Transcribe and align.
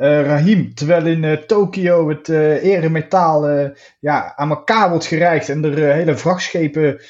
Uh, 0.00 0.26
Rahim, 0.26 0.74
terwijl 0.74 1.06
in 1.06 1.22
uh, 1.22 1.32
Tokio 1.32 2.08
het 2.08 2.28
uh, 2.28 2.64
eremetaal 2.64 3.48
ja, 4.00 4.32
aan 4.36 4.50
elkaar 4.50 4.90
wordt 4.90 5.06
gereikt 5.06 5.48
en 5.48 5.64
er 5.64 5.92
hele 5.92 6.16
vrachtschepen 6.16 7.00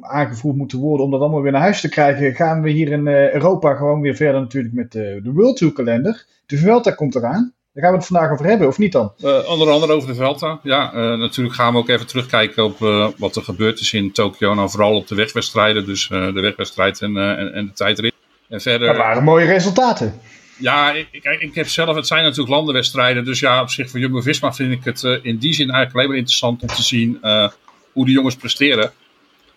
aangevoerd 0.00 0.56
moeten 0.56 0.78
worden 0.78 1.04
om 1.04 1.10
dat 1.10 1.20
allemaal 1.20 1.42
weer 1.42 1.52
naar 1.52 1.60
huis 1.60 1.80
te 1.80 1.88
krijgen, 1.88 2.34
gaan 2.34 2.62
we 2.62 2.70
hier 2.70 2.92
in 2.92 3.08
Europa 3.08 3.74
gewoon 3.74 4.00
weer 4.00 4.14
verder 4.14 4.40
natuurlijk 4.40 4.74
met 4.74 4.92
de 4.92 5.30
World 5.34 5.56
Tour 5.56 5.72
kalender. 5.72 6.26
De 6.46 6.56
Vuelta 6.56 6.90
komt 6.90 7.14
eraan. 7.14 7.52
Daar 7.72 7.82
gaan 7.82 7.92
we 7.92 7.98
het 7.98 8.06
vandaag 8.06 8.32
over 8.32 8.46
hebben, 8.46 8.68
of 8.68 8.78
niet 8.78 8.92
dan? 8.92 9.12
onder 9.46 9.70
andere 9.70 9.92
over 9.92 10.08
de 10.08 10.14
Vuelta. 10.14 10.60
Ja, 10.62 10.92
natuurlijk 11.16 11.56
gaan 11.56 11.72
we 11.72 11.78
ook 11.78 11.88
even 11.88 12.06
terugkijken 12.06 12.64
op 12.64 12.78
wat 13.18 13.36
er 13.36 13.42
gebeurd 13.42 13.80
is 13.80 13.92
in 13.92 14.12
Tokio. 14.12 14.54
Nou, 14.54 14.70
vooral 14.70 14.96
op 14.96 15.06
de 15.06 15.14
wegwedstrijden, 15.14 15.86
dus 15.86 16.08
de 16.08 16.40
wegwedstrijd 16.40 17.00
en, 17.00 17.16
en, 17.16 17.52
en 17.52 17.66
de 17.66 17.72
tijdrit. 17.72 18.14
En 18.48 18.60
verder... 18.60 18.88
Dat 18.88 18.96
waren 18.96 19.24
mooie 19.24 19.46
resultaten. 19.46 20.20
Ja, 20.58 20.92
ik, 20.92 21.24
ik, 21.38 21.54
heb 21.54 21.68
zelf, 21.68 21.96
het 21.96 22.06
zijn 22.06 22.22
natuurlijk 22.22 22.50
landenwedstrijden. 22.50 23.24
Dus 23.24 23.40
ja, 23.40 23.62
op 23.62 23.70
zich 23.70 23.90
voor 23.90 24.00
Jumbo-Visma 24.00 24.52
vind 24.52 24.72
ik 24.72 24.84
het 24.84 25.02
uh, 25.02 25.18
in 25.22 25.38
die 25.38 25.52
zin 25.52 25.70
eigenlijk 25.70 25.94
alleen 25.94 26.08
maar 26.08 26.16
interessant 26.16 26.62
om 26.62 26.68
te 26.68 26.82
zien 26.82 27.18
uh, 27.22 27.48
hoe 27.92 28.04
de 28.04 28.10
jongens 28.10 28.36
presteren. 28.36 28.92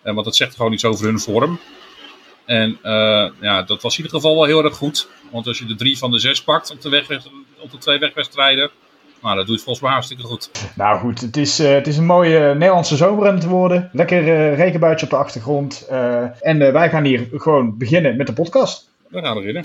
Uh, 0.04 0.12
want 0.12 0.24
dat 0.24 0.36
zegt 0.36 0.56
gewoon 0.56 0.72
iets 0.72 0.84
over 0.84 1.04
hun 1.04 1.20
vorm. 1.20 1.58
En 2.46 2.78
ja, 3.40 3.62
dat 3.62 3.82
was 3.82 3.98
in 3.98 4.04
ieder 4.04 4.20
geval 4.20 4.34
wel 4.34 4.44
heel 4.44 4.64
erg 4.64 4.76
goed. 4.76 5.08
Want 5.30 5.46
als 5.46 5.58
je 5.58 5.64
de 5.64 5.74
drie 5.74 5.98
van 5.98 6.10
de 6.10 6.18
zes 6.18 6.42
pakt 6.42 6.70
op 6.70 6.80
de, 6.80 6.88
weg, 6.88 7.06
op 7.58 7.70
de 7.70 7.78
twee 7.78 7.98
wegwedstrijden, 7.98 8.70
nou, 9.22 9.36
dat 9.36 9.46
doet 9.46 9.62
volgens 9.62 9.80
mij 9.80 9.92
hartstikke 9.92 10.22
goed. 10.22 10.50
Nou 10.74 10.98
goed, 10.98 11.20
het 11.20 11.36
is, 11.36 11.58
het 11.58 11.86
is 11.86 11.96
een 11.96 12.06
mooie 12.06 12.54
Nederlandse 12.54 12.96
zomer 12.96 13.28
aan 13.28 13.34
het 13.34 13.44
worden. 13.44 13.90
Lekker 13.92 14.22
uh, 14.22 14.56
regenbuitje 14.56 15.04
op 15.04 15.10
de 15.10 15.16
achtergrond. 15.16 15.86
en 16.40 16.72
wij 16.72 16.90
gaan 16.90 17.04
hier 17.04 17.28
gewoon 17.32 17.78
beginnen 17.78 18.16
met 18.16 18.26
de 18.26 18.32
podcast. 18.32 18.90
We 19.08 19.20
gaan 19.20 19.34
beginnen. 19.34 19.64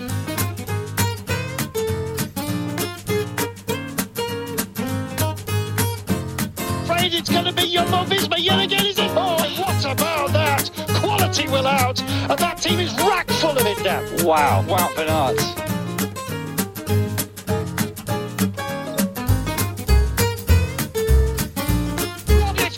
Jumbo 7.90 8.14
Visma 8.14 8.36
yet 8.38 8.60
again, 8.60 8.84
is 8.84 8.98
it? 8.98 9.10
Oh, 9.12 9.38
what 9.62 9.82
about 9.86 10.32
that? 10.34 10.70
Quality 11.00 11.48
will 11.48 11.66
out, 11.66 12.02
and 12.02 12.38
that 12.38 12.58
team 12.60 12.80
is 12.80 12.92
rack 12.96 13.30
full 13.30 13.56
of 13.56 13.64
it 13.64 13.82
now. 13.82 14.02
Wow, 14.26 14.62
wow, 14.68 14.90
Bernard. 14.94 15.38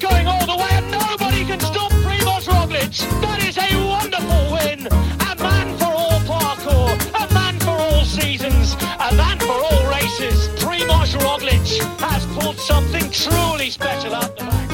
Going 0.01 0.27
all 0.29 0.47
the 0.47 0.57
way, 0.57 0.71
and 0.71 0.91
nobody 0.91 1.45
can 1.45 1.61
stop 1.61 1.91
Primoz 1.91 2.47
Roglic. 2.47 2.97
That 3.21 3.43
is 3.45 3.59
a 3.59 3.69
wonderful 3.85 4.53
win. 4.53 4.87
A 4.87 5.35
man 5.43 5.77
for 5.77 5.87
all 5.87 6.21
parkour, 6.21 6.95
a 7.21 7.35
man 7.35 7.59
for 7.59 7.71
all 7.71 8.05
seasons, 8.05 8.75
a 8.75 9.15
man 9.15 9.39
for 9.41 9.53
all 9.53 9.91
races. 9.91 10.49
Primoz 10.63 11.19
Roglic 11.19 11.67
has 11.99 12.25
pulled 12.39 12.59
something 12.59 13.11
truly 13.11 13.71
special 13.71 14.15
out 14.15 14.37
the 14.37 14.45
back. 14.45 14.70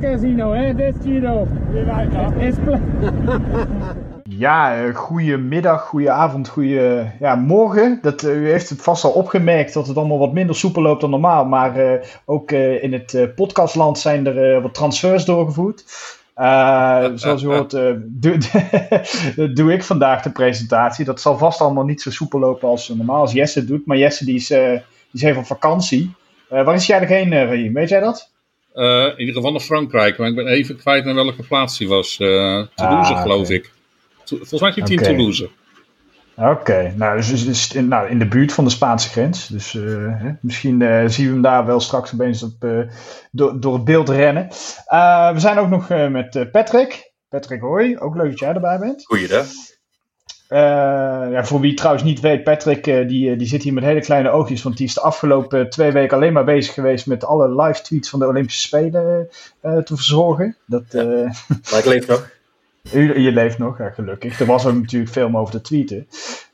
Casino, 0.00 0.52
hè, 0.52 0.74
Destino. 0.74 1.46
Ja, 4.28 4.84
uh, 4.84 4.94
goedemiddag, 4.94 5.82
goedenavond, 5.82 6.48
goede 6.48 7.12
ja, 7.20 7.34
morgen. 7.34 7.98
Dat, 8.02 8.22
uh, 8.22 8.36
u 8.36 8.50
heeft 8.50 8.68
het 8.68 8.82
vast 8.82 9.04
al 9.04 9.10
opgemerkt 9.10 9.72
dat 9.72 9.86
het 9.86 9.96
allemaal 9.96 10.18
wat 10.18 10.32
minder 10.32 10.56
soepel 10.56 10.82
loopt 10.82 11.00
dan 11.00 11.10
normaal. 11.10 11.44
Maar 11.44 12.00
ook 12.24 12.50
in 12.52 12.92
het 12.92 13.34
podcastland 13.34 13.98
zijn 13.98 14.26
er 14.26 14.62
wat 14.62 14.74
transfers 14.74 15.24
doorgevoerd. 15.24 15.84
zoals 17.14 17.42
u 17.42 17.46
hoort, 17.46 17.70
doe, 18.04 18.38
doe 19.54 19.72
ik 19.72 19.84
vandaag 19.84 20.22
de 20.22 20.32
presentatie. 20.32 21.04
Dat 21.04 21.20
zal 21.20 21.38
vast 21.38 21.60
allemaal 21.60 21.84
niet 21.84 22.02
zo 22.02 22.10
soepel 22.10 22.38
lopen 22.38 22.68
als 22.68 22.88
normaal 22.88 23.20
als 23.20 23.32
Jesse 23.32 23.64
doet. 23.64 23.86
Maar 23.86 23.96
Jesse 23.96 24.24
die 24.24 24.34
is, 24.34 24.46
die 24.46 24.82
is 25.12 25.22
even 25.22 25.40
op 25.40 25.46
vakantie. 25.46 26.14
waar 26.48 26.74
is 26.74 26.86
jij 26.86 27.06
heen, 27.06 27.72
Weet 27.72 27.88
jij 27.88 28.00
dat? 28.00 28.31
Uh, 28.74 29.04
in 29.04 29.18
ieder 29.18 29.34
geval 29.34 29.50
naar 29.50 29.60
Frankrijk, 29.60 30.18
maar 30.18 30.28
ik 30.28 30.34
ben 30.34 30.46
even 30.46 30.76
kwijt 30.76 31.04
naar 31.04 31.14
welke 31.14 31.42
plaats 31.42 31.78
hij 31.78 31.88
was. 31.88 32.18
Uh, 32.20 32.28
Toulouse, 32.74 33.12
ah, 33.12 33.22
geloof 33.22 33.50
ik. 33.50 33.72
volgens 34.24 34.60
mij 34.60 34.72
zit 34.72 34.88
hij 34.88 34.96
in 34.96 35.02
Toulouse. 35.02 35.48
Oké, 36.36 36.94
nou, 36.96 37.16
dus, 37.16 37.28
dus, 37.28 37.44
dus 37.44 37.72
in, 37.72 37.88
nou, 37.88 38.08
in 38.08 38.18
de 38.18 38.28
buurt 38.28 38.52
van 38.52 38.64
de 38.64 38.70
Spaanse 38.70 39.08
grens. 39.08 39.46
Dus 39.46 39.74
uh, 39.74 39.82
hè, 40.22 40.30
misschien 40.40 41.10
zien 41.10 41.26
we 41.26 41.32
hem 41.32 41.42
daar 41.42 41.66
wel 41.66 41.80
straks 41.80 42.14
opeens 42.14 42.42
op, 42.42 42.66
door, 43.30 43.60
door 43.60 43.74
het 43.74 43.84
beeld 43.84 44.08
rennen. 44.08 44.48
we 45.32 45.34
zijn 45.36 45.58
ook 45.58 45.68
nog 45.68 45.88
met 45.88 46.48
Patrick. 46.52 47.12
Patrick 47.28 47.60
Hoi, 47.60 47.98
ook 47.98 48.16
leuk 48.16 48.30
dat 48.30 48.38
jij 48.38 48.52
erbij 48.54 48.78
bent. 48.78 49.06
Goeiedag. 49.06 49.46
Uh, 50.52 50.58
ja, 51.30 51.44
voor 51.44 51.60
wie 51.60 51.74
trouwens 51.74 52.04
niet 52.04 52.20
weet, 52.20 52.44
Patrick 52.44 52.86
uh, 52.86 53.08
die, 53.08 53.30
eh, 53.30 53.38
die 53.38 53.46
zit 53.46 53.62
hier 53.62 53.72
met 53.72 53.84
hele 53.84 54.00
kleine 54.00 54.30
oogjes, 54.30 54.62
want 54.62 54.76
die 54.76 54.86
is 54.86 54.94
de 54.94 55.00
afgelopen 55.00 55.70
twee 55.70 55.92
weken 55.92 56.16
alleen 56.16 56.32
maar 56.32 56.44
bezig 56.44 56.74
geweest 56.74 57.06
met 57.06 57.24
alle 57.24 57.62
live 57.62 57.82
tweets 57.82 58.08
van 58.08 58.18
de 58.18 58.26
Olympische 58.26 58.60
Spelen 58.60 59.28
te 59.60 59.96
verzorgen. 59.96 60.56
Dat, 60.66 60.82
ja, 60.88 61.04
maar 61.70 61.78
ik 61.78 61.84
leef 61.84 62.06
nog. 62.06 62.30
U, 62.92 63.20
je 63.20 63.32
leeft 63.32 63.58
nog, 63.58 63.78
ja, 63.78 63.90
gelukkig. 63.90 64.40
Er 64.40 64.46
was 64.46 64.66
ook 64.66 64.74
natuurlijk 64.74 65.12
veel 65.12 65.34
over 65.34 65.52
te 65.52 65.60
tweeten. 65.60 66.06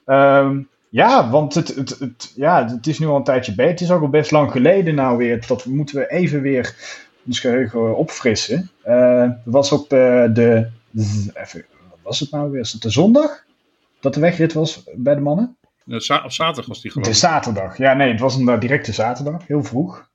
Um, 0.06 0.68
ja, 0.88 1.30
want 1.30 1.54
het, 1.54 1.74
het, 1.74 1.98
het, 1.98 2.32
ja, 2.36 2.68
het 2.68 2.86
is 2.86 2.98
nu 2.98 3.06
al 3.06 3.16
een 3.16 3.24
tijdje 3.24 3.54
bij. 3.54 3.68
Het 3.68 3.80
is 3.80 3.90
ook 3.90 4.02
al 4.02 4.08
best 4.08 4.30
lang 4.30 4.50
geleden 4.50 4.94
nou 4.94 5.16
weer. 5.16 5.46
Dat 5.46 5.64
moeten 5.64 5.96
we 5.96 6.10
even 6.10 6.40
weer 6.40 6.74
ons 7.26 7.40
geheugen 7.40 7.96
opfrissen. 7.96 8.70
Uh, 8.86 9.30
was 9.44 9.72
op 9.72 9.88
de. 9.88 10.68
Even, 11.34 11.64
wat 11.88 11.98
was 12.02 12.20
het 12.20 12.30
nou 12.30 12.50
weer? 12.50 12.60
Was 12.60 12.72
het 12.72 12.82
de 12.82 12.90
zondag? 12.90 13.46
Dat 14.00 14.14
de 14.14 14.20
wegrit 14.20 14.52
was 14.52 14.84
bij 14.94 15.14
de 15.14 15.20
mannen? 15.20 15.56
op 16.24 16.32
zaterdag 16.32 16.66
was 16.66 16.80
die 16.82 16.90
geloof 16.90 17.08
De 17.08 17.14
zaterdag, 17.14 17.78
ja 17.78 17.94
nee, 17.94 18.10
het 18.10 18.20
was 18.20 18.36
een 18.36 18.48
uh, 18.48 18.60
directe 18.60 18.92
zaterdag, 18.92 19.46
heel 19.46 19.64
vroeg. 19.64 20.08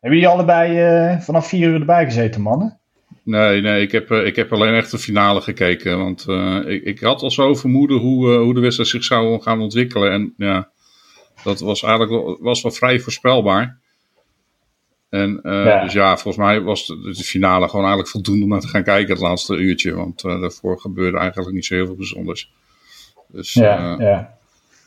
Hebben 0.00 0.18
jullie 0.18 0.28
allebei 0.28 0.70
uh, 1.12 1.20
vanaf 1.20 1.48
vier 1.48 1.68
uur 1.68 1.80
erbij 1.80 2.04
gezeten, 2.04 2.40
mannen? 2.40 2.78
Nee, 3.22 3.60
nee, 3.60 3.82
ik 3.82 3.92
heb, 3.92 4.10
uh, 4.10 4.26
ik 4.26 4.36
heb 4.36 4.52
alleen 4.52 4.74
echt 4.74 4.90
de 4.90 4.98
finale 4.98 5.40
gekeken. 5.40 5.98
Want 5.98 6.26
ik, 6.66 6.84
ik 6.84 7.00
had 7.00 7.22
al 7.22 7.30
zo 7.30 7.54
vermoeden 7.54 7.96
hoe, 7.96 8.36
hoe 8.36 8.54
de 8.54 8.60
wedstrijd 8.60 8.90
zich 8.90 9.04
zou 9.04 9.42
gaan 9.42 9.60
ontwikkelen. 9.60 10.12
En 10.12 10.34
ja, 10.36 10.68
dat 11.44 11.60
was 11.60 11.82
eigenlijk 11.82 12.12
wel, 12.12 12.38
was 12.40 12.62
wel 12.62 12.72
vrij 12.72 13.00
voorspelbaar. 13.00 13.78
En 15.08 15.40
ja. 15.42 15.82
dus 15.82 15.92
ja, 15.92 16.16
volgens 16.16 16.44
mij 16.44 16.60
was 16.60 16.86
de, 16.86 17.00
de, 17.16 17.24
finale 17.24 17.66
gewoon 17.66 17.84
eigenlijk 17.84 18.10
voldoende 18.10 18.44
om 18.44 18.50
naar 18.50 18.60
te 18.60 18.68
gaan 18.68 18.82
kijken 18.82 19.12
het 19.12 19.22
laatste 19.22 19.56
uurtje. 19.56 19.94
Want 19.94 20.22
daarvoor 20.22 20.80
gebeurde 20.80 21.18
eigenlijk 21.18 21.54
niet 21.54 21.66
zo 21.66 21.74
heel 21.74 21.86
veel 21.86 21.96
bijzonders. 21.96 22.50
Dus, 23.28 23.52
ja, 23.52 23.92
uh, 23.92 23.98
ja. 23.98 24.38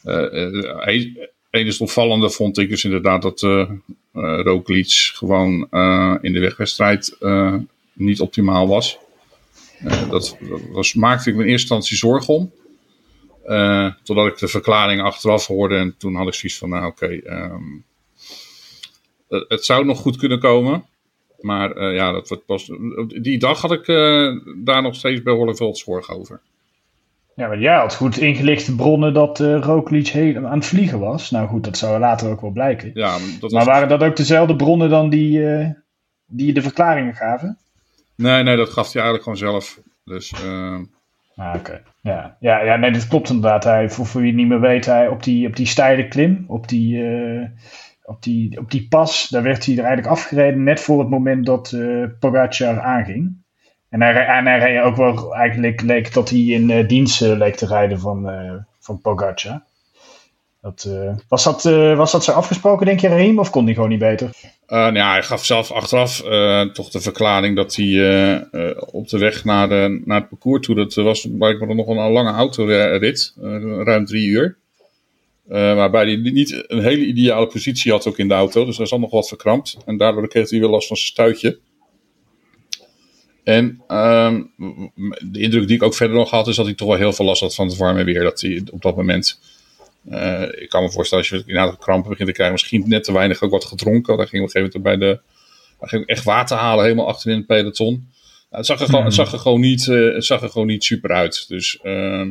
Uh, 0.04 1.16
enige 1.50 1.84
opvallende 1.84 2.30
vond 2.30 2.58
ik 2.58 2.70
dus 2.70 2.84
inderdaad 2.84 3.22
dat 3.22 3.42
uh, 3.42 3.70
Roglic 4.14 4.92
gewoon 5.14 5.54
in 6.22 6.34
de 6.34 6.40
wegwedstrijd 6.40 7.18
niet 7.94 8.22
optimaal 8.22 8.68
was. 8.68 8.98
dat, 10.10 10.38
was, 10.72 10.94
maakte 10.94 11.30
ik 11.30 11.36
me 11.36 11.44
in 11.44 11.50
eerste 11.50 11.74
instantie 11.76 11.98
zorgen 11.98 12.34
om. 12.34 12.52
totdat 14.04 14.28
ik 14.28 14.38
de 14.38 14.48
verklaring 14.48 15.02
achteraf 15.02 15.48
hoorde 15.48 15.76
en 15.76 15.96
toen 15.98 16.16
had 16.16 16.28
ik 16.28 16.34
zoiets 16.34 16.58
van, 16.58 16.70
nou 16.70 16.86
oké, 16.86 17.04
okay, 17.04 17.42
um, 17.52 17.84
het 19.48 19.66
zou 19.66 19.86
nog 19.86 20.00
goed 20.00 20.18
kunnen 20.18 20.40
komen. 20.40 20.86
Maar 21.40 21.94
ja, 21.94 22.12
dat 22.12 22.42
was, 22.46 22.72
die 23.22 23.40
dag 23.40 23.62
had 23.62 23.72
ik 23.72 23.86
daar 24.66 24.82
nog 24.82 24.96
steeds 24.96 25.22
behoorlijk 25.22 25.58
veel 25.58 25.76
zorgen 25.76 26.16
over. 26.16 26.42
Ja, 27.36 27.48
maar 27.48 27.60
jij 27.60 27.76
had 27.76 27.96
goed 27.96 28.18
ingelichte 28.18 28.76
bronnen 28.76 29.14
dat 29.14 29.40
uh, 29.40 29.60
Roglic 29.60 30.36
aan 30.36 30.54
het 30.54 30.66
vliegen 30.66 31.00
was. 31.00 31.32
Nou 31.32 31.48
goed, 31.48 31.64
dat 31.64 31.78
zou 31.78 32.00
later 32.00 32.30
ook 32.30 32.42
wel 32.42 32.52
blijken. 32.52 32.92
Ja, 32.94 33.18
dat 33.40 33.52
maar 33.52 33.66
waren 33.66 33.88
dat 33.88 34.04
ook 34.04 34.16
dezelfde 34.16 34.56
bronnen 34.56 34.90
dan 34.90 35.10
die, 35.10 35.40
uh, 35.40 35.70
die 36.26 36.54
de 36.54 36.62
verklaringen 36.62 37.16
gaven? 37.16 37.58
Nee, 38.16 38.44
nee, 38.44 38.56
dat 38.56 38.70
gaf 38.70 38.94
hij 38.94 39.02
eigenlijk 39.02 39.24
gewoon 39.24 39.38
zelf. 39.38 39.82
Dus, 40.04 40.34
uh... 40.46 40.80
Ah, 41.36 41.56
oké. 41.56 41.82
Ja. 42.02 42.38
Ja, 42.40 42.64
ja, 42.64 42.76
nee, 42.76 42.92
dat 42.92 43.08
klopt 43.08 43.30
inderdaad. 43.30 43.64
Hij, 43.64 43.90
voor, 43.90 44.06
voor 44.06 44.22
wie 44.22 44.30
het 44.30 44.40
niet 44.40 44.48
meer 44.48 44.60
weet, 44.60 44.86
hij 44.86 45.08
op 45.08 45.24
die, 45.24 45.48
op 45.48 45.56
die 45.56 45.66
steile 45.68 46.08
klim, 46.08 46.46
op 46.48 46.68
die, 46.68 47.06
op, 48.04 48.24
die, 48.24 48.60
op 48.60 48.72
die 48.72 48.88
pas, 48.88 49.28
daar 49.30 49.44
werd 49.44 49.66
hij 49.66 49.78
er 49.78 49.84
eigenlijk 49.84 50.14
afgereden 50.14 50.64
net 50.64 50.80
voor 50.80 51.00
het 51.00 51.10
moment 51.10 51.46
dat 51.46 51.78
Pogacar 52.20 52.80
aanging. 52.82 53.41
En 53.92 54.02
hij, 54.02 54.26
en 54.26 54.46
hij 54.46 54.60
reed 54.60 54.84
ook 54.84 54.96
wel, 54.96 55.36
eigenlijk 55.36 55.82
leek 55.82 56.14
dat 56.14 56.30
hij 56.30 56.40
in 56.40 56.70
uh, 56.70 56.88
dienst 56.88 57.22
uh, 57.22 57.38
leek 57.38 57.56
te 57.56 57.66
rijden 57.66 58.00
van, 58.00 58.30
uh, 58.30 58.54
van 58.80 59.02
Pogacar. 59.02 59.62
Dat, 60.62 60.90
was, 61.28 61.44
dat, 61.44 61.64
was 61.98 62.12
dat 62.12 62.24
zo 62.24 62.32
afgesproken, 62.32 62.86
denk 62.86 63.00
je, 63.00 63.08
Rahim? 63.08 63.40
Of 63.40 63.50
kon 63.50 63.66
hij 63.66 63.74
gewoon 63.74 63.90
niet 63.90 64.00
beter? 64.00 64.30
Nou 64.68 64.94
ja, 64.94 65.12
hij 65.12 65.24
gaf 65.24 65.46
zelf 65.46 65.72
achteraf 65.72 66.18
toch 66.74 66.90
de 66.90 67.02
verklaring 67.02 67.56
dat 67.56 67.76
hij 67.76 68.48
op 68.80 69.08
de 69.10 69.18
weg 69.18 69.44
naar, 69.44 69.70
de, 69.70 70.02
naar 70.06 70.20
het 70.20 70.30
parcours 70.30 70.66
toe, 70.66 70.76
dat 70.76 70.94
was 70.94 71.28
blijkbaar 71.32 71.76
nog 71.76 71.88
een 71.88 72.12
lange 72.12 72.32
autorit, 72.32 73.34
ruim 73.84 74.06
drie 74.06 74.28
uur. 74.28 74.58
waarbij 75.48 76.04
hij 76.04 76.16
niet 76.16 76.64
een 76.68 76.82
hele 76.82 77.06
ideale 77.06 77.48
positie 77.48 77.92
had 77.92 78.08
ook 78.08 78.18
in 78.18 78.28
de 78.28 78.34
auto, 78.34 78.66
dus 78.66 78.78
hij 78.78 78.86
zat 78.86 79.00
nog 79.00 79.12
wat 79.12 79.28
verkrampt. 79.28 79.78
En 79.86 79.98
daardoor 79.98 80.28
kreeg 80.28 80.50
hij 80.50 80.60
weer 80.60 80.70
last 80.70 80.88
van 80.88 80.98
zijn 80.98 81.10
stuitje. 81.10 81.60
En 83.44 83.82
ehm, 83.88 84.42
de 85.32 85.40
indruk 85.40 85.68
die 85.68 85.76
ik 85.76 85.84
ook 85.84 85.96
verder 85.96 86.16
nog 86.18 86.30
had, 86.30 86.48
is 86.48 86.56
dat 86.56 86.66
hij 86.66 86.76
toch 86.76 86.88
wel 86.88 86.98
heel 86.98 87.14
veel 87.14 87.26
last 87.26 87.42
had 87.42 87.56
van 87.56 87.68
het 87.68 87.78
warme 87.78 88.04
weer. 88.04 88.24
Dat 88.24 88.42
hij 88.42 88.62
op 88.72 88.82
dat 88.82 88.96
moment 88.96 89.40
uh, 90.10 90.42
ik 90.52 90.70
kan 90.70 90.84
me 90.84 90.92
voorstellen 90.92 91.24
als 91.24 91.34
je 91.34 91.44
inderdaad 91.48 91.78
krampen 91.78 92.10
begint 92.10 92.28
te 92.28 92.34
krijgen, 92.34 92.56
misschien 92.56 92.84
net 92.88 93.04
te 93.04 93.14
weinig 93.14 93.42
ook 93.42 93.52
wat 93.52 93.66
gedronken. 93.66 94.18
Daar 94.18 94.28
ging 94.28 94.44
op 94.44 94.48
een 94.48 94.62
gegeven 94.62 94.82
moment 94.82 95.00
bij 95.00 95.10
de. 95.10 95.22
Daar 95.80 95.90
ging 95.90 96.06
echt 96.06 96.24
water 96.24 96.58
halen, 96.58 96.84
helemaal 96.84 97.08
achterin 97.08 97.38
het 97.38 97.46
peloton. 97.46 97.94
Nou, 97.94 98.08
het, 98.50 98.66
zag 98.66 98.80
er 98.80 98.86
gewoon, 98.86 99.06
het, 99.06 99.14
zag 99.14 99.32
er 99.32 99.40
gewoon 99.40 99.60
niet, 99.60 99.86
uh, 99.86 100.14
het 100.14 100.26
zag 100.26 100.42
er 100.42 100.50
gewoon 100.50 100.68
niet 100.68 100.84
super 100.84 101.12
uit. 101.12 101.46
Dus 101.48 101.80
uh, 101.84 102.28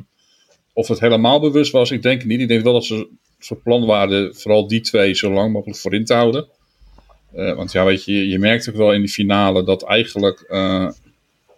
of 0.72 0.88
het 0.88 1.00
helemaal 1.00 1.40
bewust 1.40 1.72
was, 1.72 1.90
ik 1.90 2.02
denk 2.02 2.24
niet. 2.24 2.40
Ik 2.40 2.48
denk 2.48 2.62
wel 2.62 2.72
dat 2.72 2.84
ze 2.84 3.08
van 3.38 3.62
plan 3.62 3.86
waren, 3.86 4.34
vooral 4.34 4.66
die 4.66 4.80
twee, 4.80 5.14
zo 5.14 5.32
lang 5.32 5.52
mogelijk 5.52 5.78
voorin 5.78 6.04
te 6.04 6.14
houden. 6.14 6.48
Uh, 7.34 7.54
want 7.54 7.72
ja, 7.72 7.84
weet 7.84 8.04
je, 8.04 8.28
je 8.28 8.38
merkt 8.38 8.68
ook 8.68 8.76
wel 8.76 8.92
in 8.92 9.02
de 9.02 9.08
finale 9.08 9.64
dat 9.64 9.82
eigenlijk 9.82 10.44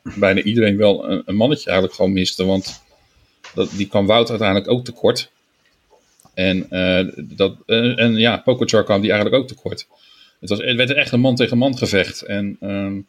bijna 0.02 0.42
iedereen 0.42 0.76
wel 0.76 1.10
een, 1.10 1.22
een, 1.26 1.36
mannetje 1.36 1.66
eigenlijk 1.66 1.96
gewoon 1.96 2.12
miste. 2.12 2.44
Want 2.44 2.82
dat, 3.54 3.70
die 3.76 3.88
kwam 3.88 4.06
Wout 4.06 4.30
uiteindelijk 4.30 4.70
ook 4.70 4.84
tekort. 4.84 5.30
En, 6.34 6.66
uh, 6.70 7.08
dat, 7.16 7.56
en 7.66 8.14
ja, 8.14 8.36
Pokerchar 8.36 8.84
kwam 8.84 9.00
die 9.00 9.10
eigenlijk 9.10 9.42
ook 9.42 9.48
tekort. 9.48 9.86
Het, 10.40 10.48
was, 10.48 10.58
het 10.58 10.76
werd 10.76 10.92
echt 10.92 11.12
een 11.12 11.20
man 11.20 11.34
tegen 11.34 11.58
man 11.58 11.78
gevecht. 11.78 12.22
En 12.22 12.56
um, 12.60 13.06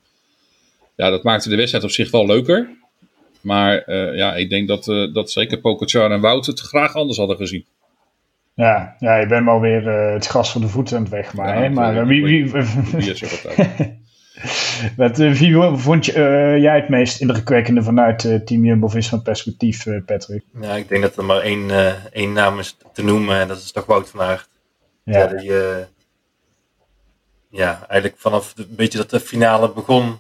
ja, 0.96 1.10
dat 1.10 1.24
maakte 1.24 1.50
de 1.50 1.56
wedstrijd 1.56 1.84
op 1.84 1.92
zich 1.92 2.12
wel 2.12 2.26
leuker. 2.26 2.70
Maar 3.42 3.94
ja, 4.16 4.36
ik 4.36 4.50
denk 4.50 4.68
dat, 4.68 4.86
dat 5.14 5.32
zeker 5.32 5.60
Pokerchar 5.60 6.12
en 6.12 6.22
Wout 6.22 6.46
het 6.46 6.60
graag 6.60 6.96
anders 6.96 7.18
hadden 7.18 7.38
gezien. 7.38 7.66
Ja, 8.56 8.96
ja 9.00 9.16
je 9.16 9.28
bent 9.28 9.46
maar 9.46 9.60
weer 9.60 9.88
het 9.88 10.28
gras 10.28 10.52
van 10.52 10.62
de 10.62 10.68
voeten 10.68 10.96
aan 10.98 11.04
het 11.04 11.12
weg. 11.12 11.34
Maar, 11.34 11.56
ja, 11.56 11.62
hè? 11.62 11.70
maar 11.70 12.08
wie, 12.08 12.24
wie, 12.24 12.52
wie 12.52 13.12
is 13.12 13.22
er 13.22 14.02
uh, 15.20 15.34
wie 15.34 15.78
vond 15.78 16.06
je, 16.06 16.14
uh, 16.14 16.62
jij 16.62 16.76
het 16.76 16.90
meest 16.90 17.22
indrukwekkende 17.22 17.84
vanuit 17.84 18.24
uh, 18.24 18.40
Team 18.40 18.66
Jumbo-Visma 18.66 19.18
perspectief, 19.18 19.86
Patrick? 20.06 20.44
Ja, 20.62 20.76
ik 20.76 20.90
denk 20.90 21.02
dat 21.02 21.18
er 21.18 21.26
maar 21.26 21.40
één, 21.40 21.72
één 22.12 22.34
naam 22.34 22.60
is 22.60 22.78
te 22.94 23.04
noemen 23.04 23.40
en 23.40 23.48
dat 23.48 23.58
is 23.58 23.72
toch 23.72 23.86
Wout 23.86 24.10
van 24.10 24.22
Aert. 24.22 24.50
Ja. 25.04 25.28
Die, 25.28 25.52
ja, 27.50 27.86
eigenlijk 27.88 28.22
vanaf 28.22 28.54
een 28.58 28.68
beetje 28.70 28.98
dat 28.98 29.10
de 29.10 29.20
finale 29.20 29.72
begon, 29.72 30.20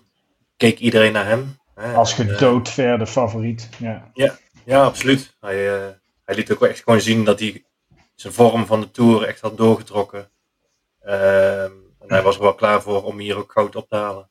keek 0.57 0.79
iedereen 0.79 1.13
naar 1.13 1.27
hem. 1.27 1.57
Hè, 1.75 1.93
Als 1.93 2.13
gedoodverde 2.13 3.07
favoriet, 3.07 3.69
ja. 3.77 4.11
Ja, 4.13 4.37
ja 4.65 4.83
absoluut. 4.83 5.35
Hij, 5.41 5.65
hij 6.25 6.35
liet 6.35 6.51
ook 6.51 6.59
wel 6.59 6.69
echt 6.69 6.83
gewoon 6.83 7.01
zien 7.01 7.23
dat 7.23 7.39
hij 7.39 7.63
zijn 8.15 8.33
vorm 8.33 8.65
van 8.65 8.79
de 8.79 8.91
Tour 8.91 9.23
echt 9.23 9.41
had 9.41 9.57
doorgetrokken. 9.57 10.29
Ehm, 11.01 11.71
en 11.99 12.07
hij 12.07 12.21
was 12.21 12.35
er 12.35 12.41
wel 12.41 12.55
klaar 12.55 12.81
voor 12.81 13.03
om 13.03 13.19
hier 13.19 13.37
ook 13.37 13.51
goud 13.51 13.75
op 13.75 13.89
te 13.89 13.95
halen. 13.95 14.27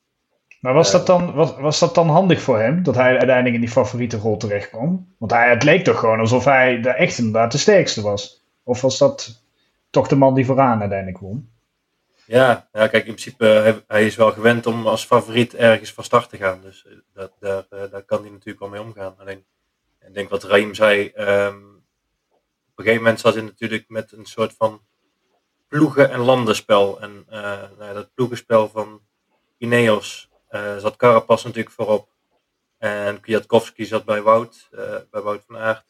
Maar 0.59 0.73
was, 0.73 0.91
dat 0.91 1.05
dan, 1.05 1.33
was, 1.33 1.55
was 1.55 1.79
dat 1.79 1.95
dan 1.95 2.09
handig 2.09 2.41
voor 2.41 2.59
hem, 2.59 2.83
dat 2.83 2.95
hij 2.95 3.09
uiteindelijk 3.09 3.55
in 3.55 3.61
die 3.61 3.69
favoriete 3.69 4.17
rol 4.17 4.37
terecht 4.37 4.69
kwam? 4.69 5.13
Want 5.17 5.31
hij, 5.31 5.49
het 5.49 5.63
leek 5.63 5.83
toch 5.83 5.99
gewoon 5.99 6.19
alsof 6.19 6.45
hij 6.45 6.81
de 6.81 6.89
echt 6.89 7.17
inderdaad 7.17 7.51
de 7.51 7.57
sterkste 7.57 8.01
was. 8.01 8.43
Of 8.63 8.81
was 8.81 8.97
dat 8.97 9.43
toch 9.89 10.07
de 10.07 10.15
man 10.15 10.33
die 10.33 10.45
vooraan 10.45 10.79
uiteindelijk 10.79 11.19
won? 11.19 11.49
Ja, 12.25 12.67
ja 12.73 12.87
kijk, 12.87 13.05
in 13.05 13.13
principe, 13.13 13.45
hij, 13.45 13.83
hij 13.87 14.05
is 14.05 14.15
wel 14.15 14.31
gewend 14.31 14.65
om 14.65 14.87
als 14.87 15.05
favoriet 15.05 15.55
ergens 15.55 15.93
van 15.93 16.03
start 16.03 16.29
te 16.29 16.37
gaan. 16.37 16.61
Dus 16.61 16.85
eh, 16.85 16.93
dat, 17.13 17.31
daar, 17.39 17.65
eh, 17.69 17.91
daar 17.91 18.03
kan 18.03 18.21
hij 18.21 18.29
natuurlijk 18.29 18.59
wel 18.59 18.69
mee 18.69 18.81
omgaan. 18.81 19.15
Alleen, 19.17 19.43
ik 20.07 20.13
denk 20.13 20.29
wat 20.29 20.43
Raim 20.43 20.73
zei, 20.73 21.11
um, 21.15 21.72
op 22.73 22.79
een 22.79 22.85
gegeven 22.85 23.03
moment 23.03 23.19
zat 23.19 23.33
hij 23.33 23.43
natuurlijk 23.43 23.85
met 23.87 24.11
een 24.11 24.25
soort 24.25 24.53
van 24.57 24.81
ploegen- 25.67 26.11
en 26.11 26.19
landenspel. 26.19 27.01
En 27.01 27.25
uh, 27.29 27.61
nou, 27.77 27.93
dat 27.93 28.13
ploegenspel 28.13 28.69
van 28.69 29.01
Ineos 29.57 30.29
uh, 30.51 30.77
zat 30.77 30.95
Carapaz 30.95 31.43
natuurlijk 31.43 31.75
voorop. 31.75 32.09
En 32.77 33.19
Kwiatkowski 33.19 33.85
zat 33.85 34.05
bij 34.05 34.21
Wout, 34.21 34.69
uh, 34.71 34.95
bij 35.11 35.21
Wout 35.21 35.43
van 35.47 35.57
Aert. 35.57 35.85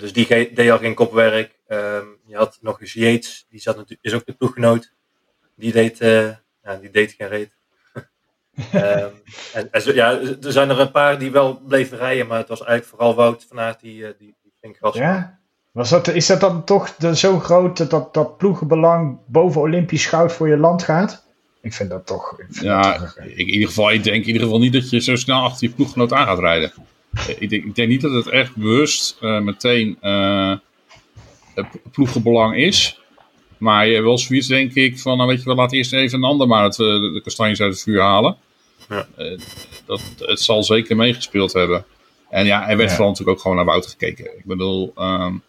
dus 0.00 0.12
die 0.12 0.54
deed 0.54 0.70
al 0.70 0.78
geen 0.78 0.94
kopwerk. 0.94 1.58
Um, 1.68 2.16
je 2.24 2.36
had 2.36 2.58
nog 2.60 2.80
eens 2.80 2.92
Yates, 2.92 3.46
die 3.48 3.60
zat 3.60 3.76
natuurlijk, 3.76 4.02
is 4.02 4.14
ook 4.14 4.26
de 4.26 4.32
ploeggenoot. 4.32 4.92
Die 5.54 5.72
deed, 5.72 5.98
ja, 5.98 6.76
die 6.80 6.90
deed 6.90 7.12
geen 7.12 7.28
reet. 7.28 7.56
um, 7.94 8.02
en, 9.52 9.70
en, 9.70 9.94
ja, 9.94 10.20
er 10.20 10.52
zijn 10.52 10.70
er 10.70 10.80
een 10.80 10.90
paar 10.90 11.18
die 11.18 11.30
wel 11.30 11.60
bleven 11.60 11.98
rijden, 11.98 12.26
maar 12.26 12.38
het 12.38 12.48
was 12.48 12.62
eigenlijk 12.62 12.90
vooral 12.90 13.14
Wout 13.14 13.44
van 13.48 13.60
Aert 13.60 13.80
die, 13.80 14.16
die, 14.16 14.36
die 14.42 14.52
ging. 14.60 14.78
Ja? 14.92 15.37
Was 15.78 15.90
dat, 15.90 16.08
is 16.08 16.26
dat 16.26 16.40
dan 16.40 16.64
toch 16.64 16.94
de, 16.96 17.16
zo 17.16 17.38
groot 17.38 17.90
dat, 17.90 18.14
dat 18.14 18.36
ploegenbelang 18.36 19.18
boven 19.26 19.60
Olympisch 19.60 20.06
goud 20.06 20.32
voor 20.32 20.48
je 20.48 20.56
land 20.56 20.82
gaat? 20.82 21.24
Ik 21.62 21.72
vind 21.72 21.90
dat 21.90 22.06
toch. 22.06 22.36
ja, 22.48 23.12
ik, 23.16 23.36
in 23.36 23.48
ieder 23.48 23.68
geval, 23.68 23.92
ik 23.92 24.04
denk 24.04 24.20
in 24.20 24.26
ieder 24.26 24.42
geval 24.42 24.58
niet 24.58 24.72
dat 24.72 24.90
je 24.90 25.00
zo 25.00 25.16
snel 25.16 25.40
achter 25.40 25.68
je 25.68 25.74
ploeggenoot 25.74 26.12
aan 26.12 26.26
gaat 26.26 26.38
rijden. 26.38 26.72
Ik 27.38 27.50
denk, 27.50 27.64
ik 27.64 27.74
denk 27.74 27.88
niet 27.88 28.00
dat 28.00 28.12
het 28.12 28.28
echt 28.28 28.56
bewust 28.56 29.16
uh, 29.20 29.40
meteen 29.40 29.98
uh, 30.02 30.56
ploegenbelang 31.92 32.56
is. 32.56 33.00
Maar 33.58 33.86
je 33.86 34.02
wel 34.02 34.18
zoiets, 34.18 34.46
denk 34.46 34.74
ik, 34.74 34.98
van 34.98 35.16
nou 35.16 35.28
weet 35.28 35.38
je 35.38 35.44
wel, 35.44 35.54
laat 35.54 35.72
eerst 35.72 35.92
even 35.92 36.18
een 36.18 36.24
ander 36.24 36.46
maar 36.46 36.64
het, 36.64 36.74
de, 36.74 37.10
de 37.14 37.20
kastanjes 37.22 37.60
uit 37.60 37.72
het 37.72 37.82
vuur 37.82 38.00
halen. 38.00 38.36
Ja. 38.88 39.06
Uh, 39.18 39.38
dat, 39.86 40.00
het 40.18 40.40
zal 40.40 40.62
zeker 40.62 40.96
meegespeeld 40.96 41.52
hebben. 41.52 41.84
En 42.30 42.46
ja, 42.46 42.68
er 42.68 42.76
werd 42.76 42.88
ja. 42.88 42.94
vooral 42.94 43.10
natuurlijk 43.10 43.36
ook 43.36 43.42
gewoon 43.42 43.56
naar 43.56 43.66
Wout 43.66 43.86
gekeken. 43.86 44.24
Ik 44.38 44.44
bedoel, 44.44 44.92
um, 44.96 45.42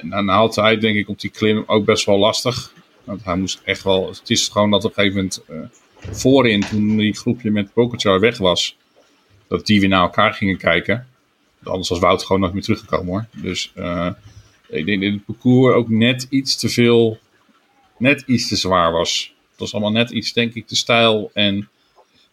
nou, 0.00 0.24
nou 0.24 0.38
had 0.38 0.56
hij 0.56 0.78
denk 0.78 0.96
ik 0.96 1.08
op 1.08 1.20
die 1.20 1.30
klim 1.30 1.64
ook 1.66 1.84
best 1.84 2.06
wel 2.06 2.18
lastig. 2.18 2.72
Want 3.04 3.24
hij 3.24 3.36
moest 3.36 3.60
echt 3.64 3.82
wel. 3.82 4.08
Het 4.08 4.30
is 4.30 4.48
gewoon 4.48 4.70
dat 4.70 4.84
op 4.84 4.96
een 4.96 5.04
gegeven 5.04 5.16
moment 5.16 5.42
uh, 5.50 6.14
voorin, 6.14 6.60
toen 6.60 6.96
die 6.96 7.16
groepje 7.16 7.50
met 7.50 7.72
Pokerchar 7.72 8.20
weg 8.20 8.38
was, 8.38 8.76
dat 9.48 9.66
die 9.66 9.80
weer 9.80 9.88
naar 9.88 10.02
elkaar 10.02 10.32
gingen 10.32 10.56
kijken. 10.56 11.06
Anders 11.62 11.88
was 11.88 11.98
Wout 11.98 12.24
gewoon 12.24 12.40
nog 12.40 12.52
meer 12.52 12.62
teruggekomen 12.62 13.12
hoor. 13.12 13.26
Dus 13.42 13.72
uh, 13.76 14.10
ik 14.68 14.86
denk 14.86 15.02
dat 15.02 15.12
het 15.12 15.24
parcours 15.24 15.74
ook 15.74 15.88
net 15.88 16.26
iets 16.30 16.56
te 16.56 16.68
veel, 16.68 17.18
net 17.98 18.22
iets 18.26 18.48
te 18.48 18.56
zwaar 18.56 18.92
was. 18.92 19.34
Het 19.50 19.60
was 19.60 19.72
allemaal 19.72 19.92
net 19.92 20.10
iets, 20.10 20.32
denk 20.32 20.54
ik, 20.54 20.66
te 20.66 20.76
stijl. 20.76 21.30
En 21.34 21.68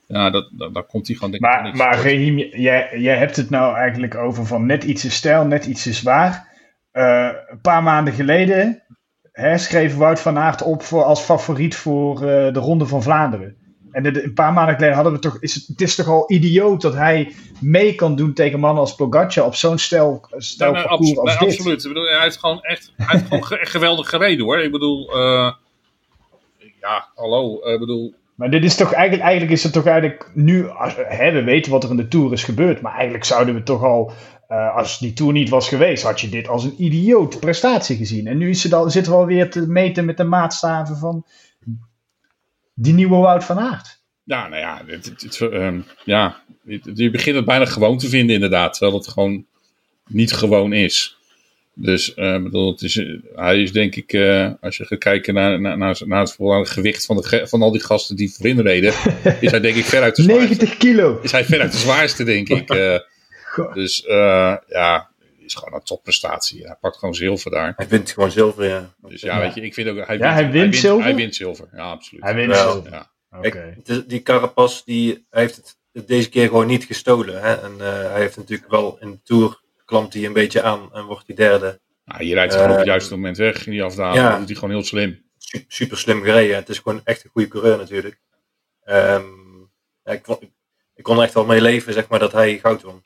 ja, 0.08 0.30
dat, 0.30 0.50
dat, 0.52 0.74
daar 0.74 0.84
komt 0.84 1.08
hij 1.08 1.16
gewoon 1.16 1.32
denk 1.32 1.44
maar, 1.44 1.68
ik 1.68 1.76
Maar 1.76 2.02
Rahim, 2.02 2.38
jij, 2.38 2.90
jij 2.98 3.18
hebt 3.18 3.36
het 3.36 3.50
nou 3.50 3.76
eigenlijk 3.76 4.16
over 4.16 4.46
van 4.46 4.66
net 4.66 4.84
iets 4.84 5.02
te 5.02 5.12
stijl, 5.12 5.46
net 5.46 5.66
iets 5.66 5.84
te 5.84 5.94
zwaar. 5.94 6.54
Uh, 6.96 7.30
een 7.48 7.62
paar 7.62 7.84
maanden 7.84 8.14
geleden 8.14 8.84
hè, 9.32 9.58
schreef 9.58 9.96
Wout 9.96 10.20
van 10.20 10.38
Aert 10.38 10.62
op 10.62 10.84
voor, 10.84 11.04
als 11.04 11.22
favoriet 11.22 11.76
voor 11.76 12.16
uh, 12.16 12.54
de 12.54 12.60
Ronde 12.60 12.86
van 12.86 13.04
Vlaanderen. 13.04 13.56
En 13.92 14.04
de, 14.04 14.24
een 14.24 14.34
paar 14.34 14.54
maanden 14.54 14.76
geleden 14.76 14.96
hadden 14.96 15.14
we 15.14 15.20
toch. 15.20 15.38
Is 15.40 15.54
het, 15.54 15.68
het 15.68 15.82
is 15.82 15.96
toch 15.96 16.08
al 16.08 16.32
idioot 16.32 16.82
dat 16.82 16.94
hij 16.94 17.34
mee 17.60 17.96
kan 17.96 18.16
doen 18.16 18.34
tegen 18.34 18.60
mannen 18.60 18.82
als 18.82 18.96
Pogacar 18.96 19.46
op 19.46 19.56
zo'n 19.56 19.78
nee, 19.90 20.00
nee, 20.02 20.84
parcours 20.84 21.18
als 21.18 21.40
nee, 21.40 21.50
dit. 21.50 21.58
Absoluut. 21.58 21.84
Ik 21.84 21.88
bedoel, 21.88 22.10
hij 22.10 22.22
heeft 22.22 22.38
gewoon 22.38 22.62
echt, 22.62 22.94
hij 22.98 23.08
heeft 23.08 23.28
gewoon 23.28 23.60
echt 23.60 23.72
geweldig 23.72 24.10
gereden 24.10 24.46
hoor. 24.46 24.60
Ik 24.60 24.72
bedoel, 24.72 25.18
uh, 25.18 25.52
ja, 26.82 27.08
hallo. 27.16 27.60
Ik 27.74 27.80
bedoel, 27.80 28.14
maar 28.36 28.50
dit 28.50 28.64
is 28.64 28.76
toch 28.76 28.94
eigenlijk, 28.94 29.24
eigenlijk 29.24 29.58
is 29.58 29.64
het 29.64 29.74
toch 29.74 29.86
eigenlijk 29.86 30.32
nu, 30.34 30.68
hè, 30.96 31.32
we 31.32 31.44
weten 31.44 31.72
wat 31.72 31.84
er 31.84 31.90
in 31.90 31.98
de 31.98 32.08
Tour 32.08 32.34
is 32.34 32.44
gebeurd, 32.44 32.82
maar 32.82 32.94
eigenlijk 32.94 33.24
zouden 33.24 33.56
we 33.56 33.64
toch 33.64 33.84
al, 33.84 34.12
uh, 34.50 34.76
als 34.76 35.00
die 35.00 35.14
Tour 35.14 35.34
niet 35.34 35.50
was 35.50 35.68
geweest, 35.68 36.04
had 36.04 36.22
je 36.22 36.30
dit 36.30 36.48
als 36.48 36.64
een 36.64 36.84
idioot 36.84 37.40
prestatie 37.40 37.98
gezien. 37.98 38.28
En 38.28 38.38
nu 38.38 38.50
is 38.50 38.64
het 38.64 38.74
al, 38.74 38.90
zitten 38.90 39.12
we 39.12 39.18
alweer 39.18 39.50
te 39.50 39.68
meten 39.68 40.06
met 40.06 40.18
de 40.18 40.24
maatstaven 40.24 40.98
van 40.98 41.26
die 42.74 42.94
nieuwe 42.94 43.16
Wout 43.16 43.44
van 43.44 43.60
Aert. 43.60 44.04
Ja, 44.24 44.48
nou 44.48 44.62
ja, 44.62 44.82
het, 44.86 45.06
het, 45.06 45.22
het, 45.22 45.40
um, 45.40 45.86
ja, 46.04 46.42
je 46.94 47.10
begint 47.10 47.36
het 47.36 47.46
bijna 47.46 47.66
gewoon 47.66 47.98
te 47.98 48.10
vinden 48.10 48.36
inderdaad, 48.36 48.74
terwijl 48.74 48.98
het 48.98 49.08
gewoon 49.08 49.46
niet 50.08 50.34
gewoon 50.34 50.74
is. 50.74 51.18
Dus 51.74 52.14
uh, 52.16 52.44
bedoel, 52.44 52.72
het 52.72 52.82
is, 52.82 53.06
hij 53.36 53.62
is 53.62 53.72
denk 53.72 53.96
ik, 53.96 54.14
uh, 54.14 54.50
als 54.62 54.78
je 54.78 54.86
gaat 54.86 55.00
kijken 55.00 55.34
naar, 55.34 55.62
naar, 55.62 55.78
naar, 55.78 56.02
naar 56.06 56.22
het, 56.22 56.38
het 56.38 56.70
gewicht 56.70 57.06
van, 57.06 57.16
de, 57.16 57.42
van 57.48 57.62
al 57.62 57.72
die 57.72 57.84
gasten 57.84 58.16
die 58.16 58.34
voorin 58.34 58.60
reden, 58.60 58.94
is 59.40 59.52
hij 59.52 59.60
denk 59.60 59.76
ik 59.76 59.86
veruit 59.86 60.16
de 60.16 60.24
zwaarste. 60.24 60.48
90 60.48 60.78
kilo! 60.78 61.20
Is 61.22 61.32
hij 61.32 61.46
veruit 61.46 61.72
de 61.72 61.78
zwaarste, 61.78 62.24
denk 62.24 62.50
ik. 62.50 62.70
Dus 63.74 64.04
ja, 64.68 65.10
is 65.46 65.54
gewoon 65.54 65.74
een 65.74 65.86
topprestatie. 65.86 66.66
Hij 66.66 66.76
pakt 66.80 66.98
gewoon 66.98 67.16
zilver 67.16 67.52
daar. 67.52 67.74
Hij 67.76 67.88
wint 67.88 68.12
gewoon 68.12 68.32
zilver, 68.32 68.66
ja. 68.66 68.94
Dus 68.98 69.22
ja, 69.22 69.36
ja. 69.36 69.42
weet 69.42 69.54
je, 69.54 69.62
ik 69.62 69.74
vind 69.74 69.90
ook... 69.90 70.08
Hij 70.08 70.18
ja, 70.18 70.36
wint, 70.36 70.42
hij 70.42 70.52
wint 70.52 70.74
hij 70.74 70.82
zilver? 70.82 71.04
Hij 71.04 71.16
wint 71.16 71.36
zilver, 71.36 71.68
ja, 71.74 71.92
absoluut. 71.92 72.24
Hij 72.24 72.36
wint 72.36 72.56
zilver. 72.56 72.92
Ja. 72.92 73.12
Okay. 73.42 73.78
Die 74.08 74.22
Carapaz, 74.22 74.84
die 74.84 75.26
heeft 75.30 75.78
het 75.92 76.08
deze 76.08 76.30
keer 76.30 76.48
gewoon 76.48 76.68
niet 76.68 76.84
gestolen. 76.84 77.42
Hè? 77.42 77.54
En 77.54 77.80
hij 77.80 78.20
heeft 78.20 78.38
natuurlijk 78.38 78.72
wel 78.72 78.98
in 79.00 79.12
de 79.12 79.22
Tour 79.24 79.64
klampt 79.86 80.14
hij 80.14 80.26
een 80.26 80.34
beetje 80.34 80.62
aan 80.62 80.90
en 80.94 81.06
wordt 81.06 81.28
hij 81.28 81.36
derde. 81.36 81.80
Nou, 82.06 82.24
je 82.24 82.34
rijdt 82.34 82.54
gewoon 82.54 82.68
uh, 82.68 82.74
op 82.74 82.80
het 82.80 82.88
juiste 82.88 83.14
moment 83.14 83.38
weg 83.38 83.66
in 83.66 83.72
die 83.72 83.84
afdaling. 83.84 84.16
Ja. 84.16 84.30
Dat 84.30 84.38
doet 84.38 84.48
hij 84.48 84.56
gewoon 84.56 84.74
heel 84.76 84.84
slim. 84.84 85.24
super, 85.38 85.66
super 85.68 85.98
slim 85.98 86.24
gereden. 86.24 86.56
Het 86.56 86.70
is 86.70 86.80
gewoon 86.80 87.02
echt 87.04 87.24
een 87.24 87.30
goede 87.30 87.48
coureur 87.48 87.78
natuurlijk. 87.78 88.20
Ehm, 88.84 89.24
ja, 90.04 90.12
ik, 90.12 90.22
kon, 90.22 90.38
ik 90.96 91.04
kon 91.04 91.18
er 91.18 91.24
echt 91.24 91.34
wel 91.34 91.46
mee 91.46 91.62
leven, 91.62 91.94
zeg 91.94 92.08
maar, 92.08 92.20
dat 92.20 92.32
hij 92.32 92.60
goud 92.60 92.82
won. 92.82 93.04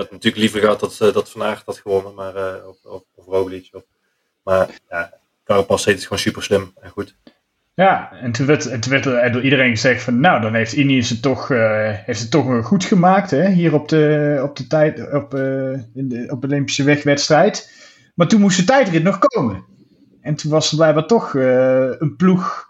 Had 0.00 0.10
natuurlijk 0.10 0.42
liever 0.42 0.60
gehad 0.60 0.80
dat, 0.80 0.98
uh, 1.02 1.12
dat 1.12 1.30
Van 1.30 1.42
Aert 1.42 1.62
had 1.64 1.78
gewonnen, 1.78 2.14
maar, 2.14 2.36
uh, 2.36 2.68
of, 2.68 2.76
of, 2.84 3.02
of 3.14 3.82
maar 4.42 4.68
ja, 4.88 5.12
Carapaz 5.44 5.84
deed 5.84 5.94
het 5.94 6.02
gewoon 6.02 6.18
super 6.18 6.42
slim 6.42 6.72
en 6.80 6.90
goed. 6.90 7.16
Ja, 7.74 8.12
en 8.12 8.32
toen 8.32 8.46
werd, 8.46 8.82
toen 8.82 8.92
werd 8.92 9.06
er 9.06 9.32
door 9.32 9.42
iedereen 9.42 9.70
gezegd 9.70 10.02
van, 10.02 10.20
nou, 10.20 10.40
dan 10.40 10.54
heeft 10.54 10.72
Ineos 10.72 11.08
het 11.08 11.22
toch, 11.22 11.50
uh, 11.50 11.90
heeft 11.90 12.20
het 12.20 12.30
toch 12.30 12.66
goed 12.66 12.84
gemaakt, 12.84 13.30
hè, 13.30 13.48
hier 13.48 13.74
op 13.74 13.88
de, 13.88 14.40
op 14.42 14.56
de 14.56 14.66
tijd, 14.66 15.12
op, 15.12 15.34
uh, 15.34 15.72
in 15.72 16.08
de, 16.08 16.26
op 16.30 16.40
de 16.40 16.46
Olympische 16.46 16.84
wegwedstrijd. 16.84 17.72
Maar 18.14 18.28
toen 18.28 18.40
moest 18.40 18.56
de 18.58 18.64
tijdrit 18.64 19.02
nog 19.02 19.18
komen. 19.18 19.64
En 20.20 20.34
toen 20.34 20.50
was 20.50 20.70
er 20.70 20.76
blijkbaar 20.76 21.06
toch 21.06 21.34
een 21.34 22.14
ploeg 22.16 22.69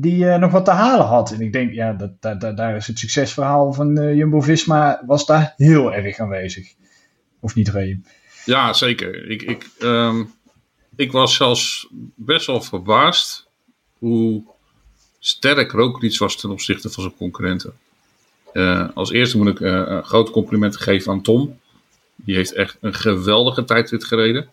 die 0.00 0.24
nog 0.24 0.52
wat 0.52 0.64
te 0.64 0.70
halen 0.70 1.06
had. 1.06 1.32
En 1.32 1.40
ik 1.40 1.52
denk, 1.52 1.72
ja, 1.72 2.10
dat, 2.20 2.56
daar 2.56 2.76
is 2.76 2.86
het 2.86 2.98
succesverhaal 2.98 3.72
van 3.72 4.16
Jumbo-Visma, 4.16 5.02
was 5.06 5.26
daar 5.26 5.54
heel 5.56 5.92
erg 5.92 6.18
aanwezig. 6.18 6.72
Of 7.40 7.54
niet, 7.54 7.68
Reem? 7.68 8.04
Ja, 8.44 8.72
zeker. 8.72 9.30
Ik, 9.30 9.42
ik, 9.42 9.70
um, 9.82 10.30
ik 10.96 11.12
was 11.12 11.34
zelfs 11.34 11.88
best 12.14 12.46
wel 12.46 12.60
verbaasd 12.60 13.46
hoe 13.98 14.42
sterk 15.18 15.72
Roglic 15.72 16.18
was 16.18 16.36
ten 16.36 16.50
opzichte 16.50 16.90
van 16.90 17.02
zijn 17.02 17.16
concurrenten. 17.16 17.72
Uh, 18.52 18.88
als 18.94 19.12
eerste 19.12 19.36
moet 19.36 19.48
ik 19.48 19.60
een 19.60 20.04
groot 20.04 20.30
compliment 20.30 20.76
geven 20.76 21.12
aan 21.12 21.22
Tom. 21.22 21.58
Die 22.16 22.36
heeft 22.36 22.52
echt 22.52 22.76
een 22.80 22.94
geweldige 22.94 23.64
tijdrit 23.64 24.04
gereden. 24.04 24.48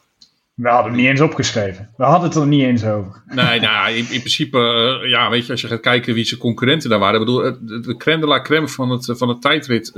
We 0.55 0.69
hadden 0.69 0.91
hem 0.91 1.01
niet 1.01 1.09
eens 1.09 1.21
opgeschreven. 1.21 1.89
We 1.97 2.03
hadden 2.03 2.29
het 2.29 2.37
er 2.37 2.47
niet 2.47 2.63
eens 2.63 2.85
over. 2.85 3.21
Nee, 3.25 3.59
nou, 3.59 3.89
in, 3.89 4.05
in 4.09 4.19
principe, 4.19 4.57
uh, 4.57 5.09
ja, 5.09 5.29
weet 5.29 5.45
je, 5.45 5.51
als 5.51 5.61
je 5.61 5.67
gaat 5.67 5.79
kijken 5.79 6.13
wie 6.13 6.25
zijn 6.25 6.39
concurrenten 6.39 6.89
daar 6.89 6.99
waren. 6.99 7.19
Ik 7.19 7.25
bedoel, 7.25 7.41
de 7.81 7.95
crème 7.97 8.19
de 8.19 8.27
la 8.27 8.41
crème 8.41 8.67
van 8.67 8.89
het, 8.89 9.13
van 9.17 9.29
het 9.29 9.41
tijdrit 9.41 9.91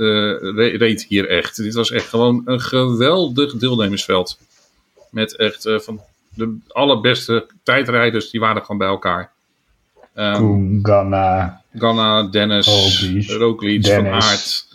reed 0.76 1.04
hier 1.08 1.28
echt. 1.28 1.56
Dit 1.56 1.74
was 1.74 1.90
echt 1.90 2.08
gewoon 2.08 2.42
een 2.44 2.60
geweldig 2.60 3.52
deelnemersveld. 3.56 4.38
Met 5.10 5.36
echt 5.36 5.70
van 5.76 6.00
de 6.34 6.58
allerbeste 6.68 7.46
tijdrijders, 7.62 8.30
die 8.30 8.40
waren 8.40 8.62
gewoon 8.62 8.78
bij 8.78 8.88
elkaar. 8.88 9.30
Um, 10.14 10.34
Koen, 10.34 10.78
Ganna. 10.82 11.62
Ganna, 11.74 12.22
Dennis, 12.22 12.66
Roglic, 13.26 13.86
Van 13.86 14.06
Aert. 14.06 14.66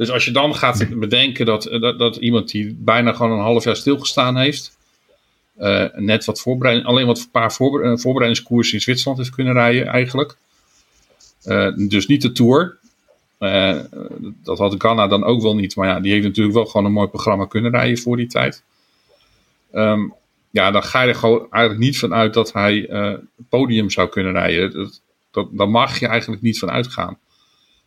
Dus 0.00 0.10
als 0.10 0.24
je 0.24 0.30
dan 0.30 0.54
gaat 0.54 0.86
bedenken 0.98 1.46
dat, 1.46 1.62
dat, 1.62 1.98
dat, 1.98 2.16
iemand 2.16 2.50
die 2.50 2.76
bijna 2.78 3.12
gewoon 3.12 3.32
een 3.32 3.44
half 3.44 3.64
jaar 3.64 3.76
stilgestaan 3.76 4.36
heeft, 4.36 4.76
uh, 5.58 5.84
net 5.94 6.24
wat 6.24 6.40
voorbereiding, 6.40 6.88
alleen 6.88 7.06
wat 7.06 7.18
een 7.18 7.30
paar 7.30 7.52
voorbe 7.52 7.98
voorbereidingskoersen 7.98 8.74
in 8.74 8.80
Zwitserland 8.80 9.18
heeft 9.18 9.30
kunnen 9.30 9.52
rijden 9.52 9.86
eigenlijk. 9.86 10.36
Uh, 11.44 11.88
dus 11.88 12.06
niet 12.06 12.22
de 12.22 12.32
Tour. 12.32 12.78
dat 14.42 14.58
had 14.58 14.74
Ganna 14.78 15.06
dan 15.06 15.24
ook 15.24 15.42
wel 15.42 15.54
niet, 15.54 15.76
maar 15.76 15.88
ja, 15.88 16.00
die 16.00 16.12
heeft 16.12 16.26
natuurlijk 16.26 16.56
wel 16.56 16.66
gewoon 16.66 16.86
een 16.86 16.92
mooi 16.92 17.08
programma 17.08 17.46
kunnen 17.46 17.70
rijden 17.70 17.98
voor 17.98 18.16
die 18.16 18.26
tijd. 18.26 18.62
Um, 19.72 20.14
ja, 20.50 20.70
dan 20.70 20.82
ga 20.82 21.02
je 21.02 21.08
er 21.08 21.14
gewoon 21.14 21.46
eigenlijk 21.50 21.84
niet 21.84 21.98
van 21.98 22.14
uit 22.14 22.34
dat 22.34 22.52
hij 22.52 22.88
podium 23.48 23.90
zou 23.90 24.08
kunnen 24.08 24.32
rijden. 24.32 24.72
Dat, 24.72 25.00
dat, 25.30 25.48
daar 25.52 25.70
mag 25.70 25.98
je 25.98 26.06
eigenlijk 26.06 26.42
niet 26.42 26.58
van 26.58 26.70
uitgaan. 26.70 27.18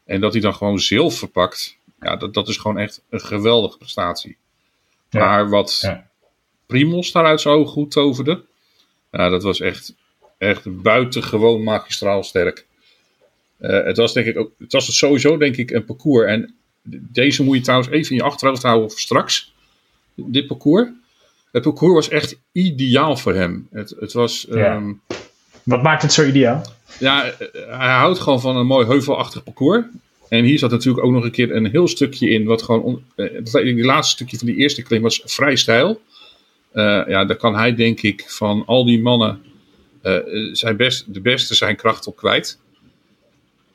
En 0.05 0.21
dat 0.21 0.33
hij 0.33 0.41
dan 0.41 0.55
gewoon 0.55 0.79
zilver 0.79 1.27
pakt, 1.27 1.77
ja, 2.03 2.15
dat, 2.15 2.33
dat 2.33 2.47
is 2.47 2.57
gewoon 2.57 2.77
echt 2.77 3.01
een 3.09 3.21
geweldige 3.21 3.77
prestatie. 3.77 4.37
Ja. 5.09 5.19
Maar 5.19 5.49
wat 5.49 5.79
ja. 5.81 6.09
Primos 6.65 7.11
daaruit 7.11 7.41
zo 7.41 7.65
goed 7.65 7.91
toverde, 7.91 8.45
ja, 9.11 9.29
dat 9.29 9.43
was 9.43 9.59
echt, 9.59 9.95
echt 10.37 10.81
buitengewoon 10.81 11.63
magistraal 11.63 12.23
sterk. 12.23 12.65
Uh, 13.59 13.83
het 13.83 13.97
was 13.97 14.13
denk 14.13 14.25
ik 14.25 14.37
ook, 14.37 14.51
het 14.57 14.71
was 14.71 14.97
sowieso 14.97 15.37
denk 15.37 15.55
ik 15.55 15.71
een 15.71 15.85
parcours. 15.85 16.27
En 16.27 16.55
deze 17.11 17.43
moet 17.43 17.57
je 17.57 17.63
trouwens 17.63 17.89
even 17.89 18.11
in 18.11 18.17
je 18.17 18.23
achterhoofd 18.23 18.63
houden 18.63 18.89
voor 18.89 18.99
straks. 18.99 19.53
Dit 20.15 20.47
parcours 20.47 20.89
het 21.53 21.63
parcours 21.63 21.93
was 21.93 22.09
echt 22.09 22.39
ideaal 22.51 23.17
voor 23.17 23.33
hem. 23.33 23.67
Het, 23.71 23.95
het 23.99 24.13
was. 24.13 24.45
Ja. 24.49 24.75
Um, 24.75 25.01
Wat 25.63 25.83
maakt 25.83 26.01
het 26.01 26.13
zo 26.13 26.25
ideaal? 26.25 26.61
Ja, 26.99 27.31
hij 27.53 27.93
houdt 27.93 28.19
gewoon 28.19 28.41
van 28.41 28.57
een 28.57 28.65
mooi 28.65 28.87
heuvelachtig 28.87 29.43
parcours. 29.43 29.85
En 30.33 30.43
hier 30.43 30.59
zat 30.59 30.71
natuurlijk 30.71 31.05
ook 31.05 31.11
nog 31.11 31.23
een 31.23 31.31
keer 31.31 31.55
een 31.55 31.69
heel 31.69 31.87
stukje 31.87 32.29
in, 32.29 32.45
wat 32.45 32.63
gewoon. 32.63 32.81
On, 32.81 33.03
die 33.51 33.85
laatste 33.85 34.15
stukje 34.15 34.37
van 34.37 34.47
die 34.47 34.55
eerste 34.55 34.81
klim 34.81 35.01
was 35.01 35.21
vrij 35.25 35.55
stijl. 35.55 36.01
Uh, 36.73 37.01
ja, 37.07 37.25
daar 37.25 37.35
kan 37.37 37.55
hij, 37.55 37.75
denk 37.75 38.01
ik, 38.01 38.25
van 38.27 38.63
al 38.65 38.85
die 38.85 39.01
mannen. 39.01 39.41
Uh, 40.03 40.17
zijn 40.51 40.77
best, 40.77 41.13
de 41.13 41.21
beste 41.21 41.55
zijn 41.55 41.75
kracht 41.75 42.07
op 42.07 42.15
kwijt. 42.15 42.59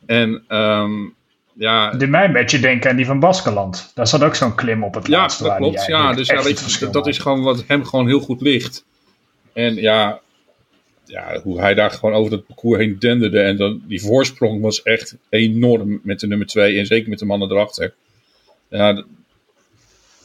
En 0.06 0.44
um, 0.48 1.14
ja. 1.54 1.90
De 1.90 2.06
mij 2.06 2.24
een 2.24 2.32
beetje 2.32 2.58
denken 2.58 2.90
aan 2.90 2.96
die 2.96 3.06
van 3.06 3.20
Baskeland. 3.20 3.92
Daar 3.94 4.06
zat 4.06 4.22
ook 4.22 4.34
zo'n 4.34 4.54
klim 4.54 4.84
op 4.84 4.94
het 4.94 5.06
ja, 5.06 5.18
laatste. 5.18 5.44
Dat 5.44 5.56
klopt. 5.56 5.86
Ja, 5.86 6.12
dus 6.12 6.28
ja, 6.28 6.42
weet 6.42 6.78
je, 6.78 6.90
dat 6.90 7.06
is 7.06 7.18
gewoon 7.18 7.42
wat 7.42 7.64
hem 7.66 7.84
gewoon 7.84 8.06
heel 8.06 8.20
goed 8.20 8.40
ligt. 8.40 8.84
En 9.52 9.74
ja, 9.74 10.20
ja, 11.08 11.40
hoe 11.42 11.60
hij 11.60 11.74
daar 11.74 11.90
gewoon 11.90 12.14
over 12.14 12.32
het 12.32 12.46
parcours 12.46 12.78
heen 12.78 12.98
denderde. 12.98 13.40
En 13.40 13.56
dan, 13.56 13.82
die 13.86 14.02
voorsprong 14.02 14.60
was 14.60 14.82
echt 14.82 15.16
enorm 15.28 16.00
met 16.02 16.20
de 16.20 16.26
nummer 16.26 16.46
2. 16.46 16.78
En 16.78 16.86
zeker 16.86 17.08
met 17.08 17.18
de 17.18 17.24
mannen 17.24 17.50
erachter. 17.50 17.94
Ja, 18.68 19.04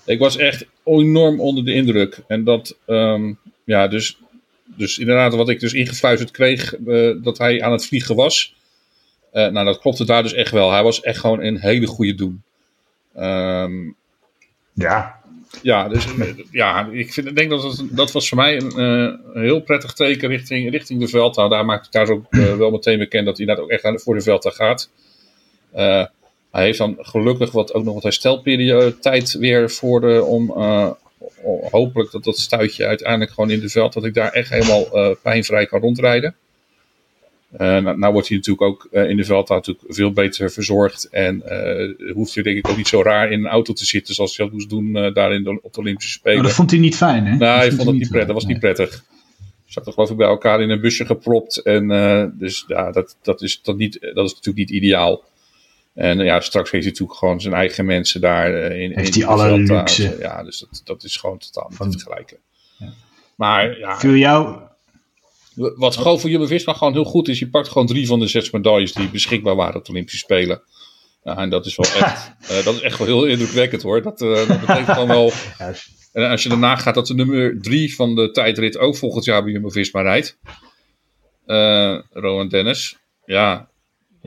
ik 0.06 0.20
was 0.20 0.38
echt 0.38 0.66
enorm 0.84 1.40
onder 1.40 1.66
de 1.66 1.74
indruk. 1.74 2.20
En 2.28 2.44
dat, 2.44 2.78
um, 2.88 3.40
ja, 3.64 3.88
dus, 3.88 4.18
dus 4.66 4.98
inderdaad, 4.98 5.34
wat 5.36 5.50
ik 5.50 5.60
dus 5.60 5.74
ingefluisterd 5.74 6.32
kreeg, 6.32 6.78
uh, 6.78 7.24
dat 7.24 7.38
hij 7.38 7.62
aan 7.62 7.72
het 7.72 7.86
vliegen 7.86 8.16
was. 8.16 8.56
Uh, 9.34 9.48
nou, 9.48 9.66
dat 9.66 9.80
klopte 9.80 10.06
daar 10.06 10.24
dus 10.24 10.34
echt 10.34 10.52
wel. 10.52 10.72
Hij 10.72 10.84
was 10.84 11.02
echt 11.02 11.20
gewoon 11.20 11.44
een 11.44 11.60
hele 11.60 11.88
goede 11.88 12.16
doen. 12.16 12.44
Um, 13.18 13.96
ja. 14.74 15.22
Ja, 15.62 15.88
dus 15.88 16.06
ja, 16.52 16.90
ik 16.92 17.14
vind, 17.14 17.36
denk 17.36 17.50
dat 17.50 17.84
dat 17.92 18.12
was 18.12 18.30
voor 18.30 18.38
mij 18.38 18.62
een, 18.62 18.74
uh, 18.76 19.14
een 19.34 19.42
heel 19.42 19.62
prettig 19.62 19.94
teken 19.94 20.30
richting, 20.30 20.72
richting 20.72 21.00
de 21.00 21.08
Velta. 21.08 21.48
Daar 21.48 21.66
maakt 21.66 21.88
hij 21.92 22.06
daar 22.06 22.16
ook 22.16 22.26
uh, 22.30 22.56
wel 22.56 22.72
meteen 22.72 22.98
bekend 22.98 23.26
dat 23.26 23.38
hij 23.38 23.46
daar 23.46 23.60
ook 23.60 23.70
echt 23.70 24.02
voor 24.02 24.16
de 24.16 24.22
Velta 24.22 24.50
gaat. 24.50 24.90
Uh, 25.76 26.06
hij 26.52 26.64
heeft 26.64 26.78
dan 26.78 26.98
gelukkig 27.00 27.52
wat, 27.52 27.74
ook 27.74 27.84
nog 27.84 27.94
wat 27.94 28.04
herstelperiode 28.04 29.00
tijd 29.00 29.34
weer 29.34 29.72
voor 29.72 30.02
de, 30.02 30.24
om 30.24 30.52
hopelijk 31.72 32.12
dat 32.12 32.24
dat 32.24 32.38
stuitje 32.38 32.86
uiteindelijk 32.86 33.32
gewoon 33.32 33.50
in 33.50 33.60
de 33.60 33.70
veld, 33.70 33.94
dat 33.94 34.06
ik 34.06 34.14
daar 34.14 34.32
echt 34.32 34.50
helemaal 34.50 35.16
pijnvrij 35.22 35.66
kan 35.66 35.80
rondrijden. 35.80 36.36
Uh, 37.54 37.60
nou, 37.60 37.98
nou, 37.98 38.14
wordt 38.14 38.28
hij 38.28 38.38
natuurlijk 38.38 38.68
ook 38.68 38.88
uh, 38.92 39.10
in 39.10 39.18
de 39.18 39.24
veld 39.24 39.50
natuurlijk 39.50 39.86
veel 39.88 40.12
beter 40.12 40.52
verzorgd. 40.52 41.10
En 41.10 41.44
uh, 41.46 42.14
hoeft 42.14 42.34
hij 42.34 42.44
denk 42.44 42.58
ik 42.58 42.70
ook 42.70 42.78
niet 42.78 42.88
zo 42.88 43.02
raar 43.02 43.32
in 43.32 43.40
een 43.40 43.52
auto 43.52 43.74
te 43.74 43.86
zitten 43.86 44.14
zoals 44.14 44.38
hij 44.38 44.46
dat 44.46 44.54
moest 44.54 44.70
doen 44.70 44.94
daar 44.94 45.34
in 45.34 45.44
de, 45.44 45.60
op 45.62 45.74
de 45.74 45.80
Olympische 45.80 46.12
Spelen. 46.12 46.38
Maar 46.38 46.48
dat 46.48 46.56
vond 46.56 46.72
hij 46.72 46.80
niet 46.80 46.96
fijn, 46.96 47.26
hè? 47.26 47.36
Nou, 47.38 47.58
hij 47.58 47.72
vond 47.72 47.88
het 47.88 47.98
niet 47.98 48.10
prettig. 48.10 48.34
Dat 48.34 48.36
was 48.36 48.46
niet 48.46 48.60
prettig. 48.60 49.04
Zat 49.66 49.88
er 49.88 49.94
geloof 49.94 50.10
ik 50.10 50.18
bij 50.18 50.28
elkaar 50.28 50.62
in 50.62 50.70
een 50.70 50.82
busje 50.82 51.06
gepropt. 51.06 51.58
En 51.58 51.88
dus 52.38 52.64
ja, 52.68 52.92
dat, 52.92 53.18
dat, 53.22 53.42
is, 53.42 53.62
dat, 53.62 53.78
niet, 53.78 54.00
dat 54.14 54.26
is 54.26 54.34
natuurlijk 54.34 54.58
niet 54.58 54.70
ideaal. 54.70 55.24
En 55.94 56.20
ja, 56.20 56.40
straks 56.40 56.72
heeft 56.72 56.84
hij 56.84 56.92
natuurlijk 56.92 57.20
gewoon 57.20 57.42
zijn 57.42 57.54
eigen 57.54 57.86
mensen 57.86 58.22
daar. 58.22 58.72
in, 58.72 58.92
heeft 58.96 59.16
hij 59.16 59.26
alle 59.26 59.58
luxe. 59.58 60.16
Ja, 60.20 60.44
dus 60.44 60.60
dat, 60.60 60.82
dat 60.84 61.04
is 61.04 61.18
gewoon 61.18 61.38
totaal 61.38 61.70
niet 61.70 61.92
te 61.92 62.00
vergelijken. 62.00 62.38
Ja. 62.78 62.94
Maar 63.36 63.80
ja. 63.80 64.00
Viel 64.00 64.16
jou 64.16 64.60
wat 65.56 65.98
gewoon 65.98 66.20
voor 66.20 66.30
Jumbo-Visma 66.30 66.74
gewoon 66.74 66.94
heel 66.94 67.04
goed 67.04 67.28
is, 67.28 67.40
je 67.40 67.50
pakt 67.50 67.68
gewoon 67.68 67.88
drie 67.88 68.08
van 68.08 68.20
de 68.20 68.28
zes 68.28 68.52
medailles 68.52 68.94
die 68.94 69.10
beschikbaar 69.10 69.56
waren 69.56 69.76
op 69.76 69.86
de 69.86 69.92
Olympische 69.92 70.20
Spelen. 70.20 70.62
Ja, 71.24 71.38
en 71.38 71.50
dat 71.50 71.66
is 71.66 71.76
wel 71.76 72.02
echt, 72.02 72.32
uh, 72.42 72.64
dat 72.66 72.76
is 72.76 72.82
echt 72.82 72.98
wel 72.98 73.08
heel 73.08 73.26
indrukwekkend 73.26 73.82
hoor. 73.82 74.02
Dat, 74.02 74.22
uh, 74.22 74.48
dat 74.48 74.60
betekent 74.60 74.90
gewoon 74.90 75.08
wel. 75.08 75.32
En 76.14 76.30
als 76.30 76.44
je 76.44 76.50
daarna 76.50 76.76
gaat 76.76 76.96
dat 76.96 77.08
de 77.08 77.14
nummer 77.14 77.62
drie 77.62 77.96
van 77.96 78.16
de 78.16 78.32
tijdrit 78.32 78.78
ook 78.78 78.96
volgend 78.96 79.26
jaar 79.26 79.44
bij 79.44 79.52
Jumbo-Visma 79.52 80.02
rijdt. 80.02 80.38
Uh, 81.46 82.00
Rowan 82.10 82.48
Dennis. 82.48 82.98
Ja, 83.26 83.70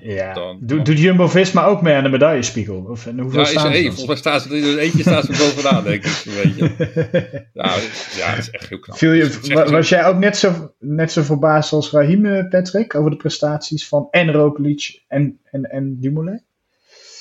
ja. 0.03 0.33
Dan, 0.33 0.59
Doet, 0.61 0.87
doet 0.87 0.99
Jumbo-Visma 0.99 1.65
ook 1.65 1.83
mee 1.83 1.95
aan 1.95 2.03
de 2.03 2.09
medaillespiegel? 2.09 2.85
Of, 2.89 3.07
en 3.07 3.19
hoeveel 3.19 3.41
ja, 3.41 3.49
is 3.49 3.55
er 3.55 3.73
één. 3.73 3.85
Volgens 3.85 4.07
mij 4.07 4.17
staat 4.17 4.45
er 4.45 4.79
eentje 4.79 5.01
staat 5.03 5.29
er 5.29 5.39
bovenaan, 5.39 5.85
denk 5.85 6.05
ik. 6.05 6.23
Weet 6.25 6.57
je. 6.57 7.47
Ja, 7.53 7.75
ja, 8.17 8.31
dat 8.31 8.39
is 8.39 8.51
echt 8.51 8.69
heel 8.69 8.79
knap. 8.79 8.99
Je, 8.99 9.39
was, 9.55 9.71
was 9.71 9.89
jij 9.89 10.05
ook 10.05 10.19
net 10.19 10.37
zo, 10.37 10.75
net 10.79 11.13
zo 11.13 11.23
verbaasd 11.23 11.73
als 11.73 11.91
Rahim, 11.91 12.49
Patrick, 12.49 12.95
over 12.95 13.11
de 13.11 13.17
prestaties 13.17 13.89
van 13.89 14.09
en 14.11 14.33
Roglic 14.33 15.03
en, 15.09 15.41
en, 15.45 15.71
en 15.71 16.01
Dumoulin? 16.01 16.45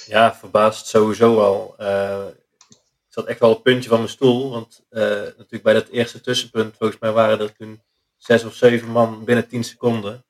Ja, 0.07 0.35
verbaasd 0.35 0.87
sowieso 0.87 1.39
al. 1.39 1.75
Uh, 1.79 2.25
ik 2.69 3.21
zat 3.21 3.25
echt 3.25 3.39
wel 3.39 3.49
op 3.49 3.55
het 3.55 3.63
puntje 3.63 3.89
van 3.89 3.97
mijn 3.97 4.09
stoel, 4.09 4.49
want 4.49 4.85
uh, 4.91 5.01
natuurlijk 5.01 5.63
bij 5.63 5.73
dat 5.73 5.87
eerste 5.87 6.21
tussenpunt, 6.21 6.75
volgens 6.77 6.99
mij 6.99 7.11
waren 7.11 7.39
er 7.39 7.55
toen 7.55 7.81
zes 8.17 8.43
of 8.43 8.53
zeven 8.53 8.91
man 8.91 9.23
binnen 9.23 9.47
tien 9.47 9.63
seconden. 9.63 10.24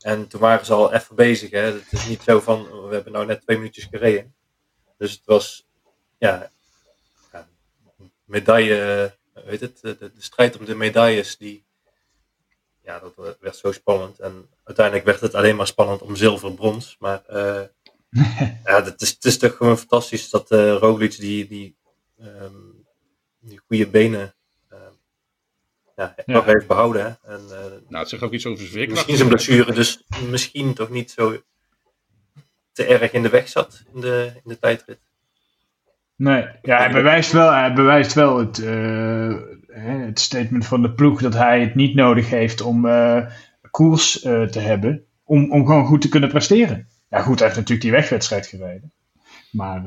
En 0.00 0.28
toen 0.28 0.40
waren 0.40 0.66
ze 0.66 0.72
al 0.72 0.92
even 0.92 1.16
bezig. 1.16 1.50
Hè. 1.50 1.60
Het 1.60 1.92
is 1.92 2.06
niet 2.06 2.22
zo 2.22 2.40
van, 2.40 2.86
we 2.88 2.94
hebben 2.94 3.12
nou 3.12 3.26
net 3.26 3.40
twee 3.42 3.56
minuutjes 3.56 3.86
gereden. 3.90 4.34
Dus 4.98 5.12
het 5.12 5.24
was, 5.24 5.66
ja, 6.18 6.50
ja 7.32 7.48
medaille, 8.24 9.12
weet 9.32 9.60
het, 9.60 9.80
de, 9.80 9.96
de, 9.98 10.12
strijd 10.18 10.58
om 10.58 10.64
de 10.64 10.74
medailles, 10.74 11.36
die, 11.36 11.64
ja, 12.82 12.98
dat 12.98 13.36
werd 13.40 13.56
zo 13.56 13.72
spannend. 13.72 14.18
En 14.18 14.48
uiteindelijk 14.64 15.06
werd 15.06 15.20
het 15.20 15.34
alleen 15.34 15.56
maar 15.56 15.66
spannend 15.66 16.02
om 16.02 16.16
zilver, 16.16 16.54
brons. 16.54 16.96
Maar 16.98 17.22
ja, 18.64 18.84
het 18.84 19.00
is, 19.00 19.10
het 19.10 19.24
is 19.24 19.38
toch 19.38 19.56
gewoon 19.56 19.78
fantastisch 19.78 20.30
dat 20.30 20.50
uh, 20.50 20.76
Roglic 20.76 21.16
die, 21.16 21.48
die, 21.48 21.76
um, 22.20 22.86
die 23.38 23.60
goede 23.66 23.86
benen 23.86 24.35
ja, 25.96 26.14
nog 26.26 26.44
heeft 26.44 26.66
behouden. 26.66 27.18
En, 27.22 27.40
uh, 27.44 27.56
nou, 27.88 27.98
het 27.98 28.08
zegt 28.08 28.22
ook 28.22 28.32
iets 28.32 28.46
over 28.46 28.58
zijn 28.58 28.70
veerkracht. 28.70 28.96
Misschien 28.96 29.16
zijn 29.16 29.28
blessure, 29.28 29.72
dus 29.72 30.02
misschien 30.30 30.74
toch 30.74 30.90
niet 30.90 31.10
zo 31.10 31.40
te 32.72 32.84
erg 32.84 33.12
in 33.12 33.22
de 33.22 33.28
weg 33.28 33.48
zat 33.48 33.82
in 33.94 34.00
de, 34.00 34.32
in 34.34 34.48
de 34.50 34.58
tijdrit. 34.58 34.98
Nee, 36.16 36.46
ja, 36.62 36.78
hij 36.78 36.90
bewijst 36.90 37.32
wel, 37.32 37.52
hij 37.52 37.72
bewijst 37.72 38.12
wel 38.14 38.38
het, 38.38 38.58
uh, 38.58 39.36
het 39.68 40.20
statement 40.20 40.66
van 40.66 40.82
de 40.82 40.92
ploeg 40.92 41.20
dat 41.20 41.34
hij 41.34 41.60
het 41.60 41.74
niet 41.74 41.94
nodig 41.94 42.30
heeft 42.30 42.60
om 42.60 42.86
uh, 42.86 43.26
koers 43.70 44.20
te 44.20 44.58
hebben. 44.58 45.04
Om, 45.24 45.52
om 45.52 45.66
gewoon 45.66 45.86
goed 45.86 46.00
te 46.00 46.08
kunnen 46.08 46.28
presteren. 46.28 46.88
Ja, 47.10 47.22
goed, 47.22 47.38
hij 47.38 47.46
heeft 47.46 47.60
natuurlijk 47.60 47.86
die 47.86 47.90
wegwedstrijd 47.90 48.46
gereden. 48.46 48.92
Maar 49.50 49.84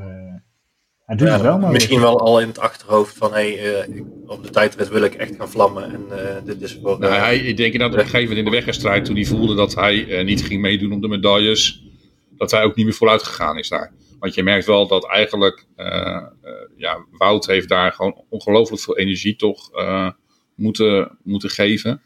hij 1.10 1.18
doet 1.18 1.28
ja, 1.28 1.32
het 1.32 1.42
wel. 1.42 1.58
Maar 1.58 1.72
misschien 1.72 2.00
wel 2.00 2.20
al 2.20 2.40
in 2.40 2.48
het 2.48 2.58
achterhoofd 2.58 3.16
van 3.16 3.32
hey, 3.32 3.84
op 4.26 4.42
de 4.42 4.50
tijdrit 4.50 4.88
wil 4.88 5.02
ik 5.02 5.14
echt 5.14 5.36
gaan 5.36 5.50
vlammen. 5.50 5.92
En 5.92 6.06
dit 6.44 6.62
is 6.62 6.78
voor. 6.82 6.98
Nou, 6.98 7.12
hij, 7.12 7.38
ik 7.38 7.56
denk 7.56 7.78
dat 7.78 7.92
op 7.92 7.98
een 7.98 8.04
gegeven 8.04 8.20
moment 8.20 8.38
in 8.38 8.44
de 8.44 8.50
wegwedstrijd, 8.50 9.04
toen 9.04 9.14
hij 9.14 9.24
voelde 9.24 9.54
dat 9.54 9.74
hij 9.74 10.22
niet 10.22 10.42
ging 10.42 10.60
meedoen 10.60 10.92
om 10.92 11.00
de 11.00 11.08
medailles, 11.08 11.82
dat 12.36 12.50
hij 12.50 12.62
ook 12.62 12.76
niet 12.76 12.84
meer 12.84 12.94
vooruit 12.94 13.22
gegaan 13.22 13.58
is 13.58 13.68
daar. 13.68 13.92
Want 14.18 14.34
je 14.34 14.42
merkt 14.42 14.66
wel 14.66 14.86
dat 14.86 15.06
eigenlijk, 15.06 15.66
uh, 15.76 15.86
uh, 15.86 16.52
ja, 16.76 17.04
Wout 17.10 17.46
heeft 17.46 17.68
daar 17.68 17.92
gewoon 17.92 18.24
ongelooflijk 18.28 18.82
veel 18.82 18.98
energie 18.98 19.36
toch 19.36 19.78
uh, 19.78 20.10
moeten, 20.54 21.18
moeten 21.22 21.50
geven. 21.50 22.02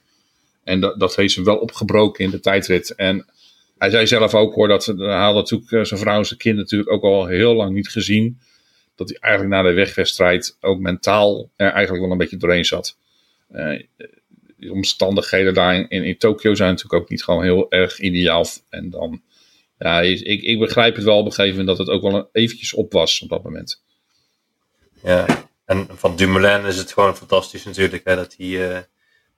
En 0.65 0.81
dat, 0.81 1.01
dat 1.01 1.17
heeft 1.17 1.33
ze 1.33 1.43
wel 1.43 1.57
opgebroken 1.57 2.25
in 2.25 2.31
de 2.31 2.41
tijdrit. 2.41 2.95
En 2.95 3.27
hij 3.79 3.91
zei 3.91 4.07
zelf 4.07 4.35
ook 4.35 4.55
hoor, 4.55 4.69
dat 4.69 4.87
hij 4.87 5.17
had 5.17 5.35
natuurlijk 5.35 5.87
zijn 5.87 6.01
vrouw 6.01 6.19
en 6.19 6.25
zijn 6.25 6.39
kind 6.39 6.57
natuurlijk 6.57 6.91
ook 6.91 7.03
al 7.03 7.27
heel 7.27 7.55
lang 7.55 7.75
niet 7.75 7.89
gezien. 7.89 8.39
Dat 8.95 9.09
hij 9.09 9.19
eigenlijk 9.21 9.55
na 9.55 9.63
de 9.63 9.75
wegwedstrijd 9.75 10.57
ook 10.61 10.79
mentaal 10.79 11.51
er 11.57 11.71
eigenlijk 11.71 12.03
wel 12.03 12.13
een 12.13 12.19
beetje 12.19 12.37
doorheen 12.37 12.65
zat. 12.65 12.97
de 13.49 14.73
omstandigheden 14.73 15.55
daar 15.55 15.75
in, 15.75 15.89
in, 15.89 16.05
in 16.05 16.19
Tokio 16.19 16.55
zijn 16.55 16.71
natuurlijk 16.71 17.03
ook 17.03 17.11
niet 17.11 17.25
gewoon 17.25 17.43
heel 17.43 17.71
erg 17.71 17.99
ideaal. 17.99 18.47
En 18.69 18.91
dan 18.91 19.23
ja, 19.79 20.01
ik, 20.01 20.43
ik 20.43 20.59
begrijp 20.59 20.95
het 20.95 21.05
wel 21.05 21.19
op 21.19 21.27
een 21.27 21.33
gegeven 21.33 21.59
moment 21.59 21.77
dat 21.77 21.87
het 21.87 21.97
ook 21.97 22.03
wel 22.03 22.29
eventjes 22.33 22.75
op 22.75 22.93
was 22.93 23.21
op 23.21 23.29
dat 23.29 23.43
moment. 23.43 23.83
Ja, 25.03 25.27
en 25.65 25.87
van 25.91 26.17
Dumoulin 26.17 26.65
is 26.65 26.77
het 26.77 26.93
gewoon 26.93 27.17
fantastisch 27.17 27.65
natuurlijk 27.65 28.05
dat 28.05 28.35
hij 28.39 28.47
uh, 28.47 28.79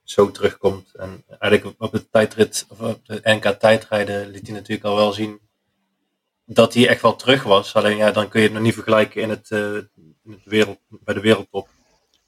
zo 0.03 0.31
terugkomt. 0.31 0.95
En 0.95 1.25
eigenlijk 1.39 1.81
op 1.83 1.93
de 1.93 2.11
tijdrit, 2.11 2.67
of 2.69 2.81
op 2.81 3.07
de 3.07 3.21
NK 3.23 3.45
tijdrijden 3.45 4.31
liet 4.31 4.47
hij 4.47 4.57
natuurlijk 4.57 4.85
al 4.85 4.97
wel 4.97 5.13
zien 5.13 5.41
dat 6.47 6.75
hij 6.75 6.89
echt 6.89 7.03
wel 7.03 7.17
terug 7.17 7.43
was. 7.43 7.75
Alleen 7.75 7.97
ja, 7.97 8.11
dan 8.11 8.29
kun 8.29 8.41
je 8.41 8.47
het 8.47 8.55
nog 8.55 8.65
niet 8.65 8.75
vergelijken 8.75 9.23
in 9.23 9.31
het, 9.31 9.51
uh, 9.51 9.75
in 10.25 10.31
het 10.31 10.45
wereld, 10.45 10.79
bij 10.89 11.15
de 11.15 11.21
wereldtop. 11.21 11.69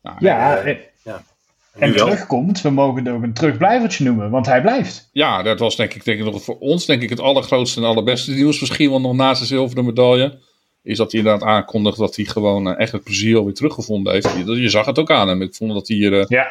Nou, 0.02 0.16
ja, 0.20 0.64
uh, 0.64 0.76
ja. 1.04 1.24
En, 1.72 1.92
terugkomt, 1.96 2.60
we 2.60 2.70
mogen 2.70 3.04
het 3.04 3.14
ook 3.14 3.22
een 3.22 3.32
terugblijvertje 3.32 4.04
noemen, 4.04 4.30
want 4.30 4.46
hij 4.46 4.60
blijft. 4.60 5.08
Ja, 5.12 5.42
dat 5.42 5.58
was 5.58 5.76
denk 5.76 5.94
ik, 5.94 6.04
denk 6.04 6.18
ik 6.18 6.24
nog 6.24 6.42
voor 6.42 6.58
ons 6.58 6.86
denk 6.86 7.02
ik 7.02 7.10
het 7.10 7.20
allergrootste 7.20 7.80
en 7.80 7.86
allerbeste 7.86 8.30
nieuws. 8.30 8.60
Misschien 8.60 8.90
wel 8.90 9.00
nog 9.00 9.14
naast 9.14 9.40
de 9.40 9.46
zilveren 9.46 9.84
medaille. 9.84 10.38
Is 10.82 10.96
dat 10.96 11.12
hij 11.12 11.20
inderdaad 11.20 11.48
aankondigt 11.48 11.98
dat 11.98 12.16
hij 12.16 12.24
gewoon 12.24 12.76
echt 12.76 12.92
het 12.92 13.04
plezier 13.04 13.36
alweer 13.36 13.54
teruggevonden 13.54 14.12
heeft. 14.12 14.32
Je, 14.46 14.60
je 14.60 14.68
zag 14.68 14.86
het 14.86 14.98
ook 14.98 15.10
aan 15.10 15.28
hem. 15.28 15.42
Ik 15.42 15.54
vond 15.54 15.72
dat 15.72 15.88
hij 15.88 15.96
hier. 15.96 16.12
Uh, 16.12 16.24
ja. 16.28 16.46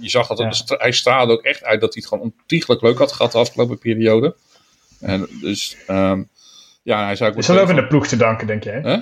Je 0.00 0.10
zag 0.10 0.26
dat 0.26 0.38
ja. 0.38 0.76
hij 0.76 0.92
straalde 0.92 1.32
ook 1.32 1.42
echt 1.42 1.64
uit 1.64 1.80
dat 1.80 1.94
hij 1.94 2.02
het 2.02 2.12
gewoon 2.12 2.32
ontiegelijk 2.38 2.82
leuk 2.82 2.98
had 2.98 3.12
gehad 3.12 3.32
de 3.32 3.38
afgelopen 3.38 3.78
periode. 3.78 4.36
En 5.00 5.28
dus 5.40 5.76
um, 5.88 6.28
ja, 6.84 7.04
hij 7.04 7.16
zou 7.16 7.30
ook. 7.30 7.36
Is 7.36 7.46
dat 7.46 7.58
ook 7.58 7.74
de 7.74 7.86
ploeg 7.86 8.06
te 8.06 8.16
danken, 8.16 8.46
denk 8.46 8.64
jij? 8.64 8.80
Huh? 8.82 9.00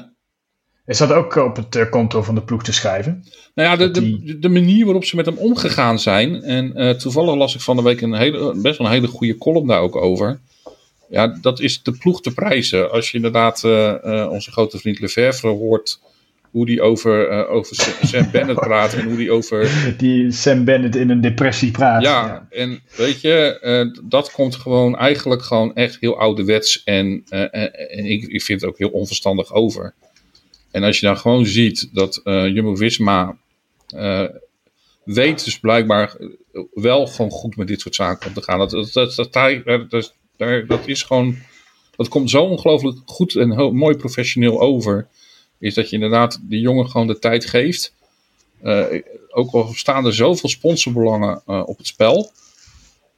Is 0.87 0.99
dat 0.99 1.12
ook 1.12 1.35
op 1.37 1.57
het 1.57 1.89
konto 1.89 2.23
van 2.23 2.35
de 2.35 2.43
ploeg 2.43 2.62
te 2.62 2.73
schrijven? 2.73 3.25
Nou 3.55 3.69
ja, 3.69 3.77
de, 3.77 3.91
de, 3.91 4.39
de, 4.39 4.49
manier 4.49 4.85
waarop 4.85 5.05
ze 5.05 5.17
met 5.17 5.27
hem 5.27 5.37
omgegaan 5.37 5.99
zijn. 5.99 6.43
En 6.43 6.73
uh, 6.75 6.91
toevallig 6.91 7.35
las 7.35 7.55
ik 7.55 7.61
van 7.61 7.77
de 7.77 7.83
week 7.83 8.01
een 8.01 8.14
hele, 8.14 8.55
best 8.57 8.79
wel 8.79 8.87
een 8.87 8.92
hele 8.92 9.07
goede 9.07 9.38
column 9.38 9.66
daar 9.66 9.81
ook 9.81 9.97
over. 9.97 10.40
Ja, 11.09 11.38
dat 11.40 11.61
is 11.61 11.83
de 11.83 11.92
ploeg 11.92 12.21
te 12.21 12.35
prijzen. 12.35 12.90
Als 12.90 13.11
je 13.11 13.16
inderdaad 13.16 13.62
uh, 13.64 14.29
onze 14.31 14.51
grote 14.51 14.79
vriend 14.79 15.01
Lefevre 15.01 15.49
hoort. 15.49 16.01
Hoe 16.53 16.67
die 16.67 16.83
over, 16.83 17.47
over 17.49 17.97
Sam 18.03 18.31
Bennett 18.31 18.61
praat 18.69 18.95
en 18.95 19.05
hoe 19.05 19.17
die 19.17 19.31
over. 19.31 19.71
Die 19.99 20.31
Sam 20.31 20.65
Bennett 20.65 20.97
in 20.97 21.11
een 21.11 21.21
depressie 21.21 21.71
praat. 21.71 22.03
Ja, 22.03 22.27
ja. 22.27 22.47
en 22.51 22.81
weet 22.97 23.21
je, 23.21 24.01
dat 24.05 24.31
komt 24.31 24.57
gewoon 24.57 24.97
eigenlijk 24.97 25.43
gewoon 25.43 25.75
echt 25.75 25.97
heel 26.01 26.19
ouderwets. 26.19 26.85
En, 26.85 27.23
en 27.29 28.05
ik, 28.05 28.23
ik 28.23 28.43
vind 28.43 28.61
het 28.61 28.71
ook 28.71 28.79
heel 28.79 28.88
onverstandig 28.88 29.53
over. 29.53 29.95
En 30.71 30.83
als 30.83 31.01
je 31.01 31.07
dan 31.07 31.19
gewoon 31.19 31.47
ziet 31.47 31.88
dat 31.93 32.21
Jumbo-Visma 32.25 33.37
weet 35.05 35.45
dus 35.45 35.59
blijkbaar 35.59 36.17
wel 36.75 37.07
gewoon 37.07 37.31
goed 37.31 37.57
met 37.57 37.67
dit 37.67 37.81
soort 37.81 37.95
zaken 37.95 38.29
om 38.29 38.35
te 38.35 38.43
gaan. 38.43 38.59
Dat, 38.59 38.71
dat, 38.71 38.93
dat, 38.93 39.33
dat, 39.33 39.88
dat, 40.37 40.69
dat 40.69 40.87
is 40.87 41.03
gewoon, 41.03 41.37
dat 41.97 42.09
komt 42.09 42.31
zo 42.31 42.43
ongelooflijk 42.45 42.99
goed 43.05 43.35
en 43.35 43.53
heel, 43.53 43.73
mooi 43.73 43.97
professioneel 43.97 44.61
over. 44.61 45.09
Is 45.62 45.75
dat 45.75 45.88
je 45.88 45.94
inderdaad 45.94 46.40
die 46.42 46.61
jongen 46.61 46.90
gewoon 46.90 47.07
de 47.07 47.18
tijd 47.18 47.46
geeft. 47.46 47.94
Uh, 48.62 48.85
ook 49.31 49.53
al 49.53 49.72
staan 49.75 50.07
er 50.07 50.14
zoveel 50.14 50.48
sponsorbelangen 50.48 51.42
uh, 51.46 51.62
op 51.66 51.79
het 51.79 51.87
spel. 51.87 52.33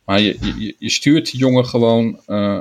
Maar 0.05 0.21
je, 0.21 0.37
je, 0.59 0.75
je 0.79 0.91
stuurt 0.91 1.31
die 1.31 1.41
jongen 1.41 1.67
gewoon 1.67 2.21
uh, 2.27 2.61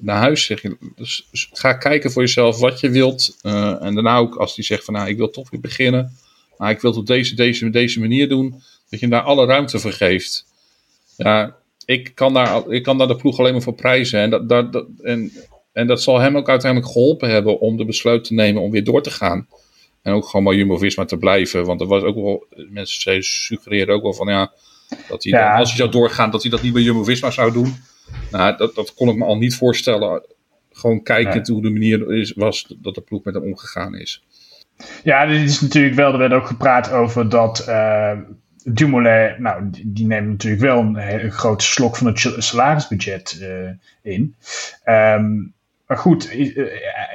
naar 0.00 0.16
huis. 0.16 0.44
Zeg 0.44 0.62
je. 0.62 0.76
Dus 0.96 1.26
ga 1.52 1.72
kijken 1.72 2.12
voor 2.12 2.22
jezelf 2.22 2.58
wat 2.58 2.80
je 2.80 2.90
wilt. 2.90 3.36
En 3.42 3.94
daarna 3.94 4.16
ook 4.16 4.36
als 4.36 4.54
die 4.54 4.64
zegt 4.64 4.84
van 4.84 4.94
nou, 4.94 5.08
ik 5.08 5.16
wil 5.16 5.30
toch 5.30 5.50
weer 5.50 5.60
beginnen. 5.60 6.16
Maar 6.56 6.70
ik 6.70 6.80
wil 6.80 6.90
het 6.90 7.00
op 7.00 7.06
deze, 7.06 7.34
deze, 7.34 7.70
deze 7.70 8.00
manier 8.00 8.28
doen. 8.28 8.50
Dat 8.50 9.00
je 9.00 9.06
hem 9.06 9.10
daar 9.10 9.22
alle 9.22 9.46
ruimte 9.46 9.78
voor 9.78 9.92
geeft. 9.92 10.46
Ja, 11.16 11.56
ik 11.84 12.14
kan 12.14 12.34
daar, 12.34 12.68
ik 12.68 12.82
kan 12.82 12.98
daar 12.98 13.08
de 13.08 13.16
ploeg 13.16 13.38
alleen 13.38 13.52
maar 13.52 13.62
voor 13.62 13.74
prijzen. 13.74 14.20
En 14.20 14.30
dat, 14.30 14.48
dat, 14.48 14.72
dat, 14.72 14.86
en, 15.02 15.32
en 15.72 15.86
dat 15.86 16.02
zal 16.02 16.18
hem 16.18 16.36
ook 16.36 16.48
uiteindelijk 16.48 16.92
geholpen 16.92 17.30
hebben 17.30 17.60
om 17.60 17.76
de 17.76 17.84
besluit 17.84 18.24
te 18.24 18.34
nemen 18.34 18.62
om 18.62 18.70
weer 18.70 18.84
door 18.84 19.02
te 19.02 19.10
gaan. 19.10 19.46
En 20.02 20.12
ook 20.12 20.26
gewoon 20.26 20.44
bij 20.44 20.54
Jumbo-Visma 20.54 21.04
te 21.04 21.16
blijven. 21.16 21.64
Want 21.64 21.80
er 21.80 21.86
was 21.86 22.02
ook 22.02 22.14
wel, 22.14 22.46
mensen 22.70 23.22
suggereerden 23.22 23.94
ook 23.94 24.02
wel 24.02 24.12
van 24.12 24.26
ja 24.26 24.52
dat 25.08 25.24
hij 25.24 25.32
dan, 25.32 25.52
als 25.52 25.68
hij 25.68 25.78
zou 25.78 25.90
doorgaan, 25.90 26.30
dat 26.30 26.42
hij 26.42 26.50
dat 26.50 26.62
niet 26.62 26.72
bij 26.72 26.82
Jumbo-Visma 26.82 27.30
zou 27.30 27.52
doen. 27.52 27.74
Nou, 28.30 28.56
dat, 28.56 28.74
dat 28.74 28.94
kon 28.94 29.08
ik 29.08 29.16
me 29.16 29.24
al 29.24 29.36
niet 29.36 29.56
voorstellen. 29.56 30.22
Gewoon 30.72 31.02
kijkend 31.02 31.48
hoe 31.48 31.62
de 31.62 31.70
manier 31.70 32.12
is, 32.12 32.32
was 32.32 32.74
dat 32.78 32.94
de 32.94 33.00
ploeg 33.00 33.24
met 33.24 33.34
hem 33.34 33.42
omgegaan 33.42 33.94
is. 33.94 34.24
Ja, 35.04 35.26
dit 35.26 35.40
is 35.40 35.60
natuurlijk 35.60 35.94
wel, 35.94 36.12
er 36.12 36.18
werd 36.18 36.32
ook 36.32 36.46
gepraat 36.46 36.92
over 36.92 37.28
dat 37.28 37.64
uh, 37.68 38.12
Dumoulin, 38.64 39.34
nou, 39.38 39.70
die, 39.70 39.92
die 39.92 40.06
neemt 40.06 40.28
natuurlijk 40.28 40.62
wel 40.62 40.78
een, 40.78 41.30
grote 41.30 41.64
slok 41.64 41.96
van 41.96 42.06
het 42.06 42.34
salarisbudget 42.38 43.38
uh, 43.40 43.70
in. 44.02 44.34
Um, 44.84 45.54
maar 45.92 46.00
goed, 46.00 46.34
uh, 46.34 46.66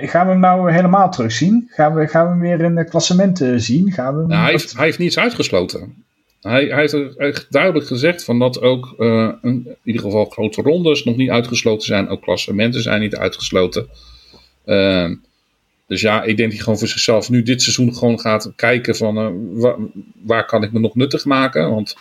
gaan 0.10 0.26
we 0.26 0.32
hem 0.32 0.40
nou 0.40 0.72
helemaal 0.72 1.12
terugzien? 1.12 1.68
Gaan 1.70 1.96
we, 1.96 2.08
gaan 2.08 2.24
we 2.24 2.30
hem 2.30 2.40
weer 2.40 2.66
in 2.66 2.76
de 2.76 2.86
klassementen 2.86 3.62
zien? 3.62 3.92
Gaan 3.92 4.18
we 4.18 4.28
nou, 4.28 4.42
hij, 4.42 4.52
heeft, 4.52 4.74
hij 4.74 4.86
heeft 4.86 4.98
niets 4.98 5.18
uitgesloten. 5.18 6.04
Hij, 6.42 6.66
hij 6.66 6.80
heeft 6.80 7.16
echt 7.18 7.52
duidelijk 7.52 7.88
gezegd 7.88 8.24
van 8.24 8.40
dat 8.40 8.62
ook 8.62 8.96
uh, 8.98 9.32
in 9.42 9.78
ieder 9.84 10.02
geval 10.02 10.26
grote 10.26 10.62
rondes 10.62 11.04
nog 11.04 11.16
niet 11.16 11.30
uitgesloten 11.30 11.88
zijn. 11.88 12.08
Ook 12.08 12.22
klassementen 12.22 12.82
zijn 12.82 13.02
niet 13.02 13.16
uitgesloten. 13.16 13.88
Uh, 14.66 15.12
dus 15.88 16.02
ja, 16.02 16.22
ik 16.22 16.26
denk 16.26 16.38
dat 16.38 16.52
hij 16.52 16.60
gewoon 16.60 16.80
voor 16.80 16.88
zichzelf 16.88 17.30
nu 17.30 17.44
dit 17.44 17.62
seizoen 17.62 17.96
gewoon 17.96 18.20
gaat 18.20 18.52
kijken 18.56 18.96
van 18.96 19.18
uh, 19.18 19.62
waar, 19.62 19.76
waar, 20.24 20.46
kan 20.46 20.64
ik 20.64 20.72
me 20.72 20.80
nog 20.80 20.96
nuttig 20.96 21.26
maken. 21.26 21.70
Want 21.70 21.96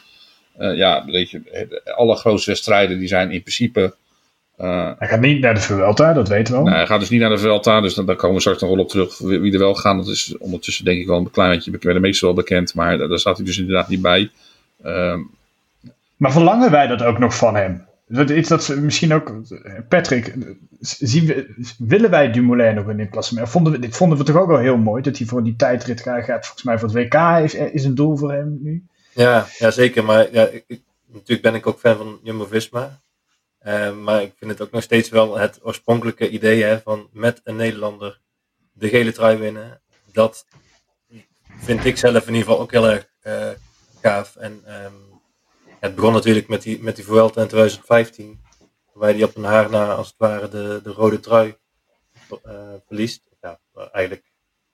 ja, 0.58 1.04
weet 1.04 1.30
je, 1.30 1.80
alle 1.96 2.16
grootste 2.16 2.50
wedstrijden 2.50 2.98
die 2.98 3.08
zijn 3.08 3.30
in 3.30 3.42
principe... 3.42 3.94
hij 4.56 5.08
gaat 5.08 5.20
niet 5.20 5.40
naar 5.40 5.54
de 5.54 5.60
Vuelta, 5.60 6.12
dat 6.12 6.28
weten 6.28 6.54
we 6.54 6.58
al. 6.58 6.64
Nee, 6.64 6.74
hij 6.74 6.86
gaat 6.86 7.00
dus 7.00 7.10
niet 7.10 7.20
naar 7.20 7.30
de 7.30 7.38
Vuelta, 7.38 7.80
dus 7.80 7.94
dan, 7.94 8.06
daar 8.06 8.16
komen 8.16 8.34
we 8.34 8.40
straks 8.40 8.60
nog 8.60 8.70
wel 8.70 8.78
op 8.78 8.88
terug 8.88 9.18
wie 9.18 9.52
er 9.52 9.58
wel 9.58 9.74
gaan. 9.74 9.96
Dat 9.96 10.08
is 10.08 10.38
ondertussen 10.38 10.84
denk 10.84 11.00
ik 11.00 11.06
wel 11.06 11.18
een 11.18 11.30
klein 11.30 11.50
beetje 11.50 11.78
bij 11.78 11.92
de 11.92 12.00
meesten 12.00 12.26
wel 12.26 12.36
bekend, 12.36 12.74
maar 12.74 12.98
daar, 12.98 13.08
daar 13.08 13.18
staat 13.18 13.36
hij 13.36 13.46
dus 13.46 13.58
inderdaad 13.58 13.88
niet 13.88 14.02
bij. 14.02 14.30
Um, 14.84 15.30
maar 16.16 16.32
verlangen 16.32 16.70
wij 16.70 16.86
dat 16.86 17.02
ook 17.02 17.18
nog 17.18 17.36
van 17.36 17.56
hem? 17.56 17.84
Dat 18.08 18.30
is 18.30 18.48
dat 18.48 18.76
misschien 18.80 19.12
ook, 19.14 19.32
Patrick, 19.88 20.34
zien 20.80 21.26
we, 21.26 21.54
willen 21.78 22.10
wij 22.10 22.32
Dumoulin 22.32 22.74
nog 22.74 22.88
in 22.88 22.96
dit 22.96 23.10
klassement? 23.10 23.48
Vonden 23.48 23.72
we, 23.72 23.78
dit 23.78 23.96
vonden 23.96 24.18
we 24.18 24.24
toch 24.24 24.36
ook 24.36 24.48
wel 24.48 24.58
heel 24.58 24.76
mooi, 24.76 25.02
dat 25.02 25.18
hij 25.18 25.26
voor 25.26 25.42
die 25.42 25.56
tijdrit 25.56 26.00
gaat, 26.00 26.24
volgens 26.26 26.62
mij 26.62 26.78
voor 26.78 26.88
het 26.88 26.96
WK 26.96 27.44
is, 27.44 27.54
is 27.54 27.84
een 27.84 27.94
doel 27.94 28.16
voor 28.16 28.32
hem 28.32 28.58
nu. 28.62 28.84
Ja, 29.12 29.46
ja 29.58 29.70
zeker, 29.70 30.04
maar 30.04 30.28
ja, 30.32 30.48
ik, 30.66 30.80
natuurlijk 31.06 31.42
ben 31.42 31.54
ik 31.54 31.66
ook 31.66 31.78
fan 31.78 31.96
van 31.96 32.18
Jumbo-Visma. 32.22 32.98
Uh, 33.66 33.96
maar 33.96 34.22
ik 34.22 34.32
vind 34.36 34.50
het 34.50 34.60
ook 34.60 34.70
nog 34.70 34.82
steeds 34.82 35.08
wel 35.08 35.38
het 35.38 35.58
oorspronkelijke 35.62 36.28
idee 36.28 36.62
hè, 36.62 36.80
van 36.80 37.08
met 37.12 37.40
een 37.44 37.56
Nederlander 37.56 38.20
de 38.72 38.88
gele 38.88 39.12
trui 39.12 39.36
winnen. 39.36 39.80
Dat 40.12 40.46
vind 41.48 41.84
ik 41.84 41.96
zelf 41.96 42.26
in 42.26 42.34
ieder 42.34 42.48
geval 42.48 42.60
ook 42.60 42.70
heel 42.70 42.88
erg 42.88 43.08
uh, 43.22 43.50
gaaf. 44.00 44.36
En 44.36 44.84
um, 44.84 45.20
het 45.80 45.94
begon 45.94 46.12
natuurlijk 46.12 46.48
met 46.48 46.62
die, 46.62 46.82
met 46.82 46.96
die 46.96 47.04
Vuelta 47.04 47.42
in 47.42 47.48
2015. 47.48 48.40
Waarbij 48.92 49.12
die 49.12 49.24
op 49.24 49.36
een 49.36 49.44
haar 49.44 49.70
na, 49.70 49.94
als 49.94 50.06
het 50.06 50.16
ware, 50.18 50.48
de, 50.48 50.80
de 50.82 50.90
rode 50.90 51.20
trui 51.20 51.56
uh, 52.46 52.74
verliest. 52.86 53.22
Ja, 53.40 53.60
eigenlijk 53.92 54.32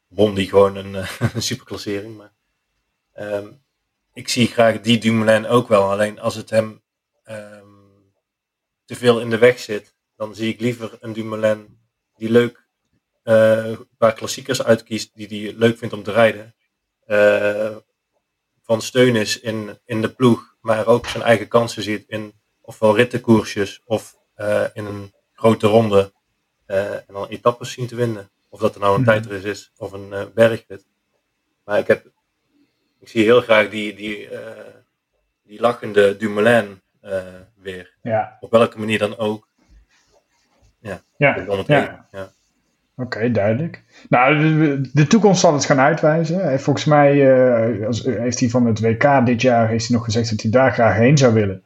won 0.08 0.34
die 0.34 0.48
gewoon 0.48 0.76
een, 0.76 0.94
een 1.34 1.42
superklassering. 1.42 2.16
Maar 2.16 2.32
um, 3.14 3.62
ik 4.12 4.28
zie 4.28 4.46
graag 4.46 4.80
die 4.80 4.98
Dumoulin 4.98 5.46
ook 5.46 5.68
wel. 5.68 5.90
Alleen 5.90 6.20
als 6.20 6.34
het 6.34 6.50
hem 6.50 6.82
um, 7.30 7.61
te 8.92 8.98
veel 8.98 9.20
in 9.20 9.30
de 9.30 9.38
weg 9.38 9.58
zit, 9.58 9.94
dan 10.16 10.34
zie 10.34 10.52
ik 10.52 10.60
liever 10.60 10.96
een 11.00 11.12
Dumoulin 11.12 11.78
die 12.16 12.30
leuk 12.30 12.64
uh, 13.24 13.66
een 13.66 13.88
paar 13.98 14.12
klassiekers 14.12 14.62
uitkiest 14.62 15.10
die 15.14 15.26
hij 15.28 15.54
leuk 15.56 15.78
vindt 15.78 15.94
om 15.94 16.02
te 16.02 16.12
rijden. 16.12 16.54
Uh, 17.06 17.76
van 18.62 18.82
steun 18.82 19.16
is 19.16 19.40
in, 19.40 19.78
in 19.84 20.02
de 20.02 20.08
ploeg, 20.08 20.56
maar 20.60 20.86
ook 20.86 21.06
zijn 21.06 21.22
eigen 21.22 21.48
kansen 21.48 21.82
ziet 21.82 22.04
in 22.08 22.32
ofwel 22.60 22.96
rittenkoersjes 22.96 23.82
of 23.84 24.16
uh, 24.36 24.64
in 24.72 24.84
een 24.84 25.12
grote 25.32 25.66
ronde. 25.66 26.12
en 26.66 27.04
dan 27.06 27.28
etappes 27.28 27.72
zien 27.72 27.86
te 27.86 27.94
winnen. 27.94 28.30
Of 28.48 28.60
dat 28.60 28.74
er 28.74 28.80
nou 28.80 28.94
een 28.94 29.00
mhm. 29.00 29.10
tijdrit 29.10 29.44
is 29.44 29.72
of 29.76 29.92
een 29.92 30.30
bergrit. 30.34 30.86
Maar 31.64 31.78
ik 31.78 31.86
heb 31.86 32.06
ik 33.00 33.08
zie 33.08 33.22
heel 33.22 33.40
graag 33.40 33.70
die, 33.70 33.94
die, 33.94 34.28
die 35.42 35.60
lachende 35.60 36.16
Dumoulin 36.16 36.81
weer. 37.54 37.94
Ja. 38.02 38.36
Op 38.40 38.50
welke 38.50 38.78
manier 38.78 38.98
dan 38.98 39.18
ook. 39.18 39.48
Ja, 40.78 41.00
ja. 41.16 41.36
ja. 41.66 42.06
ja. 42.10 42.32
Oké, 42.96 43.30
duidelijk. 43.30 43.82
Nou, 44.08 44.38
de, 44.38 44.90
de, 44.92 45.06
toekomst 45.06 45.40
zal 45.40 45.52
het 45.52 45.64
gaan 45.64 45.80
uitwijzen. 45.80 46.60
Volgens 46.60 46.84
mij 46.84 47.14
uh, 47.14 47.88
heeft 48.04 48.40
hij 48.40 48.48
van 48.48 48.66
het 48.66 48.80
WK 48.80 49.26
dit 49.26 49.42
jaar 49.42 49.68
heeft 49.68 49.86
hij 49.86 49.96
nog 49.96 50.04
gezegd 50.04 50.30
dat 50.30 50.40
hij 50.40 50.50
daar 50.50 50.72
graag 50.72 50.96
heen 50.96 51.18
zou 51.18 51.34
willen. 51.34 51.62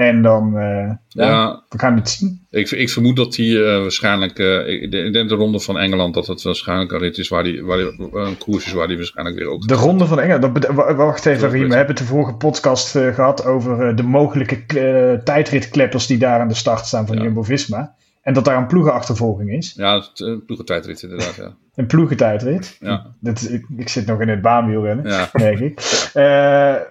En 0.00 0.22
dan 0.22 0.52
uh, 0.56 0.90
ja, 1.08 1.62
we 1.68 1.78
gaan 1.78 1.96
het 1.96 2.10
zien. 2.10 2.46
Ik, 2.50 2.70
ik 2.70 2.90
vermoed 2.90 3.16
dat 3.16 3.36
hij 3.36 3.46
uh, 3.46 3.80
waarschijnlijk, 3.80 4.38
uh, 4.38 4.68
ik 4.68 5.12
denk 5.12 5.28
de 5.28 5.34
ronde 5.34 5.60
van 5.60 5.78
Engeland, 5.78 6.14
dat 6.14 6.26
het 6.26 6.42
waarschijnlijk 6.42 6.92
een 6.92 6.98
rit 6.98 7.18
is 7.18 7.28
waar 7.28 7.42
die, 7.42 7.64
waar 7.64 7.76
die, 7.76 8.08
een 8.12 8.38
koers 8.38 8.66
is 8.66 8.72
waar 8.72 8.86
hij 8.86 8.96
waarschijnlijk 8.96 9.38
weer 9.38 9.48
ook. 9.48 9.68
De 9.68 9.74
ronde 9.74 10.06
van 10.06 10.20
Engeland, 10.20 10.62
dat, 10.62 10.74
wacht 10.96 11.26
even, 11.26 11.50
Riem, 11.50 11.68
we 11.68 11.74
hebben 11.74 11.94
het 11.94 12.04
de 12.04 12.10
vorige 12.10 12.34
podcast 12.34 12.90
gehad 12.90 13.44
over 13.44 13.96
de 13.96 14.02
mogelijke 14.02 15.20
tijdritkleppers 15.24 16.06
die 16.06 16.18
daar 16.18 16.40
aan 16.40 16.48
de 16.48 16.54
start 16.54 16.86
staan 16.86 17.06
van 17.06 17.16
ja. 17.16 17.22
Jumbo 17.22 17.42
Visma. 17.42 17.94
En 18.20 18.34
dat 18.34 18.44
daar 18.44 18.56
een 18.56 18.66
ploegenachtervolging 18.66 19.52
is. 19.52 19.72
Ja, 19.76 20.04
een 20.14 20.44
ploegentijdrit 20.44 21.02
inderdaad, 21.02 21.34
ja. 21.34 21.54
Een 21.74 21.86
ploegentijdrit? 21.86 22.76
Ja. 22.80 23.06
Dat, 23.20 23.42
ik, 23.50 23.66
ik 23.76 23.88
zit 23.88 24.06
nog 24.06 24.20
in 24.20 24.28
het 24.28 24.40
baanwielrennen, 24.40 25.08
ja. 25.08 25.30
denk 25.38 25.58
ik. 25.58 26.10
Uh, 26.14 26.22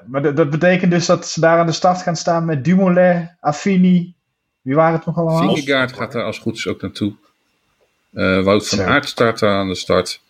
maar 0.05 0.35
dat 0.35 0.49
betekent 0.49 0.91
dus 0.91 1.05
dat 1.05 1.27
ze 1.27 1.39
daar 1.39 1.59
aan 1.59 1.65
de 1.65 1.71
start 1.71 2.01
gaan 2.01 2.15
staan 2.15 2.45
met 2.45 2.63
Dumoulin, 2.63 3.29
Affini. 3.39 4.13
Wie 4.61 4.75
waren 4.75 4.93
het 4.93 5.05
nog 5.05 5.17
allemaal? 5.17 5.55
Vingegaard 5.55 5.93
gaat 5.93 6.11
daar 6.11 6.23
als 6.23 6.39
goed 6.39 6.55
is 6.55 6.67
ook 6.67 6.81
naartoe. 6.81 7.13
Uh, 8.13 8.43
Wout 8.43 8.67
van 8.67 8.81
Aert 8.81 9.07
start 9.07 9.43
aan 9.43 9.67
de 9.67 9.75
start. 9.75 10.21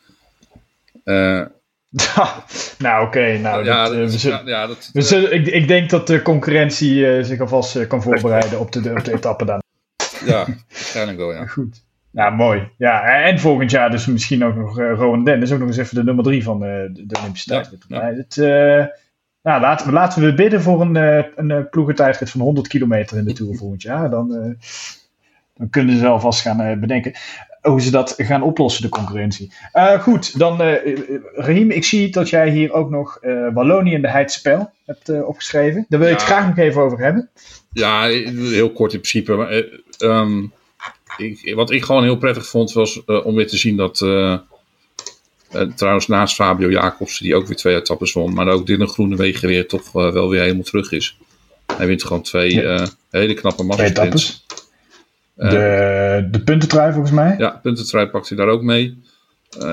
Uh, 1.04 1.42
nou, 2.78 3.06
oké. 3.06 3.38
nou, 3.38 3.66
ja, 3.66 3.90
dat, 3.90 4.22
ja, 4.22 4.42
ja, 4.46 4.68
dat, 4.68 4.92
ik, 5.32 5.48
ik, 5.48 5.68
denk 5.68 5.90
dat 5.90 6.08
de 6.08 6.22
concurrentie 6.22 7.24
zich 7.24 7.40
alvast 7.40 7.88
kan 7.88 8.02
voorbereiden 8.02 8.60
op 8.60 8.72
de, 8.72 8.92
op 8.92 9.04
de 9.04 9.14
etappe 9.14 9.46
dan. 9.46 9.62
Ja, 10.26 10.48
waarschijnlijk 10.70 11.18
wel, 11.18 11.34
ja. 11.34 11.46
Goed. 11.46 11.84
Ja, 12.12 12.30
mooi. 12.30 12.70
Ja, 12.78 13.24
en 13.24 13.40
volgend 13.40 13.72
jaar 13.72 13.92
dus 13.92 14.06
misschien 14.06 14.44
ook 14.46 14.56
nog 14.56 14.80
uh, 14.80 14.94
Rowan 14.94 15.24
Dennis, 15.24 15.52
ook 15.52 15.60
nog 15.60 15.68
eens 15.68 15.78
even 15.78 15.96
de 15.96 16.04
nummer 16.04 16.24
drie 16.24 16.44
van 16.44 16.64
uh, 16.64 16.70
de 16.92 17.18
Olympische 17.20 17.50
tijdrit. 17.50 17.86
Ja, 17.88 18.14
Het, 18.14 18.36
uh, 18.38 18.86
nou, 19.44 19.62
laten, 19.62 19.88
we, 19.88 19.94
laten 19.94 20.22
we 20.22 20.34
bidden 20.34 20.62
voor 20.62 20.82
een, 20.82 20.96
een 21.36 21.70
ploegentijdrit 21.70 22.30
van 22.30 22.42
100 22.42 22.68
kilometer 22.68 23.18
in 23.18 23.26
de 23.26 23.34
Tour 23.34 23.56
volgend 23.58 23.82
jaar. 23.82 24.10
Dan, 24.10 24.58
dan 25.54 25.70
kunnen 25.70 25.98
ze 25.98 26.08
alvast 26.08 26.42
gaan 26.42 26.80
bedenken 26.80 27.14
hoe 27.62 27.82
ze 27.82 27.92
dat 27.92 28.14
gaan 28.18 28.42
oplossen, 28.42 28.82
de 28.82 28.90
concurrentie. 28.90 29.54
goed, 30.00 30.40
dan 30.40 30.62
Rahim, 31.34 31.72
ik 31.72 31.84
zie 31.84 32.12
dat 32.12 32.30
jij 32.30 32.50
hier 32.50 32.72
ook 32.72 32.90
nog 32.90 33.20
Wallonië 33.54 33.96
en 33.96 34.02
de 34.02 34.10
Heidspel 34.10 34.72
hebt 34.86 35.24
opgeschreven. 35.24 35.86
Daar 35.90 36.00
wil 36.00 36.08
je 36.08 36.14
het 36.14 36.24
graag 36.24 36.48
nog 36.48 36.58
even 36.58 36.82
over 36.82 37.00
hebben. 37.00 37.30
Ja, 37.72 38.08
heel 38.08 38.72
kort 38.72 38.94
in 38.94 39.00
principe. 39.00 39.36
Maar, 39.36 39.64
um, 40.02 40.54
ik, 41.18 41.56
wat 41.56 41.72
ik 41.72 41.84
gewoon 41.84 42.04
heel 42.04 42.18
prettig 42.18 42.48
vond 42.48 42.74
was 42.74 43.02
uh, 43.06 43.26
om 43.26 43.36
weer 43.36 43.48
te 43.48 43.58
zien 43.58 43.78
dat. 43.78 44.02
Uh, 44.02 44.38
uh, 45.56 45.62
trouwens, 45.62 46.08
naast 46.08 46.36
Fabio 46.36 46.70
Jacobsen, 46.70 47.26
die 47.26 47.36
ook 47.36 47.48
weer 47.48 47.56
twee 47.56 47.76
etappes 47.76 48.14
won, 48.14 48.34
maar 48.34 48.48
ook 48.48 48.66
Dylan 48.66 48.88
Groenewegen 48.88 49.48
weer 49.48 49.68
toch 49.68 49.92
wel 49.92 50.30
weer 50.30 50.42
helemaal 50.42 50.64
terug 50.64 50.92
is. 50.92 51.18
Hij 51.78 51.88
wint 51.88 52.04
gewoon 52.04 52.22
twee 52.22 52.54
ja. 52.54 52.88
hele 53.10 53.34
knappe 53.34 53.64
massasprints. 53.64 54.46
de, 55.36 56.28
de 56.32 56.42
puntentrui 56.44 56.92
volgens 56.92 57.14
mij? 57.14 57.36
Ja, 57.38 57.50
puntentrui 57.50 58.08
pakt 58.08 58.30
hij 58.30 58.38
daar 58.38 58.48
ook 58.48 58.62
mee. 58.62 59.02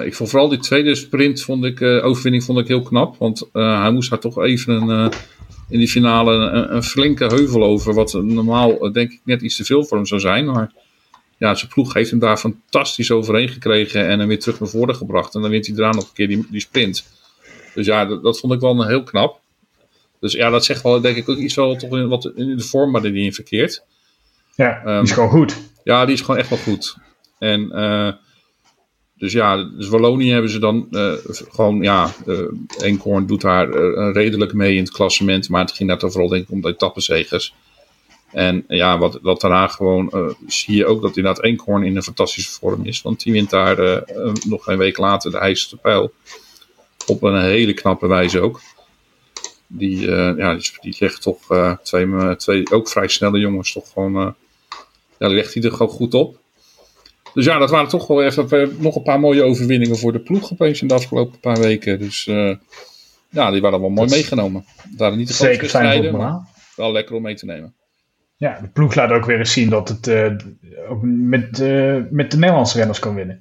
Ik 0.04 0.14
vond 0.14 0.30
vooral 0.30 0.48
die 0.48 0.58
tweede 0.58 0.94
sprint, 0.94 1.42
vond 1.42 1.64
ik, 1.64 1.82
overwinning 1.82 2.44
vond 2.44 2.58
ik 2.58 2.68
heel 2.68 2.82
knap. 2.82 3.16
Want 3.16 3.48
hij 3.52 3.90
moest 3.90 4.10
daar 4.10 4.18
toch 4.18 4.38
even 4.42 4.88
een, 4.88 5.12
in 5.68 5.78
die 5.78 5.88
finale 5.88 6.32
een, 6.32 6.74
een, 6.74 6.82
flinke 6.82 7.26
heuvel 7.26 7.64
over. 7.64 7.94
Wat 7.94 8.12
normaal 8.12 8.92
denk 8.92 9.12
ik 9.12 9.20
net 9.24 9.42
iets 9.42 9.56
te 9.56 9.64
veel 9.64 9.84
voor 9.84 9.96
hem 9.96 10.06
zou 10.06 10.20
zijn. 10.20 10.44
Maar 10.44 10.72
ja, 11.38 11.54
zijn 11.54 11.70
ploeg 11.70 11.94
heeft 11.94 12.10
hem 12.10 12.18
daar 12.18 12.36
fantastisch 12.36 13.10
overheen 13.10 13.48
gekregen 13.48 14.08
en 14.08 14.18
hem 14.18 14.28
weer 14.28 14.38
terug 14.38 14.60
naar 14.60 14.68
voren 14.68 14.96
gebracht. 14.96 15.34
En 15.34 15.40
dan 15.40 15.50
wint 15.50 15.66
hij 15.66 15.76
daarna 15.76 15.94
nog 15.94 16.04
een 16.04 16.14
keer 16.14 16.28
die, 16.28 16.46
die 16.50 16.60
sprint. 16.60 17.04
Dus 17.74 17.86
ja, 17.86 18.04
dat, 18.04 18.22
dat 18.22 18.40
vond 18.40 18.52
ik 18.52 18.60
wel 18.60 18.86
heel 18.86 19.02
knap. 19.02 19.40
Dus 20.20 20.32
ja, 20.32 20.50
dat 20.50 20.64
zegt 20.64 20.82
wel, 20.82 21.00
denk 21.00 21.16
ik, 21.16 21.28
ook 21.28 21.36
iets 21.36 21.54
wel 21.54 21.76
toch 21.76 21.90
in, 21.90 22.08
wat 22.08 22.32
in 22.34 22.56
de 22.56 22.62
vorm 22.62 22.92
waar 22.92 23.02
hij 23.02 23.10
in 23.10 23.32
verkeert. 23.32 23.82
Ja, 24.54 24.82
die 24.84 24.92
is 24.92 25.10
ehm, 25.10 25.14
gewoon 25.14 25.30
goed. 25.30 25.56
Ja, 25.84 26.04
die 26.04 26.14
is 26.14 26.20
gewoon 26.20 26.36
echt 26.36 26.48
wel 26.48 26.58
goed. 26.58 26.96
En 27.38 27.70
dus 29.18 29.32
ja, 29.32 29.62
dus 29.62 29.88
Wallonië 29.88 30.30
hebben 30.30 30.50
ze 30.50 30.58
dan 30.58 30.86
uh, 30.90 31.12
gewoon, 31.48 31.82
ja, 31.82 32.14
uh, 32.26 32.40
Eenkorn 32.78 33.26
doet 33.26 33.40
daar 33.40 33.70
redelijk 34.12 34.52
mee 34.52 34.74
in 34.74 34.82
het 34.82 34.92
klassement. 34.92 35.48
Maar 35.48 35.60
het 35.60 35.72
ging 35.72 35.88
daar 35.88 35.98
toch 35.98 36.10
vooral 36.12 36.28
denk 36.28 36.42
ik 36.42 36.50
om 36.50 36.60
de 36.60 36.68
etappenzegers. 36.68 37.54
En 38.32 38.64
ja, 38.68 38.98
wat, 38.98 39.18
wat 39.22 39.40
daarna 39.40 39.66
gewoon 39.66 40.34
zie 40.46 40.76
je 40.76 40.86
ook 40.86 41.02
dat 41.02 41.16
inderdaad 41.16 41.44
Eenkhoorn 41.44 41.82
in 41.82 41.96
een 41.96 42.02
fantastische 42.02 42.50
vorm 42.50 42.84
is. 42.84 43.02
Want 43.02 43.22
die 43.22 43.32
wint 43.32 43.50
daar 43.50 44.04
nog 44.46 44.66
een 44.66 44.78
week 44.78 44.96
later 44.96 45.30
de 45.30 45.38
IJzerste 45.38 45.76
pijl. 45.76 46.12
Op 47.06 47.22
een 47.22 47.40
hele 47.40 47.74
knappe 47.74 48.06
wijze 48.06 48.40
ook. 48.40 48.60
Die, 49.66 50.10
ja, 50.10 50.54
die, 50.54 50.72
die 50.80 50.96
legt 50.98 51.22
toch 51.22 51.38
twee, 51.82 52.36
twee 52.36 52.70
ook 52.70 52.88
vrij 52.88 53.08
snelle 53.08 53.38
jongens 53.38 53.72
toch 53.72 53.92
gewoon... 53.92 54.34
ja, 55.18 55.28
legt 55.28 55.54
hij 55.54 55.62
er 55.62 55.72
gewoon 55.72 55.92
goed 55.92 56.14
op. 56.14 56.38
Dus 57.36 57.44
ja, 57.44 57.58
dat 57.58 57.70
waren 57.70 57.88
toch 57.88 58.06
wel 58.06 58.24
even 58.24 58.76
nog 58.78 58.96
een 58.96 59.02
paar 59.02 59.20
mooie 59.20 59.42
overwinningen 59.42 59.98
voor 59.98 60.12
de 60.12 60.18
ploeg 60.18 60.52
opeens 60.52 60.82
in 60.82 60.88
de 60.88 60.94
afgelopen 60.94 61.40
paar 61.40 61.58
weken. 61.58 61.98
Dus 61.98 62.24
ja, 63.30 63.50
die 63.50 63.60
waren 63.60 63.80
wel 63.80 63.90
mooi 63.90 64.08
meegenomen. 64.08 64.64
Daar 64.96 65.16
niet 65.16 65.28
de 65.28 65.34
Zeker 65.34 65.68
zijn 65.68 66.16
maar 66.16 66.40
wel 66.76 66.92
lekker 66.92 67.14
om 67.14 67.22
mee 67.22 67.34
te 67.34 67.44
nemen. 67.44 67.74
Ja, 68.36 68.58
de 68.60 68.68
ploeg 68.68 68.94
laat 68.94 69.10
ook 69.10 69.24
weer 69.24 69.38
eens 69.38 69.52
zien 69.52 69.70
dat 69.70 69.88
het 69.88 70.06
uh, 70.06 70.32
ook 70.88 71.02
met, 71.02 71.60
uh, 71.60 71.96
met 72.10 72.30
de 72.30 72.36
Nederlandse 72.36 72.76
renners 72.78 72.98
kan 72.98 73.14
winnen. 73.14 73.40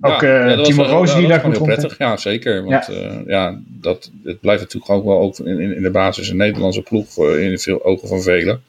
Ook 0.00 0.20
ja, 0.20 0.62
Timo 0.62 0.82
Roos 0.82 1.14
die 1.14 1.26
daar 1.26 1.40
goed 1.40 1.56
heel 1.56 1.64
prettig. 1.64 1.98
Ja, 1.98 2.16
zeker. 2.16 2.64
Want 2.64 2.86
ja. 2.86 3.22
ja, 3.26 3.60
dat, 3.66 4.10
het 4.24 4.40
blijft 4.40 4.62
natuurlijk 4.62 4.92
gewoon 4.92 5.04
wel 5.04 5.20
ook 5.20 5.38
in, 5.38 5.60
in, 5.60 5.82
de 5.82 5.90
basis 5.90 6.28
een 6.28 6.36
Nederlandse 6.36 6.82
ploeg 6.82 7.08
voor, 7.08 7.38
in 7.38 7.58
veel 7.58 7.84
ogen 7.84 8.08
van 8.08 8.22
velen. 8.22 8.62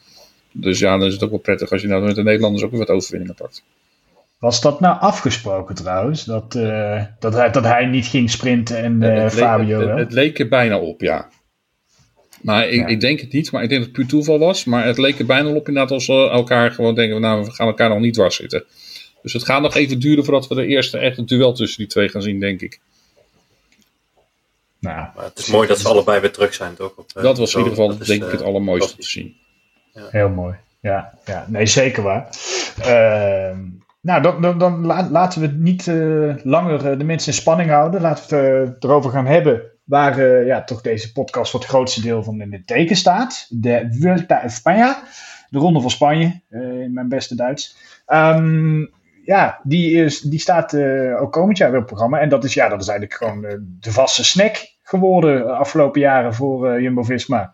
Dus 0.52 0.80
ja, 0.80 0.98
dan 0.98 1.08
is 1.08 1.14
het 1.14 1.24
ook 1.24 1.30
wel 1.30 1.40
prettig 1.40 1.72
als 1.72 1.82
je 1.82 1.88
nou 1.88 2.04
met 2.06 2.16
de 2.16 2.24
Nederlanders 2.24 2.64
ook 2.64 2.70
weer 2.70 2.80
wat 2.80 2.90
overwinningen 2.90 3.36
pakt. 3.36 3.64
Was 4.46 4.62
dat 4.62 4.80
nou 4.80 5.00
afgesproken 5.00 5.76
trouwens? 5.76 6.24
Dat, 6.24 6.52
dat, 7.20 7.34
hij, 7.34 7.52
dat 7.52 7.64
hij 7.64 7.86
niet 7.86 8.06
ging 8.06 8.30
sprinten 8.30 8.78
en 8.78 9.02
het 9.02 9.34
Fabio 9.34 9.80
het, 9.80 10.00
het, 10.00 10.12
leek 10.12 10.40
er 10.40 10.48
bijna 10.48 10.78
op, 10.78 11.02
ja. 11.02 11.30
Maar 12.42 12.68
ik, 12.68 12.90
ik, 12.90 13.00
denk 13.00 13.20
het 13.20 13.32
niet, 13.32 13.52
maar 13.52 13.64
ik 13.64 13.70
denk 13.70 13.82
dat 13.82 13.90
het 13.90 14.00
puur 14.00 14.10
toeval 14.10 14.40
was. 14.40 14.66
Maar 14.66 14.86
het 14.86 14.98
leek 14.98 15.20
er 15.20 15.26
bijna 15.26 15.50
op 15.50 15.68
inderdaad 15.68 15.92
als 15.92 16.08
we 16.08 16.30
elkaar 16.30 16.72
gewoon 16.72 16.96
denken, 16.96 17.22
nou 17.22 17.44
we 17.44 17.52
gaan 17.52 17.68
elkaar 17.68 17.90
nog 17.90 18.00
niet 18.00 18.14
dwars 18.14 18.36
zitten. 18.36 18.64
Dus 19.22 19.34
het 19.34 19.46
gaat 19.46 19.62
nog 19.62 19.76
even 19.76 20.00
duren 20.00 20.24
voordat 20.24 20.48
we 20.48 20.56
de 20.56 20.66
eerste 20.66 20.98
echt 20.98 21.18
een 21.18 21.26
duel 21.26 21.54
tussen 21.54 21.78
die 21.78 21.88
twee 21.88 22.10
gaan 22.10 22.22
zien, 22.22 22.40
denk 22.40 22.62
ik. 22.62 22.80
Nou, 24.80 25.08
maar 25.16 25.26
het 25.26 25.40
is 25.40 25.48
mooi 25.48 25.68
dat 25.68 25.80
ze 25.80 25.88
allebei 25.88 26.20
weer 26.20 26.32
terug 26.32 26.54
zijn, 26.54 26.76
toch? 26.76 26.94
Op, 26.96 27.12
uh, 27.18 27.24
dat 27.24 27.38
was 27.38 27.54
in 27.54 27.60
ieder 27.60 27.76
geval, 27.76 27.98
denk 27.98 28.24
ik, 28.24 28.32
het 28.32 28.42
eh, 28.42 28.48
allermooiste 28.48 28.98
te 28.98 29.08
zien. 29.08 29.36
Ja. 29.94 30.08
Heel 30.10 30.30
mooi. 30.30 30.56
Ja, 30.82 31.14
ja, 31.26 31.46
nee, 31.48 31.66
zeker 31.66 32.04
waar. 32.04 32.30
Uh, 32.80 33.58
nou, 34.06 34.42
dan, 34.42 34.58
dan, 34.58 34.86
laten 35.12 35.42
we 35.42 35.48
niet 35.48 35.88
uh, 35.88 36.36
langer 36.44 36.98
de 36.98 37.04
mensen 37.04 37.32
in 37.32 37.38
spanning 37.38 37.70
houden. 37.70 38.02
Laten 38.02 38.38
we 38.38 38.72
het 38.74 38.84
erover 38.84 39.12
gaan 39.12 39.26
hebben 39.26 39.62
Waar 39.84 40.46
ja, 40.46 40.64
toch 40.64 40.82
deze 40.82 41.12
podcast 41.12 41.52
voor 41.52 41.60
het 41.60 41.70
grootste 41.70 42.02
deel 42.02 42.24
van 42.24 42.42
in 42.42 42.54
het 42.54 42.68
teken 42.68 42.96
staat. 42.96 43.48
De 43.50 43.88
Vuelta 43.90 44.36
a 44.36 44.50
España. 44.50 45.08
De 45.50 45.60
Ronde 45.60 45.82
van 45.82 45.90
Spanje, 45.90 46.42
in 46.50 46.94
mijn 46.94 47.10
beste 47.10 47.36
Duits. 47.36 47.78
Um, 48.08 48.90
ja, 49.26 49.60
die, 49.64 50.04
is, 50.04 50.20
die 50.20 50.40
staat 50.40 50.76
ook 51.20 51.32
komend 51.32 51.58
jaar 51.58 51.72
weer 51.72 51.80
op 51.80 51.86
programma. 51.86 52.20
En 52.20 52.30
dat 52.30 52.44
is, 52.44 52.54
ja, 52.54 52.70
dat 52.70 52.82
is 52.82 52.88
eigenlijk 52.88 53.18
gewoon 53.18 53.42
de 53.80 53.92
vaste 53.92 54.24
snack 54.24 54.76
geworden 54.86 55.38
de 55.38 55.52
afgelopen 55.52 56.02
jaren 56.02 56.34
voor 56.34 56.82
Jumbo-Visma. 56.82 57.54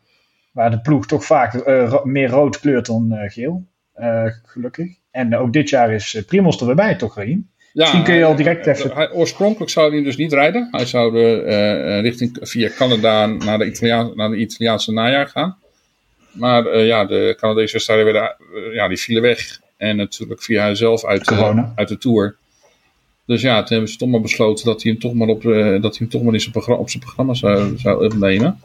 waar 0.52 0.72
de 0.72 0.82
ploeg 0.82 1.06
toch 1.06 1.26
vaak 1.26 1.54
eh, 1.54 2.04
meer 2.04 2.30
rood 2.30 2.60
kleurt 2.60 2.86
dan 2.86 3.12
eh, 3.12 3.32
geel. 3.32 3.68
Eh, 3.94 4.26
gelukkig. 4.44 5.00
En 5.12 5.38
ook 5.38 5.54
dit 5.54 5.70
jaar 5.70 5.94
is 5.94 6.14
uh, 6.14 6.24
Primos 6.24 6.60
er 6.60 6.66
weer 6.66 6.76
bij, 6.76 6.96
toch, 6.96 7.16
Rahim? 7.16 7.50
Ja, 7.74 7.82
Misschien 7.82 8.04
kun 8.04 8.14
je 8.16 8.24
al 8.26 8.36
direct 8.36 8.68
even... 8.68 8.92
hij- 8.94 9.12
oorspronkelijk 9.12 9.72
zou 9.72 9.94
hij 9.94 10.04
dus 10.04 10.16
niet 10.18 10.34
rijden. 10.34 10.68
Hij 10.72 10.86
zou 10.86 11.12
de, 11.14 11.42
eh, 11.42 11.98
eh, 11.98 12.02
richting 12.04 12.38
via 12.42 12.70
Canada 12.76 13.26
naar 13.26 13.58
de, 13.58 13.66
Italiaan, 13.66 14.12
naar 14.16 14.30
de 14.30 14.38
Italiaanse 14.38 14.92
najaar 14.92 15.28
gaan. 15.28 15.58
Maar 16.32 16.66
eh, 16.66 16.88
ja, 16.88 17.06
de 17.06 17.36
Canadese 17.40 17.72
wedstrijden 17.74 18.06
werden, 18.06 18.36
eh, 18.40 18.74
ja, 18.74 18.88
die 18.88 18.98
vielen 18.98 19.22
weg. 19.24 19.60
En 19.78 19.96
natuurlijk 19.96 20.42
via 20.44 20.62
hij 20.62 20.76
zelf 20.76 21.06
uit, 21.06 21.26
de- 21.26 21.36
uit 21.76 21.88
de 21.88 21.98
Tour. 21.98 22.36
Dus 23.26 23.42
ja, 23.42 23.58
toen 23.58 23.68
hebben 23.68 23.90
ze 23.90 23.98
toch 23.98 24.10
maar 24.10 24.22
besloten 24.22 24.66
dat 24.66 24.84
hij 24.84 24.92
hem 24.92 25.02
toch 25.02 25.14
maar, 25.14 25.28
op, 25.28 25.46
eh, 25.46 25.52
dat 25.82 25.82
hij 25.82 25.98
hem 25.98 26.10
toch 26.10 26.24
maar 26.24 26.34
in 26.34 26.40
zijn 26.40 26.52
programma, 26.52 26.82
op 26.82 26.90
zijn 26.90 27.04
programma 27.04 27.34
zou, 27.34 27.78
zou 27.78 28.06
opnemen. 28.06 28.60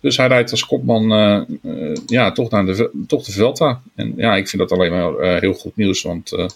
Dus 0.00 0.16
hij 0.16 0.26
rijdt 0.26 0.50
als 0.50 0.66
kopman 0.66 1.12
eh, 1.12 1.36
eh, 1.36 1.96
ja, 2.06 2.32
toch, 2.32 2.50
naar 2.50 2.64
de, 2.66 2.90
toch 3.06 3.24
de 3.24 3.32
Velta. 3.32 3.80
En 3.94 4.12
ja, 4.16 4.36
ik 4.36 4.48
vind 4.48 4.62
dat 4.68 4.78
alleen 4.78 4.92
maar 4.92 5.14
eh, 5.14 5.40
heel 5.40 5.52
goed 5.52 5.76
nieuws. 5.76 6.02
Want 6.02 6.48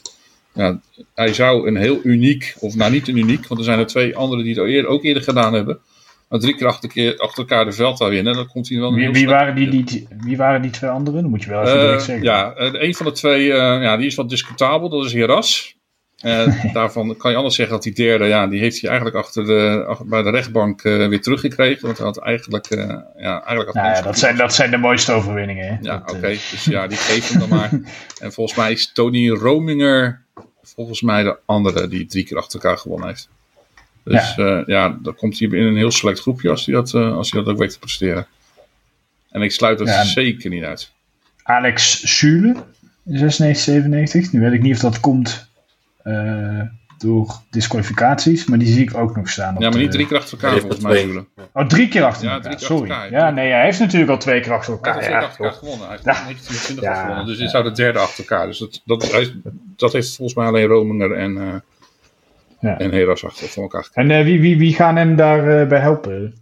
ja, 0.52 0.80
hij 1.14 1.34
zou 1.34 1.68
een 1.68 1.76
heel 1.76 2.00
uniek, 2.02 2.54
of 2.58 2.74
nou 2.74 2.92
niet 2.92 3.08
een 3.08 3.16
uniek, 3.16 3.46
want 3.46 3.60
er 3.60 3.66
zijn 3.66 3.78
er 3.78 3.86
twee 3.86 4.16
anderen 4.16 4.44
die 4.44 4.52
het 4.52 4.62
al 4.62 4.68
eerder, 4.68 4.90
ook 4.90 5.04
eerder 5.04 5.22
gedaan 5.22 5.54
hebben. 5.54 5.78
Maar 6.28 6.38
drie 6.40 6.56
keer 6.56 6.66
achter, 6.66 6.88
keer 6.88 7.16
achter 7.16 7.38
elkaar 7.38 7.64
de 7.64 7.72
Velta 7.72 8.08
winnen, 8.08 8.34
dan 8.34 8.46
komt 8.46 8.68
hij 8.68 8.78
wel 8.78 8.94
Wie, 8.94 9.10
wie, 9.10 9.26
waren 9.28 9.54
die, 9.54 9.68
die, 9.68 10.08
wie 10.20 10.36
waren 10.36 10.62
die 10.62 10.70
twee 10.70 10.90
anderen? 10.90 11.22
Dat 11.22 11.30
moet 11.30 11.42
je 11.42 11.50
wel 11.50 11.62
even 11.62 11.80
direct 11.80 12.00
Eh, 12.00 12.06
zeggen. 12.06 12.24
ja, 12.24 12.52
een 12.56 12.94
van 12.94 13.06
de 13.06 13.12
twee, 13.12 13.44
ja, 13.46 13.96
die 13.96 14.06
is 14.06 14.14
wat 14.14 14.28
discutabel, 14.28 14.88
dat 14.88 15.04
is 15.04 15.12
Heras. 15.12 15.73
Eh, 16.24 16.64
daarvan 16.72 17.16
kan 17.16 17.30
je 17.30 17.36
anders 17.36 17.54
zeggen 17.54 17.74
dat 17.74 17.82
die 17.82 17.94
derde, 17.94 18.24
ja, 18.24 18.46
die 18.46 18.60
heeft 18.60 18.80
hij 18.80 18.90
eigenlijk 18.90 19.18
achter 19.24 19.44
de, 19.44 19.96
bij 20.06 20.22
de 20.22 20.30
rechtbank 20.30 20.82
eh, 20.82 21.08
weer 21.08 21.22
teruggekregen. 21.22 21.86
Want 21.86 21.98
hij 21.98 22.06
had 22.06 22.18
eigenlijk, 22.18 22.66
eh, 22.66 22.78
ja, 23.16 23.44
eigenlijk 23.44 23.66
had 23.66 23.74
Nou 23.74 23.94
ja, 23.94 24.02
dat, 24.02 24.18
zijn, 24.18 24.36
dat 24.36 24.54
zijn 24.54 24.70
de 24.70 24.76
mooiste 24.76 25.12
overwinningen. 25.12 25.66
Hè? 25.66 25.76
Ja, 25.80 26.02
oké. 26.06 26.28
Dus 26.28 26.64
ja, 26.64 26.86
die 26.86 26.98
geeft 26.98 27.28
hem 27.28 27.38
dan 27.38 27.48
maar. 27.48 27.70
En 28.20 28.32
volgens 28.32 28.58
mij 28.58 28.72
is 28.72 28.92
Tony 28.92 29.28
Rominger 29.30 30.22
volgens 30.62 31.02
mij 31.02 31.22
de 31.22 31.38
andere 31.44 31.88
die 31.88 32.06
drie 32.06 32.24
keer 32.24 32.36
achter 32.36 32.60
elkaar 32.60 32.78
gewonnen 32.78 33.08
heeft. 33.08 33.28
Dus 34.04 34.34
ja, 34.36 34.62
ja 34.66 34.98
dan 35.02 35.14
komt 35.14 35.38
hij 35.38 35.48
in 35.48 35.66
een 35.66 35.76
heel 35.76 35.90
select 35.90 36.20
groepje 36.20 36.50
als 36.50 36.66
hij 36.66 36.74
dat, 36.74 36.94
als 36.94 37.30
hij 37.30 37.42
dat 37.42 37.52
ook 37.52 37.58
weet 37.58 37.72
te 37.72 37.78
presteren. 37.78 38.26
En 39.30 39.42
ik 39.42 39.52
sluit 39.52 39.78
dat 39.78 39.86
Ja. 39.86 40.04
zeker 40.04 40.50
niet 40.50 40.64
uit. 40.64 40.92
Alex 41.42 42.00
Sule 42.16 42.54
in 43.04 43.18
96, 43.18 43.62
97. 43.62 44.32
Nu 44.32 44.40
weet 44.40 44.52
ik 44.52 44.62
niet 44.62 44.74
of 44.74 44.80
dat 44.80 45.00
komt 45.00 45.52
door 46.98 47.34
disqualificaties, 47.50 48.44
maar 48.46 48.58
die 48.58 48.68
zie 48.72 48.82
ik 48.82 48.96
ook 48.96 49.16
nog 49.16 49.28
staan. 49.28 49.54
op 49.56 49.62
Ja, 49.62 49.68
maar 49.68 49.78
niet 49.78 49.90
drie 49.90 50.06
keer 50.06 50.16
achter 50.16 50.32
elkaar 50.32 50.50
Hij 50.50 50.60
heeft 50.60 50.80
volgens 50.82 51.04
mij. 51.06 51.24
Oh, 51.52 51.66
drie 51.68 51.88
keer 51.88 52.04
achter 52.04 52.24
Ja, 52.24 52.32
elkaar, 52.34 52.44
drie 52.44 52.56
keer 52.56 52.66
sorry. 52.66 52.90
achter 52.90 53.04
elkaar. 53.12 53.20
Ja, 53.20 53.30
nee, 53.34 53.50
hij 53.52 53.64
heeft 53.64 53.78
natuurlijk 53.78 54.10
al 54.10 54.18
twee 54.18 54.40
keer 54.40 54.52
achter 54.52 54.68
Hij 54.72 54.82
elkaar. 54.82 54.94
heeft 54.94 55.06
Ja, 55.06 55.18
twee 55.18 55.20
keer 55.20 55.28
achter 55.28 55.44
elkaar 55.44 55.58
gewonnen. 55.58 55.86
Hij 55.86 55.94
heeft 55.96 56.04
1920 56.04 56.84
Ja. 56.84 57.00
gewonnen. 57.02 57.26
Dus 57.26 57.38
dit 57.38 57.50
zou 57.50 57.64
de 57.64 57.72
derde 57.72 57.98
achter 57.98 58.18
elkaar. 58.28 58.46
Dus 58.46 58.58
dat, 58.58 58.82
dat, 58.84 59.10
hij- 59.12 59.34
dat 59.76 59.92
heeft 59.92 60.16
volgens 60.16 60.36
mij 60.38 60.46
alleen 60.46 60.66
Rominger 60.66 61.12
en, 61.12 61.36
eh 61.38 61.54
Ja. 62.60 62.78
en 62.78 62.90
Heras 62.90 63.24
achter 63.24 63.48
voor 63.48 63.62
elkaar. 63.62 63.88
En 63.92 64.10
eh, 64.10 64.24
wie, 64.24 64.40
wie, 64.40 64.58
wie 64.58 64.74
gaan 64.74 64.96
hem 64.96 65.16
daarbij 65.16 65.66
bij 65.66 65.80
helpen? 65.80 66.34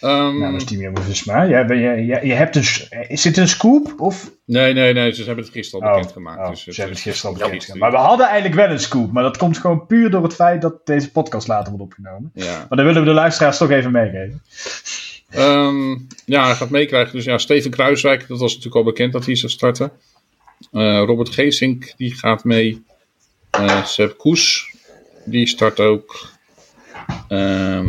Ehm, 0.00 0.38
Nou, 0.38 0.52
dat 0.58 0.70
is 0.70 1.04
Visma. 1.06 1.42
Ja, 1.42 1.64
ben 1.64 1.78
je, 1.78 2.04
je, 2.06 2.26
je 2.26 2.32
hebt 2.32 2.56
een, 2.56 2.64
s- 2.64 2.88
is 3.08 3.22
dit 3.22 3.36
een 3.36 3.48
scoop? 3.48 3.94
Of? 4.00 4.30
nee, 4.44 4.72
nee, 4.72 4.92
nee. 4.92 5.12
Ze 5.12 5.24
hebben 5.24 5.44
het 5.44 5.52
gisteren 5.52 5.84
al 5.86 5.90
Oh, 5.90 5.96
bekendgemaakt. 5.96 6.40
oh, 6.40 6.48
dus 6.50 6.62
ze 6.64 6.70
hebben 6.70 6.90
het 6.94 7.00
gisteren 7.04 7.36
al 7.36 7.42
bekendgemaakt. 7.42 7.80
Maar 7.80 7.90
we 7.90 8.06
hadden 8.08 8.26
eigenlijk 8.26 8.54
wel 8.60 8.70
een 8.70 8.80
scoop. 8.80 9.12
Maar 9.12 9.22
dat 9.22 9.36
komt 9.36 9.58
gewoon 9.58 9.86
puur 9.86 10.10
door 10.10 10.22
het 10.22 10.34
feit 10.34 10.62
dat 10.62 10.86
deze 10.86 11.10
podcast 11.10 11.48
later 11.48 11.68
wordt 11.72 11.84
opgenomen. 11.84 12.30
Ja. 12.34 12.56
Maar 12.58 12.76
dan 12.78 12.84
willen 12.86 13.00
we 13.02 13.08
de 13.08 13.14
luisteraars 13.14 13.56
toch 13.58 13.70
even 13.70 13.90
meegeven. 13.92 14.42
Ehm, 15.30 15.90
ja, 16.24 16.44
hij 16.44 16.54
gaat 16.54 16.70
meekrijgen. 16.70 17.12
Dus 17.14 17.24
ja, 17.24 17.38
Steven 17.38 17.70
Kruiswijk, 17.70 18.28
dat 18.28 18.38
was 18.38 18.48
natuurlijk 18.50 18.76
al 18.76 18.84
bekend 18.92 19.12
dat 19.12 19.26
hij 19.26 19.36
zou 19.36 19.52
starten. 19.52 19.90
Eh, 20.72 21.02
Robert 21.06 21.28
Geesink, 21.28 21.92
die 21.96 22.14
gaat 22.14 22.44
mee. 22.44 22.84
Eh 23.50 23.84
Seb 23.84 24.18
Koes, 24.18 24.74
die 25.24 25.46
start 25.46 25.80
ook. 25.80 26.28
Ehm, 27.28 27.88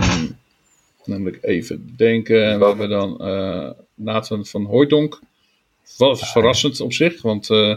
ik 1.07 1.37
even 1.41 1.93
denken. 1.97 2.59
We 2.59 2.65
hebben 2.65 2.89
dan 2.89 3.19
eh, 3.19 3.69
Nathan 3.95 4.45
van 4.45 4.65
Hooijdonk. 4.65 5.19
Was 5.97 6.31
verrassend 6.31 6.81
op 6.81 6.93
zich, 6.93 7.21
want 7.21 7.49
eh, 7.49 7.75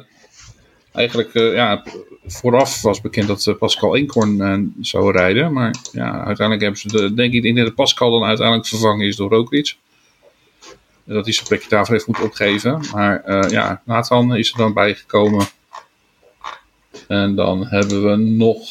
eigenlijk 0.93 1.35
eh, 1.35 1.55
ja, 1.55 1.85
vooraf 2.27 2.83
was 2.83 3.01
bekend 3.01 3.27
dat 3.27 3.59
Pascal 3.59 3.97
Eenkorn 3.97 4.41
eh, 4.41 4.59
zou 4.81 5.13
rijden. 5.13 5.53
Maar 5.53 5.75
ja, 5.93 6.25
uiteindelijk 6.25 6.61
hebben 6.61 6.81
ze 6.81 6.89
de, 6.89 7.15
denk 7.15 7.33
ik, 7.33 7.57
dat 7.57 7.75
Pascal 7.75 8.11
dan 8.11 8.29
uiteindelijk 8.29 8.69
vervangen 8.69 9.07
is 9.07 9.17
door 9.17 9.31
Roglic. 9.31 9.77
En 11.07 11.15
Dat 11.15 11.25
hij 11.25 11.35
zijn 11.35 11.47
plekje 11.47 11.69
daarvoor 11.69 11.95
heeft 11.95 12.07
moeten 12.07 12.25
opgeven. 12.25 12.81
Maar 12.93 13.51
ja, 13.51 13.83
Nathan 13.85 14.37
is 14.37 14.51
er 14.51 14.59
dan 14.59 14.73
bijgekomen. 14.73 15.47
En 17.09 17.35
dan 17.35 17.67
hebben 17.67 18.11
we 18.11 18.17
nog... 18.17 18.69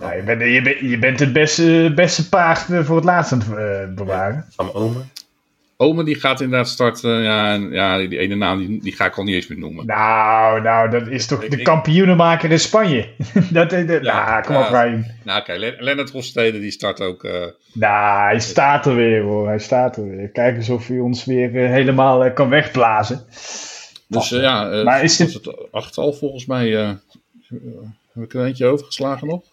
Ja, 0.00 0.12
je, 0.12 0.22
bent, 0.24 0.40
je, 0.40 0.62
bent, 0.62 0.78
je 0.80 0.98
bent 0.98 1.20
het 1.20 1.32
beste, 1.32 1.92
beste 1.94 2.28
paard 2.28 2.70
eh, 2.70 2.84
voor 2.84 2.96
het 2.96 3.04
laatst 3.04 3.32
aan 3.32 3.38
het 3.46 3.58
eh, 3.58 3.94
bewaren. 3.94 4.44
Omen. 4.72 5.10
Ome 5.78 6.04
die 6.04 6.14
gaat 6.20 6.40
inderdaad 6.40 6.68
starten. 6.68 7.22
Ja, 7.22 7.52
en, 7.52 7.70
ja 7.70 7.96
die, 7.98 8.08
die 8.08 8.18
ene 8.18 8.34
naam 8.34 8.58
die, 8.58 8.80
die 8.82 8.92
ga 8.92 9.06
ik 9.06 9.16
al 9.18 9.24
niet 9.24 9.34
eens 9.34 9.46
meer 9.46 9.58
noemen. 9.58 9.86
Nou, 9.86 10.60
nou, 10.62 10.90
dat 10.90 11.08
is 11.08 11.26
toch 11.26 11.42
Ik- 11.42 11.50
de 11.50 11.56
ik- 11.56 11.64
kampioenenmaker 11.64 12.50
in 12.50 12.58
Spanje. 12.60 13.08
dat, 13.52 13.70
dat, 13.70 13.88
Ja, 13.88 14.28
nou, 14.30 14.44
kom 14.44 14.56
op. 14.56 14.68
Ryan. 14.68 15.04
Nou 15.24 15.40
oké, 15.40 15.52
Le- 15.52 15.76
Lennart 15.78 16.10
Hofstede 16.10 16.60
die 16.60 16.70
start 16.70 17.00
ook... 17.00 17.24
eh, 17.24 17.44
Nou, 17.72 18.22
hij 18.28 18.40
staat 18.40 18.86
er 18.86 18.94
weer 18.94 19.22
hoor. 19.22 19.46
Hij 19.48 19.58
staat 19.58 19.96
er 19.96 20.08
weer. 20.08 20.28
Kijk 20.28 20.56
eens 20.56 20.68
of 20.68 20.86
hij 20.86 20.98
ons 20.98 21.24
weer 21.24 21.56
eh, 21.64 21.70
helemaal 21.70 22.24
eh, 22.24 22.34
kan 22.34 22.48
wegblazen. 22.48 23.24
Dus 24.08 24.32
eh, 24.32 24.40
ja, 24.40 24.70
eh, 24.70 24.84
Maar 24.84 25.02
is 25.02 25.16
dit- 25.16 25.32
het 25.32 25.72
achttal 25.72 26.12
volgens 26.12 26.46
mij. 26.46 26.96
Eh, 28.16 28.22
heb 28.22 28.24
ik 28.24 28.34
er 28.34 28.46
eentje 28.46 28.66
overgeslagen 28.66 29.26
nog? 29.28 29.44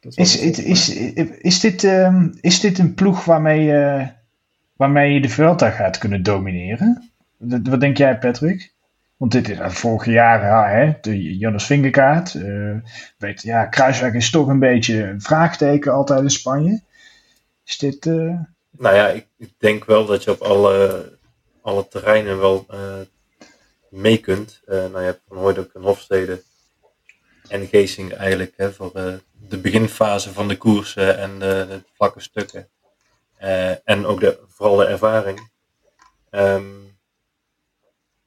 Dat 0.00 0.16
Is, 0.16 0.40
het 0.40 0.58
is, 0.58 0.88
is, 0.88 1.28
is, 1.38 1.60
dit, 1.60 1.84
ehm, 1.84 2.28
is 2.40 2.60
dit 2.60 2.78
een 2.78 2.94
ploeg 2.94 3.24
waarmee, 3.24 3.72
eh, 3.72 4.08
waarmee 4.76 5.14
je 5.14 5.20
de 5.20 5.28
Vuelta 5.28 5.70
gaat 5.70 5.98
kunnen 5.98 6.22
domineren? 6.22 7.10
Wat, 7.36 7.60
wat 7.68 7.80
denk 7.80 7.96
jij, 7.96 8.18
Patrick? 8.18 8.72
Want 9.16 9.32
dit 9.32 9.48
is 9.48 9.58
uh, 9.58 9.68
vorige 9.70 10.10
jaar, 10.10 10.42
ja, 10.42 10.68
hè, 10.68 10.92
de 11.00 11.36
Jonas 11.38 11.66
Vingerkaart. 11.66 12.34
eh, 12.34 12.76
weet, 13.18 13.42
ja, 13.42 13.66
Kruiswijk 13.66 14.14
is 14.14 14.30
toch 14.30 14.46
een 14.48 14.58
beetje 14.58 15.02
een 15.02 15.20
vraagteken 15.20 15.92
altijd 15.92 16.20
in 16.22 16.30
Spanje. 16.30 16.80
Is 17.64 17.78
dit... 17.78 18.06
eh, 18.06 18.38
Nou 18.70 18.94
ja, 18.96 19.08
ik, 19.08 19.26
ik 19.36 19.52
denk 19.58 19.84
wel 19.84 20.06
dat 20.06 20.24
je 20.24 20.30
op 20.30 20.40
alle, 20.40 21.18
alle 21.62 21.88
terreinen 21.88 22.38
wel 22.38 22.64
eh, 22.68 23.00
mee 23.88 24.18
kunt. 24.18 24.60
Eh, 24.66 24.76
nou, 24.76 24.98
je 24.98 25.04
hebt 25.04 25.22
Van 25.28 25.36
Hooydonk 25.36 25.70
en 25.74 25.82
Hofstede 25.82 26.42
en 27.50 27.66
Geesing 27.66 28.12
eigenlijk 28.14 28.52
hè, 28.56 28.72
voor 28.72 28.90
eh, 28.94 29.12
de 29.48 29.58
beginfase 29.58 30.32
van 30.32 30.48
de 30.48 30.56
koersen 30.56 31.18
en 31.18 31.38
de, 31.38 31.66
de 31.68 31.82
vlakke 31.94 32.20
stukken. 32.20 32.68
Eh, 33.36 33.88
en 33.88 34.06
ook 34.06 34.20
de, 34.20 34.38
vooral 34.48 34.76
de 34.76 34.86
ervaring. 34.86 35.50
Ehm, 36.30 36.64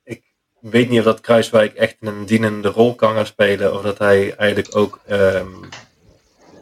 ik 0.03 0.23
weet 0.59 0.89
niet 0.89 0.99
of 0.99 1.05
dat 1.05 1.21
Kruiswijk 1.21 1.73
echt 1.73 1.95
een 1.99 2.25
dienende 2.25 2.67
rol 2.67 2.95
kan 2.95 3.15
gaan 3.15 3.25
spelen. 3.25 3.73
Of 3.73 3.81
dat 3.81 3.97
hij 3.97 4.35
eigenlijk 4.35 4.75
ook... 4.75 4.99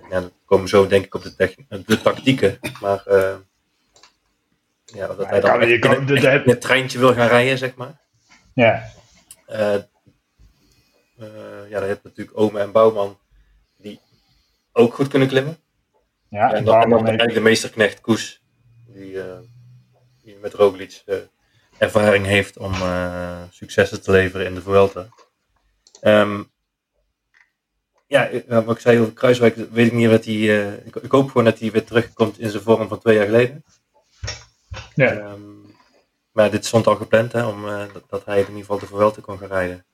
ja, 0.09 0.19
dan 0.19 0.31
komen 0.45 0.67
zo 0.69 0.87
denk 0.87 1.05
ik 1.05 1.15
op 1.15 1.23
de, 1.23 1.55
de 1.85 2.01
tactieken. 2.01 2.59
Maar 2.81 3.05
eh, 3.05 3.35
ja, 4.85 5.07
dat 5.07 5.25
hij 5.29 5.39
dan 5.39 5.51
kan- 5.51 5.61
echt 5.61 5.79
kan- 5.79 5.95
in, 5.95 6.05
de- 6.05 6.13
echt 6.13 6.21
de- 6.23 6.43
in 6.43 6.49
het 6.49 6.61
treintje 6.61 6.99
wil 6.99 7.13
gaan 7.13 7.27
rijden, 7.27 7.57
zeg 7.57 7.75
maar. 7.75 7.99
ja, 9.47 9.89
eh, 11.21 11.69
ja, 11.69 11.79
dan 11.79 11.89
heb 11.89 12.01
je 12.01 12.07
natuurlijk 12.09 12.37
Ome 12.39 12.59
en 12.59 12.71
Bouwman 12.71 13.17
die 13.77 13.99
ook 14.73 14.93
goed 14.93 15.07
kunnen 15.07 15.27
klimmen. 15.27 15.57
ja, 16.29 16.53
en 16.53 16.65
dan, 16.65 16.81
en 16.81 16.89
dan 16.89 17.05
heeft- 17.19 17.33
de 17.33 17.39
meesterknecht 17.39 18.01
Koes, 18.01 18.41
die, 18.87 19.21
eh, 19.21 19.39
die 20.23 20.37
met 20.37 20.53
Roglic 20.53 21.01
eh, 21.05 21.17
ervaring 21.77 22.25
heeft 22.25 22.57
om 22.57 22.73
successen 23.49 24.01
te 24.01 24.11
leveren 24.11 24.45
in 24.45 24.55
de 24.55 24.61
Vuelta. 24.61 25.07
Ehm, 26.01 26.43
ja, 28.07 28.29
wat 28.47 28.75
ik 28.75 28.81
zei 28.81 28.99
over 28.99 29.13
Kruiswijk, 29.13 29.55
weet 29.55 29.85
ik 29.87 29.93
niet 29.93 30.09
wat 30.09 30.25
hij. 30.25 30.75
ik, 30.85 30.95
ik 30.95 31.11
hoop 31.11 31.27
gewoon 31.27 31.43
dat 31.45 31.59
hij 31.59 31.71
weer 31.71 31.85
terugkomt 31.85 32.39
in 32.39 32.49
zijn 32.49 32.63
vorm 32.63 32.87
van 32.87 32.99
twee 32.99 33.15
jaar 33.15 33.25
geleden. 33.25 33.63
ja. 34.95 35.11
Ehm, 35.11 35.41
maar 36.31 36.51
dit 36.51 36.65
stond 36.65 36.87
al 36.87 36.95
gepland, 36.95 37.31
hè, 37.31 37.45
om, 37.45 37.65
dat, 37.93 38.03
dat 38.09 38.25
hij 38.25 38.35
in 38.39 38.45
ieder 38.47 38.59
geval 38.59 38.79
de 38.79 38.85
Vuelta 38.85 39.21
kon 39.21 39.37
gaan 39.37 39.47
rijden. 39.47 39.85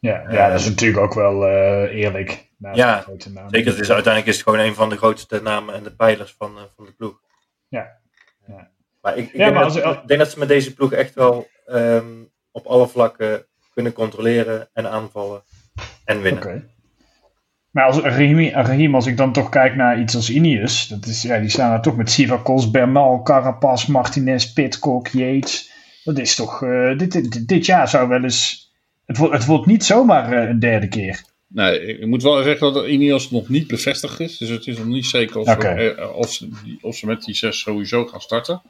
Ja, 0.00 0.24
ja, 0.30 0.50
dat 0.50 0.60
is 0.60 0.68
natuurlijk 0.68 1.02
ook 1.02 1.14
wel 1.14 1.46
eh, 1.46 1.94
eerlijk. 2.02 2.48
Ja, 2.72 2.96
de 2.96 3.02
grote 3.02 3.30
namen. 3.30 3.50
Zeker, 3.50 3.80
is, 3.80 3.90
uiteindelijk 3.90 4.26
is 4.26 4.34
het 4.34 4.44
gewoon 4.44 4.58
een 4.66 4.74
van 4.74 4.88
de 4.88 4.96
grootste 4.96 5.40
namen 5.42 5.74
en 5.74 5.82
de 5.82 5.94
pijlers 5.94 6.34
van, 6.38 6.56
eh, 6.56 6.62
van 6.76 6.84
de 6.84 6.92
ploeg. 6.92 7.20
Ja. 7.68 7.98
Ja. 8.46 8.70
Maar 9.00 9.16
ik, 9.16 9.24
ik, 9.26 9.32
Ja, 9.32 9.38
denk 9.38 9.54
maar 9.54 9.64
dat, 9.64 9.82
als- 9.82 9.96
ik 9.96 10.06
denk 10.06 10.20
dat 10.20 10.30
ze 10.30 10.38
met 10.38 10.48
deze 10.48 10.74
ploeg 10.74 10.92
echt 10.92 11.14
wel 11.14 11.48
ehm, 11.66 12.06
op 12.50 12.66
alle 12.66 12.88
vlakken 12.88 13.46
kunnen 13.74 13.92
controleren 13.92 14.68
en 14.72 14.90
aanvallen 14.90 15.42
en 16.04 16.20
winnen. 16.20 16.70
Maar 17.70 17.84
als 17.84 17.98
Rahim, 17.98 18.94
als 18.94 19.06
ik 19.06 19.16
dan 19.16 19.32
toch 19.32 19.48
kijk 19.48 19.74
naar 19.76 20.00
iets 20.00 20.14
als 20.14 20.30
Ineos, 20.30 20.88
dat 20.88 21.06
is, 21.06 21.22
ja, 21.22 21.38
die 21.38 21.48
staan 21.48 21.70
daar 21.70 21.82
toch 21.82 21.96
met 21.96 22.10
Sivakos, 22.10 22.70
Bernal, 22.70 23.22
Carapaz, 23.22 23.86
Martinez, 23.86 24.52
Pitcock, 24.52 25.08
Yates. 25.08 25.70
Dat 26.04 26.18
is 26.18 26.34
toch, 26.34 26.62
uh, 26.62 26.98
dit, 26.98 27.48
dit, 27.48 27.66
jaar 27.66 27.88
zou 27.88 28.08
wel 28.08 28.22
eens, 28.22 28.69
het, 29.10 29.18
wordt, 29.18 29.34
het 29.34 29.46
wordt 29.46 29.66
niet 29.66 29.84
zomaar 29.84 30.32
uh, 30.32 30.48
een 30.48 30.58
derde 30.58 30.88
keer. 30.88 31.22
Nee, 31.46 31.98
ik 31.98 32.06
moet 32.06 32.22
wel 32.22 32.42
zeggen 32.42 32.72
dat 32.72 32.86
Ineos 32.86 33.30
nog 33.30 33.48
niet 33.48 33.66
bevestigd 33.66 34.20
is. 34.20 34.38
Dus 34.38 34.48
het 34.48 34.66
is 34.66 34.78
nog 34.78 34.86
niet 34.86 35.06
zeker 35.06 35.38
of, 35.38 35.48
okay. 35.48 35.78
ze, 35.78 36.12
of, 36.14 36.32
ze, 36.32 36.48
of 36.80 36.96
ze 36.96 37.06
met 37.06 37.22
die 37.22 37.34
zes 37.34 37.60
sowieso 37.60 38.06
gaan 38.06 38.20
starten. 38.20 38.62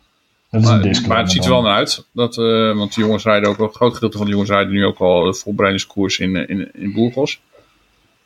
Dat 0.50 0.61
is 0.61 0.66
maar, 0.68 0.85
een 0.85 1.07
maar 1.09 1.18
het 1.18 1.31
ziet 1.31 1.44
er 1.44 1.50
wel 1.50 1.62
naar 1.62 1.76
uit. 1.76 2.07
Dat, 2.12 2.37
uh, 2.37 2.76
want 2.76 2.94
de 2.94 3.00
jongens 3.00 3.24
rijden 3.24 3.48
ook, 3.48 3.59
een 3.59 3.74
groot 3.74 3.94
gedeelte 3.94 4.16
van 4.16 4.26
de 4.26 4.33
jongens 4.33 4.50
rijden 4.50 4.72
nu 4.72 4.85
ook 4.85 4.98
al 4.98 5.24
de 5.24 5.35
voorbereidingskoers 5.35 6.18
in, 6.18 6.48
in, 6.48 6.70
in 6.74 6.92
Burgos. 6.92 7.40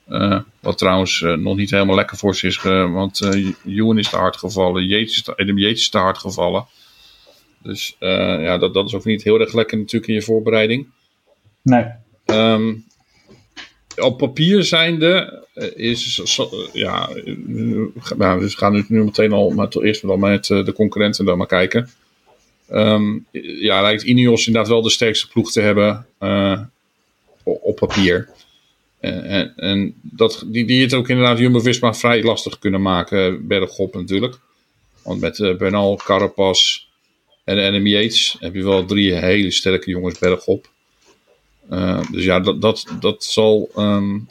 Uh, 0.08 0.40
wat 0.60 0.78
trouwens 0.78 1.20
uh, 1.20 1.36
nog 1.36 1.56
niet 1.56 1.70
helemaal 1.70 1.96
lekker 1.96 2.16
voor 2.16 2.36
ze 2.36 2.46
is, 2.46 2.62
want 2.62 3.20
uh, 3.64 3.96
is 3.96 4.08
te 4.08 4.16
hard 4.16 4.36
gevallen, 4.36 4.86
Yates 4.86 5.16
is 5.16 5.22
te, 5.22 5.36
Adam 5.36 5.58
Yates 5.58 5.80
is 5.80 5.88
te 5.88 5.98
hard 5.98 6.18
gevallen. 6.18 6.66
Dus 7.62 7.96
ja, 7.98 8.58
dat, 8.58 8.74
dat 8.74 8.86
is 8.86 8.94
ook 8.94 9.04
niet 9.04 9.22
heel 9.22 9.40
erg 9.40 9.52
lekker 9.52 9.78
natuurlijk 9.78 10.06
in 10.08 10.14
je 10.14 10.22
voorbereiding. 10.22 10.86
Nee. 11.62 12.02
Um, 12.26 12.84
op 13.96 14.18
papier 14.18 14.64
zijnde 14.64 15.42
is, 15.74 16.22
ja, 16.72 17.10
nou, 18.16 18.40
dus 18.40 18.52
we 18.52 18.58
gaan 18.58 18.84
nu, 18.88 19.04
meteen 19.04 19.32
al, 19.32 19.50
maar 19.50 19.68
eerst 19.68 20.02
met 20.02 20.46
de 20.46 20.72
concurrenten 20.74 21.24
dan 21.24 21.38
maar 21.38 21.46
kijken. 21.46 21.90
Um, 22.72 23.26
ja, 23.60 23.82
lijkt 23.82 24.02
Ineos 24.02 24.46
inderdaad 24.46 24.70
wel 24.70 24.82
de 24.82 24.90
sterkste 24.90 25.28
ploeg 25.28 25.52
te 25.52 25.60
hebben 25.60 26.06
op 27.42 27.76
papier. 27.76 28.28
En, 29.00 29.56
en 29.56 29.94
dat, 30.02 30.44
die, 30.46 30.64
die 30.64 30.82
het 30.82 30.94
ook 30.94 31.08
inderdaad 31.08 31.38
Jumbo-Visma 31.38 31.94
vrij 31.94 32.22
lastig 32.22 32.58
kunnen 32.58 32.82
maken, 32.82 33.46
bergop 33.46 33.94
natuurlijk. 33.94 34.38
Want 35.02 35.20
met 35.20 35.38
uh, 35.38 35.56
Bernal, 35.56 36.00
Carapaz 36.04 36.86
en 37.44 37.58
Adam 37.58 37.86
heb 38.38 38.54
je 38.54 38.64
wel 38.64 38.84
drie 38.84 39.14
hele 39.14 39.50
sterke 39.50 39.90
jongens 39.90 40.18
bergop. 40.18 40.72
Uh, 41.70 42.10
dus 42.10 42.24
ja, 42.24 42.40
dat, 42.40 42.60
dat, 42.60 42.84
dat 43.00 43.24
zal, 43.24 43.70
um, 43.76 44.28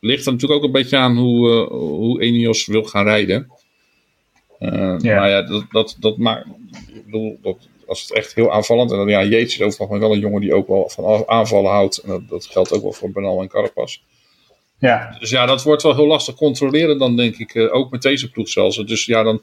ligt 0.00 0.26
er 0.26 0.32
natuurlijk 0.32 0.60
ook 0.60 0.66
een 0.66 0.80
beetje 0.80 0.96
aan 0.96 1.16
hoe, 1.16 1.48
uh, 1.48 1.68
hoe 1.68 2.20
Enios 2.20 2.66
wil 2.66 2.84
gaan 2.84 3.04
rijden. 3.04 3.50
Ja. 4.58 4.98
Maar 4.98 5.28
ja, 5.28 5.42
dat, 5.42 5.64
dat, 5.70 5.96
dat 6.00 6.16
maakt, 6.16 6.46
ik 6.94 7.04
bedoel, 7.04 7.38
dat, 7.42 7.56
als 7.86 8.00
het 8.00 8.12
echt 8.12 8.34
heel 8.34 8.52
aanvallend, 8.52 8.90
en 8.90 8.96
dan 8.96 9.08
ja, 9.08 9.24
Yates 9.24 9.58
is 9.58 9.60
overigens 9.60 10.00
wel 10.00 10.12
een 10.12 10.18
jongen 10.18 10.40
die 10.40 10.54
ook 10.54 10.68
wel 10.68 10.88
van 10.88 11.28
aanvallen 11.28 11.70
houdt. 11.70 11.98
En 11.98 12.08
dat, 12.08 12.28
dat 12.28 12.46
geldt 12.46 12.72
ook 12.72 12.82
wel 12.82 12.92
voor 12.92 13.10
Bernal 13.10 13.40
en 13.40 13.48
Carapaz. 13.48 13.98
Ja. 14.78 15.16
Dus 15.18 15.30
ja, 15.30 15.46
dat 15.46 15.62
wordt 15.62 15.82
wel 15.82 15.94
heel 15.94 16.06
lastig 16.06 16.34
controleren 16.34 16.98
dan, 16.98 17.16
denk 17.16 17.36
ik. 17.36 17.68
Ook 17.72 17.90
met 17.90 18.02
deze 18.02 18.30
ploeg 18.30 18.48
zelfs. 18.48 18.76
Dus 18.76 19.04
ja, 19.04 19.22
dan 19.22 19.42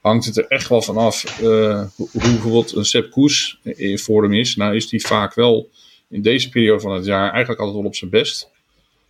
hangt 0.00 0.24
het 0.24 0.36
er 0.36 0.46
echt 0.46 0.68
wel 0.68 0.82
vanaf 0.82 1.40
uh, 1.40 1.82
hoe 1.96 2.08
bijvoorbeeld 2.12 2.74
een 2.74 2.84
Sepp 2.84 3.10
Koes 3.10 3.58
in 3.62 3.98
vorm 3.98 4.34
is. 4.34 4.56
Nou 4.56 4.76
is 4.76 4.88
die 4.88 5.06
vaak 5.06 5.34
wel 5.34 5.68
in 6.10 6.22
deze 6.22 6.48
periode 6.48 6.80
van 6.80 6.92
het 6.92 7.04
jaar 7.04 7.30
eigenlijk 7.30 7.60
altijd 7.60 7.78
wel 7.78 7.86
op 7.86 7.94
zijn 7.94 8.10
best. 8.10 8.50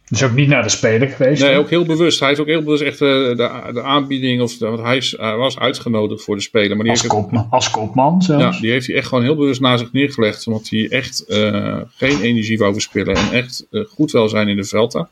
Dus 0.09 0.23
ook 0.23 0.35
niet 0.35 0.49
naar 0.49 0.63
de 0.63 0.69
speler 0.69 1.09
geweest? 1.09 1.43
Nee, 1.43 1.57
ook 1.57 1.71
heel 1.71 1.85
bewust. 1.85 2.19
Hij 2.19 2.29
heeft 2.29 2.41
ook 2.41 2.47
heel 2.47 2.63
bewust 2.63 2.83
echt 2.83 3.01
uh, 3.01 3.09
de, 3.09 3.71
de 3.73 3.83
aanbieding, 3.83 4.43
of 4.43 4.59
want 4.59 4.81
hij, 4.81 4.97
is, 4.97 5.13
was 5.13 5.59
uitgenodigd 5.59 6.23
voor 6.23 6.37
de 6.37 6.43
speler. 6.43 6.77
Maar 6.77 6.85
die 6.85 6.91
als, 6.91 7.03
heeft 7.03 7.15
koopman, 7.15 7.47
als 7.51 7.71
koopman 7.71 8.23
zelfs? 8.23 8.57
Ja, 8.57 8.61
die 8.61 8.71
heeft 8.71 8.87
hij 8.87 8.97
echt 8.97 9.09
gewoon 9.09 9.25
heel 9.25 9.37
bewust 9.37 9.61
naar 9.61 9.79
zich 9.79 9.93
neergelegd. 9.93 10.47
Omdat 10.47 10.69
hij 10.69 10.89
echt 10.89 11.25
uh, 11.29 11.81
geen 11.97 12.21
energie 12.21 12.59
wou 12.59 12.73
verspillen 12.73 13.15
en 13.15 13.33
echt 13.33 13.67
uh, 13.71 13.85
goed 13.85 14.11
wel 14.11 14.29
zijn 14.29 14.49
in 14.49 14.57
de 14.57 14.65
velden 14.65 15.09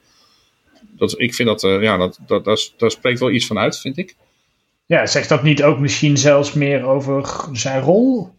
dat, 0.97 1.21
ik 1.21 1.35
vind 1.35 1.49
dat, 1.49 1.61
ja, 1.61 1.97
dat, 1.97 2.19
dat, 2.27 2.45
dat, 2.45 2.73
daar 2.77 2.91
spreekt 2.91 3.21
wel 3.21 3.31
iets 3.31 3.47
van 3.47 3.59
uit, 3.59 3.79
vind 3.79 3.99
ik. 3.99 4.15
Ja, 4.87 5.07
zegt 5.07 5.29
dat 5.29 5.43
niet 5.43 5.63
ook 5.63 5.79
misschien 5.79 6.17
zelfs 6.17 6.53
meer 6.53 6.85
over 6.85 7.49
zijn 7.53 7.83
rol? 7.83 8.31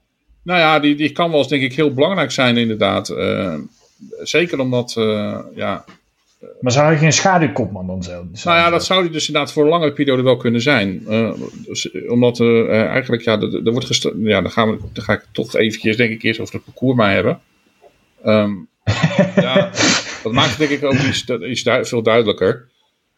Nou 0.47 0.59
ja, 0.59 0.79
die, 0.79 0.95
die 0.95 1.11
kan 1.11 1.29
wel 1.29 1.39
eens 1.39 1.47
denk 1.47 1.63
ik 1.63 1.73
heel 1.73 1.93
belangrijk 1.93 2.31
zijn 2.31 2.57
inderdaad. 2.57 3.09
Uh, 3.09 3.55
zeker 4.21 4.59
omdat, 4.59 4.95
uh, 4.97 5.39
ja... 5.55 5.85
Maar 6.61 6.71
zou 6.71 6.85
hij 6.85 6.97
geen 6.97 7.13
schaduwkopman 7.13 7.87
dan 7.87 8.03
zijn? 8.03 8.29
Nou 8.43 8.57
ja, 8.57 8.69
dat 8.69 8.85
zou 8.85 9.01
hij 9.01 9.11
dus 9.11 9.27
inderdaad 9.27 9.51
voor 9.51 9.63
een 9.63 9.69
lange 9.69 9.91
periode 9.91 10.21
wel 10.21 10.37
kunnen 10.37 10.61
zijn. 10.61 11.03
Dus, 11.65 11.91
omdat 12.07 12.39
eigenlijk, 12.39 13.21
ja, 13.23 13.39
er, 13.41 13.71
wordt 13.71 14.09
ja 14.17 14.41
dan, 14.41 14.51
gaan 14.51 14.69
we, 14.69 14.77
dan 14.93 15.03
ga 15.03 15.13
ik 15.13 15.25
toch 15.31 15.55
eventjes 15.55 15.97
denk 15.97 16.11
ik 16.11 16.23
eerst 16.23 16.39
over 16.39 16.53
het 16.53 16.63
parcours 16.63 16.97
maar 16.97 17.13
hebben. 17.13 17.39
Um, 18.25 18.67
ja, 19.35 19.71
dat 20.23 20.31
maakt 20.31 20.57
denk 20.57 20.71
ik 20.71 20.83
ook 20.83 20.93
iets, 20.93 21.25
iets 21.25 21.63
du 21.63 21.85
veel 21.85 22.03
duidelijker. 22.03 22.67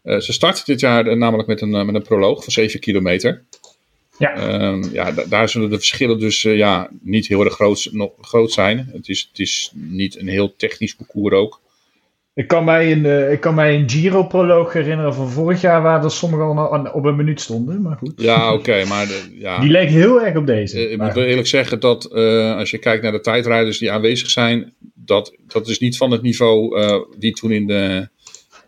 Ze 0.03 0.33
starten 0.33 0.63
dit 0.65 0.79
jaar 0.79 1.17
namelijk 1.17 1.47
met 1.47 1.61
een, 1.61 1.85
met 1.85 1.95
een 1.95 2.01
proloog 2.01 2.43
van 2.43 2.53
7 2.53 2.79
kilometer. 2.79 3.43
Ja, 4.19 4.61
um, 4.67 4.83
ja 4.91 5.11
daar 5.11 5.49
zullen 5.49 5.69
de 5.69 5.77
verschillen 5.77 6.19
dus 6.19 6.43
uh, 6.43 6.57
ja, 6.57 6.89
niet 7.01 7.27
heel 7.27 7.43
erg 7.43 7.53
groot, 7.53 7.89
nog, 7.91 8.11
groot 8.21 8.51
zijn. 8.51 8.89
Het 8.91 9.07
is, 9.07 9.27
het 9.29 9.39
is 9.39 9.71
niet 9.73 10.19
een 10.19 10.27
heel 10.27 10.55
technisch 10.55 10.95
parcours 10.95 11.35
ook. 11.35 11.61
Ik 12.33 12.47
kan 12.47 12.63
mij 12.63 12.91
een, 12.91 13.03
uh, 13.03 13.31
ik 13.31 13.39
kan 13.39 13.55
mij 13.55 13.75
een 13.75 13.89
Giro-proloog 13.89 14.73
herinneren 14.73 15.13
van 15.13 15.29
vorig 15.29 15.61
jaar, 15.61 15.81
waar 15.81 16.03
er 16.03 16.11
sommigen 16.11 16.45
al 16.45 16.91
op 16.91 17.05
een 17.05 17.15
minuut 17.15 17.41
stonden. 17.41 17.81
Maar 17.81 17.97
goed. 17.97 18.13
Ja, 18.15 18.53
oké. 18.53 18.85
maar 18.85 19.07
de, 19.07 19.35
ja. 19.39 19.59
Die 19.59 19.69
leek 19.69 19.89
heel 19.89 20.21
erg 20.21 20.35
op 20.35 20.45
deze. 20.45 20.89
ik 20.89 21.01
moet 21.01 21.15
eerlijk 21.15 21.47
zeggen 21.47 21.79
dat 21.79 22.11
als 22.57 22.71
je 22.71 22.77
kijkt 22.77 23.03
naar 23.03 23.11
de 23.11 23.19
tijdrijders 23.19 23.77
die 23.77 23.91
aanwezig 23.91 24.29
zijn, 24.29 24.73
dat, 24.93 25.35
dat 25.47 25.67
is 25.67 25.79
niet 25.79 25.97
van 25.97 26.11
het 26.11 26.21
niveau 26.21 26.75
die 27.17 27.33
toen 27.33 27.51
in 27.51 27.67
de, 27.67 28.09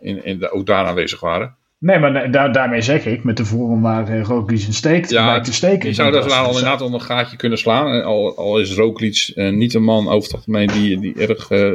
in, 0.00 0.24
in 0.24 0.38
de, 0.38 0.50
ook 0.50 0.66
daar 0.66 0.86
aanwezig 0.86 1.20
waren. 1.20 1.56
Nee, 1.82 1.98
maar 1.98 2.30
daar, 2.30 2.52
daarmee 2.52 2.82
zeg 2.82 3.06
ik, 3.06 3.24
met 3.24 3.36
de 3.36 3.44
vorm 3.44 3.82
waar 3.82 4.10
uh, 4.10 4.24
Roglic 4.24 4.66
een 4.66 4.72
steekt, 4.72 5.10
ja, 5.10 5.40
te 5.40 5.52
steken. 5.52 5.88
Je 5.88 5.94
zou 5.94 6.12
dat 6.12 6.24
wel 6.24 6.34
al 6.34 6.48
inderdaad 6.48 6.80
al 6.80 6.94
een 6.94 7.00
gaatje 7.00 7.36
kunnen 7.36 7.58
slaan. 7.58 8.02
Al, 8.02 8.36
al 8.36 8.60
is 8.60 8.74
Roglic 8.74 9.32
uh, 9.34 9.52
niet 9.52 9.74
een 9.74 9.82
man 9.82 10.08
over 10.08 10.22
het 10.22 10.34
algemeen 10.34 10.66
die, 10.66 11.00
die 11.00 11.14
erg... 11.14 11.50
Uh, 11.50 11.72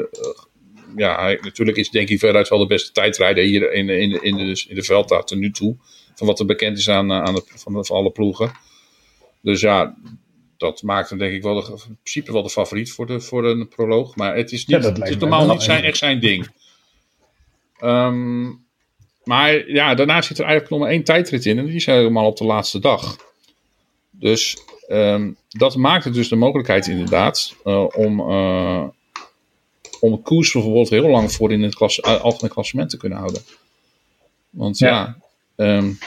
ja, 0.95 1.21
hij, 1.21 1.39
natuurlijk 1.41 1.77
is 1.77 1.89
denk 1.89 2.09
ik 2.09 2.19
veruit 2.19 2.49
wel 2.49 2.59
de 2.59 2.67
beste 2.67 2.91
tijdrijder 2.91 3.43
hier 3.43 3.73
in, 3.73 3.89
in, 3.89 4.23
in, 4.23 4.37
de, 4.37 4.65
in 4.67 4.75
de 4.75 4.83
Velta 4.83 5.21
tot 5.21 5.37
nu 5.37 5.51
toe. 5.51 5.75
Van 6.15 6.27
wat 6.27 6.39
er 6.39 6.45
bekend 6.45 6.77
is 6.77 6.89
aan, 6.89 7.11
aan 7.11 7.33
de, 7.33 7.43
van, 7.45 7.85
van 7.85 7.97
alle 7.97 8.11
ploegen. 8.11 8.51
Dus 9.41 9.61
ja, 9.61 9.95
dat 10.57 10.81
maakt 10.81 11.09
hem 11.09 11.17
denk 11.17 11.33
ik 11.33 11.41
wel 11.41 11.53
de, 11.53 11.71
in 11.71 11.97
principe 12.03 12.31
wel 12.31 12.43
de 12.43 12.49
favoriet 12.49 12.91
voor, 12.91 13.05
de, 13.05 13.19
voor 13.19 13.45
een 13.45 13.67
proloog. 13.67 14.15
Maar 14.15 14.35
het 14.35 14.51
is, 14.51 14.65
niet, 14.65 14.83
het 14.83 15.09
is 15.09 15.17
normaal 15.17 15.47
niet 15.47 15.61
zijn, 15.61 15.83
echt 15.83 15.97
zijn 15.97 16.19
ding. 16.19 16.47
Um, 17.83 18.65
maar 19.27 19.69
ja, 19.69 19.95
daarna 19.95 20.21
zit 20.21 20.37
er 20.37 20.43
eigenlijk 20.43 20.71
nog 20.71 20.79
maar 20.79 20.89
één 20.89 21.03
tijdrit 21.03 21.45
in. 21.45 21.57
En 21.57 21.65
die 21.65 21.75
is 21.75 21.85
helemaal 21.85 22.25
op 22.25 22.37
de 22.37 22.43
laatste 22.43 22.79
dag. 22.79 23.17
Dus 24.11 24.57
um, 24.89 25.37
dat 25.49 25.75
maakt 25.75 26.03
het 26.03 26.13
dus 26.13 26.29
de 26.29 26.35
mogelijkheid 26.35 26.87
inderdaad 26.87 27.55
uh, 27.65 27.85
om, 27.95 28.19
uh, 28.19 28.83
om 29.99 30.21
koers 30.21 30.51
bijvoorbeeld 30.51 30.89
heel 30.89 31.09
lang 31.09 31.31
voor 31.31 31.51
in 31.51 31.61
het 31.61 31.75
klas, 31.75 31.97
uh, 31.97 32.21
algemeen 32.21 32.51
klassement 32.51 32.89
te 32.89 32.97
kunnen 32.97 33.17
houden. 33.17 33.41
Want 34.49 34.77
ja, 34.77 35.17
ja 35.55 35.77
um, 35.77 35.97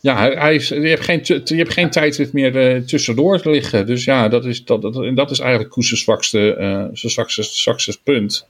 ja, 0.00 0.30
hij 0.30 0.54
is, 0.54 0.68
je, 0.68 0.74
hebt 0.74 1.04
geen, 1.04 1.20
je 1.24 1.56
hebt 1.56 1.72
geen 1.72 1.90
tijdrit 1.90 2.32
meer 2.32 2.86
tussendoor 2.86 3.40
liggen. 3.44 3.86
Dus 3.86 4.04
ja, 4.04 4.28
dat 4.28 4.44
is, 4.44 4.64
dat, 4.64 4.82
dat, 4.82 4.96
en 4.96 5.14
dat 5.14 5.30
is 5.30 5.38
eigenlijk 5.38 5.70
Koes' 5.70 6.00
zwakste, 6.00 6.90
zwakste, 6.92 7.42
zwakste 7.42 7.98
punt. 8.02 8.46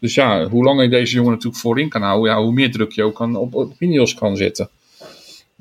Dus 0.00 0.14
ja, 0.14 0.48
hoe 0.48 0.64
langer 0.64 0.84
je 0.84 0.90
deze 0.90 1.14
jongen 1.14 1.30
natuurlijk 1.30 1.60
voorin 1.60 1.88
kan 1.88 2.02
houden, 2.02 2.32
ja, 2.32 2.42
hoe 2.42 2.52
meer 2.52 2.70
druk 2.72 2.92
je 2.92 3.02
ook 3.02 3.14
kan, 3.14 3.36
op, 3.36 3.54
op 3.54 3.72
Ineos 3.78 4.14
kan 4.14 4.36
zetten. 4.36 4.68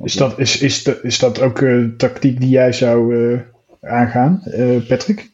Is 0.04 0.14
dat, 0.14 0.40
is, 0.40 0.60
is, 0.60 0.84
de, 0.84 1.00
is 1.04 1.20
dat 1.20 1.42
ook 1.42 1.60
uh, 1.60 1.88
tactiek 1.98 2.40
die 2.40 2.50
jij 2.50 2.74
zou 2.74 3.16
uh, 3.16 3.40
aangaan, 3.82 4.44
uh, 4.46 4.88
Patrick? 4.88 5.30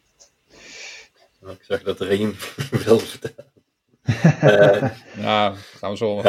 Nou, 1.41 1.53
ik 1.53 1.63
zag 1.67 1.83
dat 1.83 1.99
Reem 1.99 2.35
wil 2.85 2.99
vertellen. 2.99 3.45
ja, 5.21 5.53
gaan 5.79 5.91
we 5.91 5.97
zo. 5.97 6.21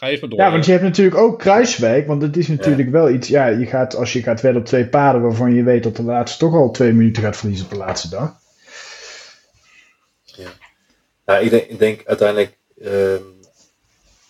Ga 0.00 0.08
even 0.08 0.30
door. 0.30 0.38
Ja, 0.38 0.50
want 0.50 0.64
je 0.64 0.70
hebt 0.70 0.84
natuurlijk 0.84 1.16
ook 1.16 1.38
Kruiswijk. 1.38 2.06
Want 2.06 2.22
het 2.22 2.36
is 2.36 2.48
natuurlijk 2.48 2.88
ja. 2.88 2.92
wel 2.92 3.10
iets. 3.10 3.28
Ja, 3.28 3.46
je 3.46 3.66
gaat, 3.66 3.96
als 3.96 4.12
je 4.12 4.22
gaat 4.22 4.40
wel 4.40 4.56
op 4.56 4.64
twee 4.64 4.86
paden 4.86 5.22
waarvan 5.22 5.54
je 5.54 5.62
weet 5.62 5.82
dat 5.82 5.96
de 5.96 6.02
laatste 6.02 6.38
toch 6.38 6.54
al 6.54 6.70
twee 6.70 6.92
minuten 6.92 7.22
gaat 7.22 7.36
verliezen 7.36 7.64
op 7.64 7.72
de 7.72 7.78
laatste 7.78 8.08
dag. 8.08 8.39
Ja, 11.30 11.38
ik, 11.38 11.78
denk, 11.78 12.06
uiteindelijk. 12.06 12.58
Uh, 12.76 13.16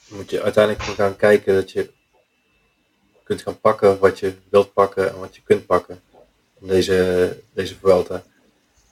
moet 0.09 0.31
je 0.31 0.43
uiteindelijk 0.43 0.85
gaan 0.85 1.16
kijken 1.16 1.55
dat 1.55 1.70
je 1.70 1.91
kunt 3.22 3.43
gaan 3.43 3.61
pakken 3.61 3.99
wat 3.99 4.18
je 4.18 4.35
wilt 4.51 4.72
pakken 4.72 5.09
en 5.09 5.18
wat 5.18 5.35
je 5.35 5.43
kunt 5.43 5.66
pakken. 5.66 6.03
In 6.61 6.66
deze, 6.66 7.37
deze 7.53 7.77
Vuelta. 7.79 8.22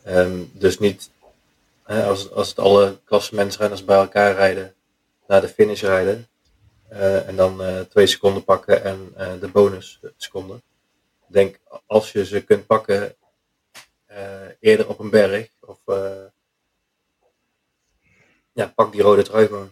Um, 0.06 0.50
dus 0.52 0.78
niet 0.78 1.10
hè, 1.82 2.04
als, 2.04 2.30
als 2.32 2.48
het 2.48 2.58
alle 2.58 2.98
klassementsrenners 3.04 3.84
bij 3.84 3.96
elkaar 3.96 4.34
rijden, 4.34 4.74
naar 5.26 5.40
de 5.40 5.48
finish 5.48 5.82
rijden 5.82 6.28
uh, 6.92 7.28
en 7.28 7.36
dan 7.36 7.62
uh, 7.62 7.80
twee 7.80 8.06
seconden 8.06 8.44
pakken 8.44 8.84
en 8.84 9.14
uh, 9.18 9.32
de 9.40 9.48
bonus 9.48 10.00
seconden. 10.16 10.62
Ik 11.28 11.34
denk, 11.34 11.58
als 11.86 12.12
je 12.12 12.24
ze 12.24 12.44
kunt 12.44 12.66
pakken 12.66 13.16
eerder 14.60 14.88
op 14.88 14.98
een 14.98 15.10
berg, 15.10 15.48
of 15.60 15.78
ja, 18.58 18.72
pak 18.74 18.92
die 18.92 19.02
rode 19.02 19.22
trui 19.22 19.46
gewoon. 19.46 19.68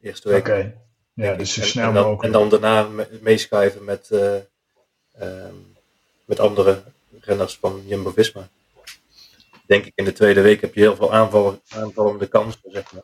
Eerste 0.00 0.28
week. 0.28 0.46
Okay. 0.46 0.74
Ja, 1.14 1.34
dus 1.34 1.52
zo 1.52 1.60
En- 1.60 1.66
snel 1.66 1.88
en, 1.88 1.94
dan, 1.94 2.02
mogelijk. 2.04 2.34
en 2.34 2.40
dan 2.40 2.48
daarna 2.60 2.88
me- 2.88 3.18
meeschuiven 3.22 3.84
met, 3.84 4.08
eh, 4.10 4.34
ehm, 5.12 5.54
met 6.24 6.40
andere 6.40 6.82
renners 7.20 7.56
van 7.60 7.82
Jumbo-Visma. 7.86 8.48
Denk 9.66 9.84
ik 9.84 9.92
in 9.94 10.04
de 10.04 10.12
tweede 10.12 10.40
week 10.40 10.60
heb 10.60 10.74
je 10.74 10.80
heel 10.80 10.96
veel 10.96 11.12
aanvallen, 11.14 11.60
aanvallende 11.74 12.26
kansen, 12.26 12.60
zeg 12.64 12.92
maar. 12.92 13.02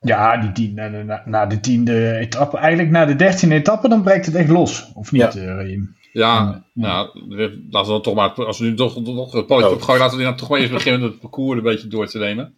Ja, 0.00 0.36
die 0.36 0.52
tien, 0.52 0.74
na, 0.74 0.88
na, 0.88 1.22
na 1.24 1.46
de 1.46 1.60
tiende 1.60 2.16
etappe, 2.18 2.56
eigenlijk 2.58 2.90
na 2.90 3.04
de 3.04 3.16
dertiende 3.16 3.54
etappe, 3.54 3.88
dan 3.88 4.02
breekt 4.02 4.26
het 4.26 4.34
echt 4.34 4.48
los. 4.48 4.90
Of 4.94 5.12
niet, 5.12 5.32
Ja. 5.32 5.58
eh? 5.58 5.78
Ja, 6.12 6.64
nou, 6.72 7.08
laten 7.70 7.70
we 7.70 7.86
dan 7.92 8.02
toch 8.02 8.14
maar, 8.14 8.30
als 8.34 8.58
we 8.58 8.64
nu 8.64 8.74
toch, 8.74 8.94
toch 9.04 9.32
het 9.32 9.50
Oh. 9.50 9.70
opgooien, 9.70 10.00
laten 10.00 10.18
we 10.18 10.24
dan 10.24 10.36
toch 10.36 10.48
maar 10.48 10.60
eens 10.60 10.70
beginnen 10.70 11.00
met 11.00 11.10
het 11.10 11.20
parcours 11.20 11.56
een 11.58 11.64
beetje 11.64 11.88
door 11.88 12.06
te 12.06 12.18
nemen. 12.18 12.56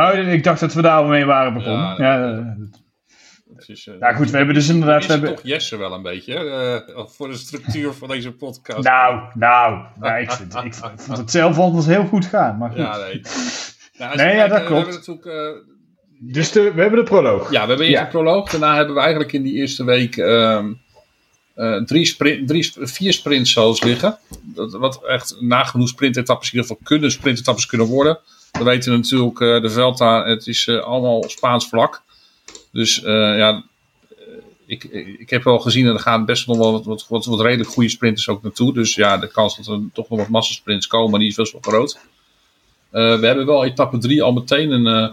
Oh, 0.00 0.32
ik 0.32 0.44
dacht 0.44 0.60
dat 0.60 0.74
we 0.74 0.82
daar 0.82 0.96
al 0.96 1.06
mee 1.06 1.24
waren 1.24 1.52
begonnen. 1.54 1.84
Ja, 1.98 2.14
Ja, 2.18 2.28
ja. 2.28 2.36
eh, 2.36 3.66
is, 3.66 3.88
Ja, 4.00 4.12
goed, 4.12 4.30
we 4.30 4.36
hebben 4.36 4.54
dus 4.54 4.68
inderdaad- 4.68 5.06
we 5.06 5.12
hebben- 5.12 5.34
toch 5.34 5.44
Jesse 5.44 5.76
wel 5.76 5.92
een 5.92 6.02
beetje, 6.02 6.34
eh, 6.94 7.04
voor 7.06 7.28
de 7.28 7.36
structuur 7.36 7.92
van 7.92 8.08
deze 8.08 8.32
podcast. 8.32 8.82
nou, 8.82 9.22
nou, 9.34 9.84
nou 10.00 10.20
ik, 10.20 10.30
vind, 10.32 10.54
ik 10.54 10.74
vond 10.74 11.18
het 11.18 11.30
zelf 11.30 11.58
altijd 11.58 11.86
heel 11.86 12.04
goed 12.06 12.24
gaan. 12.26 12.58
Maar 12.58 12.68
goed. 12.70 12.78
Ja, 12.78 12.96
nee. 12.96 13.20
Nou, 13.98 14.12
als 14.12 14.20
Nee, 14.20 14.30
je 14.30 14.36
ja, 14.36 14.48
dat 14.48 14.64
klopt. 14.64 14.86
We 14.86 14.92
hebben 14.92 14.94
natuurlijk, 14.94 15.26
eh, 15.26 15.62
Dus 16.32 16.52
de, 16.52 16.72
we 16.74 16.80
hebben 16.80 16.98
de 16.98 17.10
proloog. 17.10 17.50
Ja, 17.50 17.62
we 17.62 17.68
hebben 17.68 17.86
eerst 17.86 17.98
Ja. 17.98 18.04
een 18.04 18.08
proloog. 18.10 18.50
Daarna 18.50 18.76
hebben 18.76 18.94
we 18.94 19.00
eigenlijk 19.00 19.32
in 19.32 19.42
die 19.42 19.54
eerste 19.54 19.84
week 19.84 20.16
ehm, 20.16 20.72
eh, 21.54 21.76
drie 21.82 22.04
sprint, 22.04 22.48
drie, 22.48 22.72
vier 22.80 23.12
sprints 23.12 23.52
zoals 23.52 23.82
liggen. 23.82 24.18
Dat, 24.42 24.72
wat 24.72 25.04
echt 25.06 25.36
nagenoeg 25.40 25.88
sprintetappes 25.88 26.52
in 26.52 26.54
ieder 26.54 26.70
geval 26.70 26.86
kunnen 26.86 27.10
sprintetappes 27.10 27.66
kunnen 27.66 27.86
worden. 27.86 28.18
We 28.52 28.64
weten 28.64 28.92
natuurlijk, 28.92 29.40
eh, 29.40 29.60
de 29.60 29.70
Velta, 29.70 30.24
het 30.24 30.46
is 30.46 30.66
eh, 30.66 30.82
allemaal 30.82 31.24
Spaans 31.28 31.68
vlak. 31.68 32.02
Dus 32.72 33.02
eh, 33.02 33.38
ja, 33.38 33.64
ik, 34.66 34.84
ik 35.18 35.30
heb 35.30 35.42
wel 35.42 35.58
gezien 35.58 35.86
en 35.86 35.92
er 35.92 36.00
gaan 36.00 36.24
best 36.24 36.46
nog 36.46 36.56
wel 36.56 36.72
wat, 36.72 37.06
wat, 37.08 37.24
wat, 37.24 37.40
redelijk 37.40 37.70
goede 37.70 37.88
sprinters 37.88 38.28
ook 38.28 38.42
naartoe. 38.42 38.72
Dus 38.72 38.94
ja, 38.94 39.18
de 39.18 39.30
kans 39.30 39.56
dat 39.56 39.66
er 39.66 39.80
toch 39.92 40.08
nog 40.08 40.18
wat 40.18 40.28
massasprints 40.28 40.86
komen, 40.86 41.20
die 41.20 41.28
is 41.28 41.34
best 41.34 41.52
wel 41.52 41.60
groot. 41.60 41.98
We 42.90 43.26
hebben 43.26 43.46
wel 43.46 43.64
etappe 43.64 43.98
3 43.98 44.22
al 44.22 44.32
meteen 44.32 44.70
een, 44.70 44.86
eh, 44.86 45.10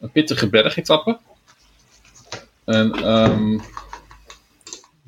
een 0.00 0.10
pittige 0.10 0.48
bergetappe. 0.48 1.18
En 2.64 2.92
ehm, 2.92 3.58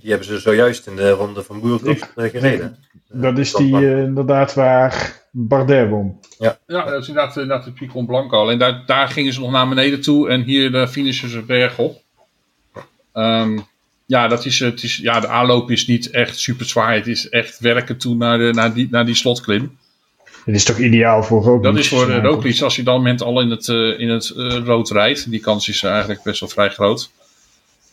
Die 0.05 0.13
hebben 0.13 0.33
ze 0.33 0.39
zojuist 0.39 0.87
in 0.87 0.97
de 0.97 1.11
ronde 1.11 1.43
van 1.43 1.61
Boerklof 1.61 2.13
gereden. 2.17 2.77
Dat 3.09 3.39
is 3.39 3.53
die 3.53 3.77
eh, 3.77 3.99
inderdaad 3.99 4.55
waar 4.55 5.23
Bardet 5.31 5.89
won. 5.89 6.21
ja, 6.39 6.59
dat 6.67 7.03
is 7.03 7.09
inderdaad, 7.09 7.37
inderdaad 7.37 7.65
de 7.65 7.71
Picon 7.71 8.07
Blanco. 8.07 8.37
Alleen 8.37 8.59
daar, 8.59 8.83
daar 8.87 9.09
gingen 9.09 9.33
ze 9.33 9.41
nog 9.41 9.51
naar 9.51 9.69
beneden 9.69 10.01
toe 10.01 10.29
en 10.29 10.43
hier 10.43 10.73
de 10.73 10.89
finishen 10.89 11.29
ze 11.29 11.43
berg 11.43 11.79
op. 11.79 12.03
Ehm, 13.13 13.59
ja, 14.07 14.29
dat 14.29 14.45
is, 14.45 14.59
het 14.59 14.83
is, 14.83 14.97
ja, 14.97 15.21
de 15.21 15.29
aanloop 15.29 15.71
is 15.71 15.87
niet 15.87 16.11
echt 16.11 16.39
super 16.39 16.67
zwaar. 16.67 16.95
Het 16.95 17.07
is 17.07 17.29
echt 17.29 17.59
werken 17.59 17.99
toe 17.99 18.15
naar, 18.15 18.39
de, 18.39 18.51
naar, 18.53 18.75
die, 18.75 18.89
naar 18.91 19.07
die 19.07 19.15
slotklim. 19.15 19.79
Dat 20.47 20.55
is 20.55 20.65
toch 20.65 20.79
ideaal 20.79 21.23
voor 21.23 21.43
Roglic? 21.43 21.63
Dat 21.63 21.77
is 21.77 21.89
voor 21.89 22.11
Ja, 22.11 22.21
Roglic, 22.21 22.61
als 22.61 22.77
hij 22.77 22.85
dan 22.85 22.95
moment 22.95 23.23
al 23.23 23.41
in 23.41 23.51
het, 23.51 23.69
eh, 23.69 24.01
in 24.01 24.09
het 24.09 24.31
eh, 24.31 24.57
rood 24.65 24.91
rijdt. 24.91 25.31
Die 25.31 25.41
kans 25.41 25.69
is 25.69 25.83
eigenlijk 25.83 26.23
best 26.23 26.41
wel 26.41 26.49
vrij 26.49 26.71
groot. 26.71 27.11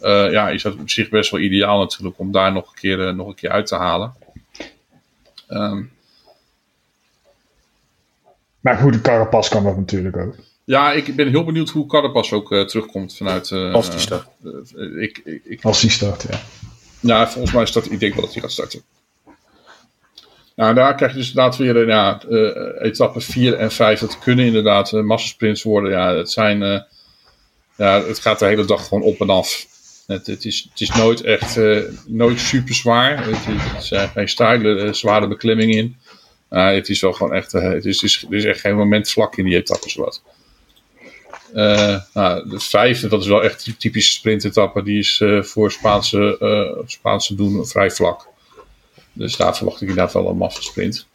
Eh, 0.02 0.32
ja, 0.32 0.50
is 0.50 0.62
dat 0.64 0.74
op 0.80 0.90
zich 0.90 1.10
best 1.10 1.32
wel 1.32 1.40
ideaal 1.40 1.80
natuurlijk 1.80 2.20
om 2.20 2.32
daar 2.32 2.52
nog 2.52 2.68
een 2.68 2.80
keer, 2.80 3.08
eh, 3.08 3.14
nog 3.14 3.28
een 3.28 3.36
keer 3.36 3.50
uit 3.50 3.68
te 3.68 3.76
halen. 3.76 4.14
Ehm, 5.48 5.82
Maar 8.60 8.78
goed, 8.78 8.94
de 8.94 9.02
Carapaz 9.02 9.50
kan 9.50 9.64
dat 9.64 9.78
natuurlijk 9.78 10.18
ook. 10.18 10.36
ja, 10.64 10.92
ik 10.92 11.16
ben 11.16 11.28
heel 11.30 11.44
benieuwd 11.44 11.70
hoe 11.70 11.86
Carapaz 11.86 12.32
ook 12.34 12.52
eh, 12.52 12.62
terugkomt 12.66 13.18
vanuit... 13.18 13.52
eh, 13.52 13.74
Als 13.74 13.90
die 13.90 14.00
start. 14.00 14.28
ik, 15.00 15.22
ik, 15.26 15.42
ik, 15.46 15.64
Als 15.64 15.82
hij 15.82 15.90
start, 15.90 16.26
ja. 16.30 16.40
Ja, 17.00 17.30
volgens 17.30 17.54
mij 17.54 17.66
start, 17.66 17.92
ik 17.92 18.00
denk 18.00 18.14
wel 18.14 18.24
dat 18.24 18.34
hij 18.34 18.42
gaat 18.42 18.52
starten. 18.52 18.82
Nou, 20.56 20.74
daar 20.74 20.96
krijg 20.96 21.12
je 21.12 21.18
dus 21.18 21.28
inderdaad 21.28 21.58
weer 21.58 21.82
eh, 21.82 21.88
ja, 21.88 22.20
etappe 22.82 23.22
4 23.22 23.54
en 23.58 23.72
5. 23.72 24.00
Dat 24.00 24.20
kunnen 24.20 24.46
inderdaad 24.46 24.92
uh, 24.92 25.04
massasprints 25.04 25.64
worden. 25.64 25.92
Ja, 25.92 26.16
het, 26.16 26.32
zijn, 26.32 26.62
uh, 26.62 26.80
ja, 27.76 28.04
het 28.04 28.20
gaat 28.20 28.40
de 28.40 28.46
hele 28.46 28.66
dag 28.66 28.88
gewoon 28.88 29.04
op 29.04 29.20
en 29.22 29.30
af. 29.30 29.66
Het, 30.12 30.28
het, 30.28 30.46
is, 30.46 30.68
het 30.70 30.82
is 30.82 30.90
nooit 30.90 31.22
echt 31.22 31.58
uh, 31.58 31.84
nooit 32.08 32.40
super 32.40 32.74
zwaar. 32.74 33.26
Het 33.26 33.84
zijn 33.84 34.10
geen 34.10 34.30
steile, 34.30 34.94
zware 34.94 35.28
beklimming 35.28 35.74
in. 35.74 35.98
het 36.50 36.90
is 36.90 37.02
wel 37.02 37.14
gewoon 37.14 37.34
echt. 37.34 37.52
het, 37.52 37.86
is, 37.86 38.02
het, 38.02 38.04
is, 38.04 38.26
er 38.30 38.36
is 38.36 38.46
echt 38.46 38.60
geen 38.60 38.76
moment 38.76 39.10
vlak 39.10 39.38
in 39.38 39.46
die 39.46 39.56
etappes 39.56 39.96
wat. 39.96 40.22
Nou, 42.14 42.50
de 42.50 42.60
vijfde, 42.60 43.08
dat 43.08 43.22
is 43.22 43.28
wel 43.28 43.44
echt 43.44 43.68
een 43.68 43.78
typische 43.78 44.12
sprintetappe. 44.12 44.84
Die 44.84 45.00
is 45.00 45.24
voor 45.42 45.72
Spaanse, 45.72 46.84
Spaanse 46.86 47.36
doen 47.36 47.68
vrij 47.68 47.92
vlak. 47.92 48.28
Dus 49.14 49.38
daar 49.38 49.56
verwacht 49.56 49.82
ik 49.82 49.88
inderdaad 49.90 50.14
wel 50.14 50.28
een 50.28 50.38
maffe 50.38 50.64
sprint. 50.64 51.08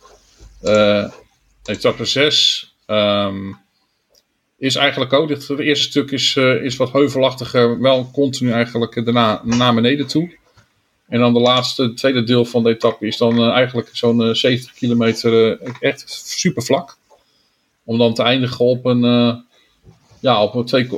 etappe 1.65 2.05
6 2.05 2.75
um, 2.87 3.59
is 4.59 4.75
eigenlijk 4.75 5.13
ook. 5.13 5.29
Het 5.29 5.59
eerste 5.59 5.89
stuk 5.89 6.11
is, 6.11 6.37
is 6.37 6.77
wat 6.77 6.93
heuvelachtiger. 6.93 7.81
Wel 7.81 8.11
continu 8.13 8.51
eigenlijk 8.51 9.05
daarna 9.05 9.41
naar 9.45 9.75
beneden 9.75 10.07
toe. 10.07 10.37
En 11.09 11.21
dan 11.21 11.33
de 11.33 11.41
laatste, 11.41 11.83
het 11.83 11.97
tweede 11.97 12.25
deel 12.25 12.45
van 12.45 12.63
de 12.63 12.71
etappe 12.71 13.07
is 13.07 13.17
dan 13.17 13.51
eigenlijk 13.51 13.89
zo'n 13.93 14.35
70 14.35 14.73
kilometer 14.73 15.59
echt 15.81 16.11
super 16.27 16.63
vlak. 16.63 16.97
Om 17.85 17.99
dan 17.99 18.15
te 18.15 18.23
eindigen 18.23 18.65
op 18.65 18.85
een 18.85 19.45
ja, 20.21 20.43
op 20.43 20.55
een, 20.55 20.65
twee, 20.65 20.93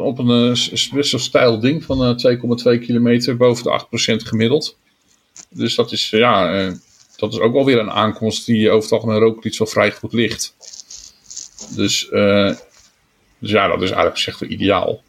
op 0.00 0.18
een, 0.18 0.56
stijl 1.00 1.60
ding 1.60 1.84
van 1.84 2.16
uh, 2.24 2.36
2,2 2.74 2.80
kilometer 2.80 3.36
boven 3.36 3.64
de 3.64 3.84
8% 4.22 4.26
gemiddeld. 4.26 4.76
Dus 5.50 5.74
dat 5.74 5.92
is, 5.92 6.10
ja, 6.10 6.70
dat 7.16 7.32
is 7.32 7.38
ook 7.38 7.52
wel 7.52 7.64
weer 7.64 7.78
een 7.78 7.90
aankomst 7.90 8.46
die 8.46 8.70
over 8.70 8.82
het 8.82 8.92
algemeen 8.92 9.18
Roglic 9.18 9.58
wel 9.58 9.66
vrij 9.66 9.92
goed 9.92 10.12
ligt. 10.12 10.54
Dus, 11.74 12.08
uh, 12.10 12.54
dus 13.46 13.54
ja, 13.54 13.68
dat 13.68 13.82
is 13.82 13.90
eigenlijk 13.90 14.16
gezegd 14.16 14.40
wel 14.40 14.50
ideaal. 14.50 15.02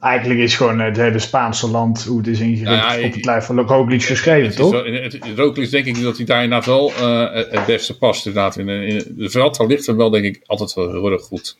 Eigenlijk 0.00 0.40
is 0.40 0.56
gewoon 0.56 0.78
het 0.78 0.96
hele 0.96 1.18
Spaanse 1.18 1.70
land, 1.70 2.04
hoe 2.04 2.18
het 2.18 2.26
is 2.26 2.40
ingericht, 2.40 2.94
ja, 2.94 3.06
op 3.06 3.12
het 3.12 3.24
lijf 3.24 3.44
van 3.44 3.60
Roglic 3.60 4.02
geschreven, 4.02 4.46
het 4.46 4.56
toch? 4.56 4.70
Wel, 4.70 4.84
het, 4.84 5.18
Roglic 5.36 5.70
denk 5.70 5.86
ik 5.86 6.02
dat 6.02 6.16
hij 6.16 6.26
daar 6.26 6.42
inderdaad 6.42 6.66
wel 6.66 6.90
uh, 6.90 7.32
het 7.32 7.66
beste 7.66 7.98
past. 7.98 8.26
Inderdaad. 8.26 8.56
In, 8.56 8.68
in, 8.68 9.14
de 9.16 9.30
Vuelta 9.30 9.64
ligt 9.64 9.86
hem 9.86 9.96
wel 9.96 10.10
denk 10.10 10.24
ik 10.24 10.42
altijd 10.46 10.74
wel 10.74 10.90
heel 10.90 11.10
erg 11.10 11.22
goed. 11.22 11.56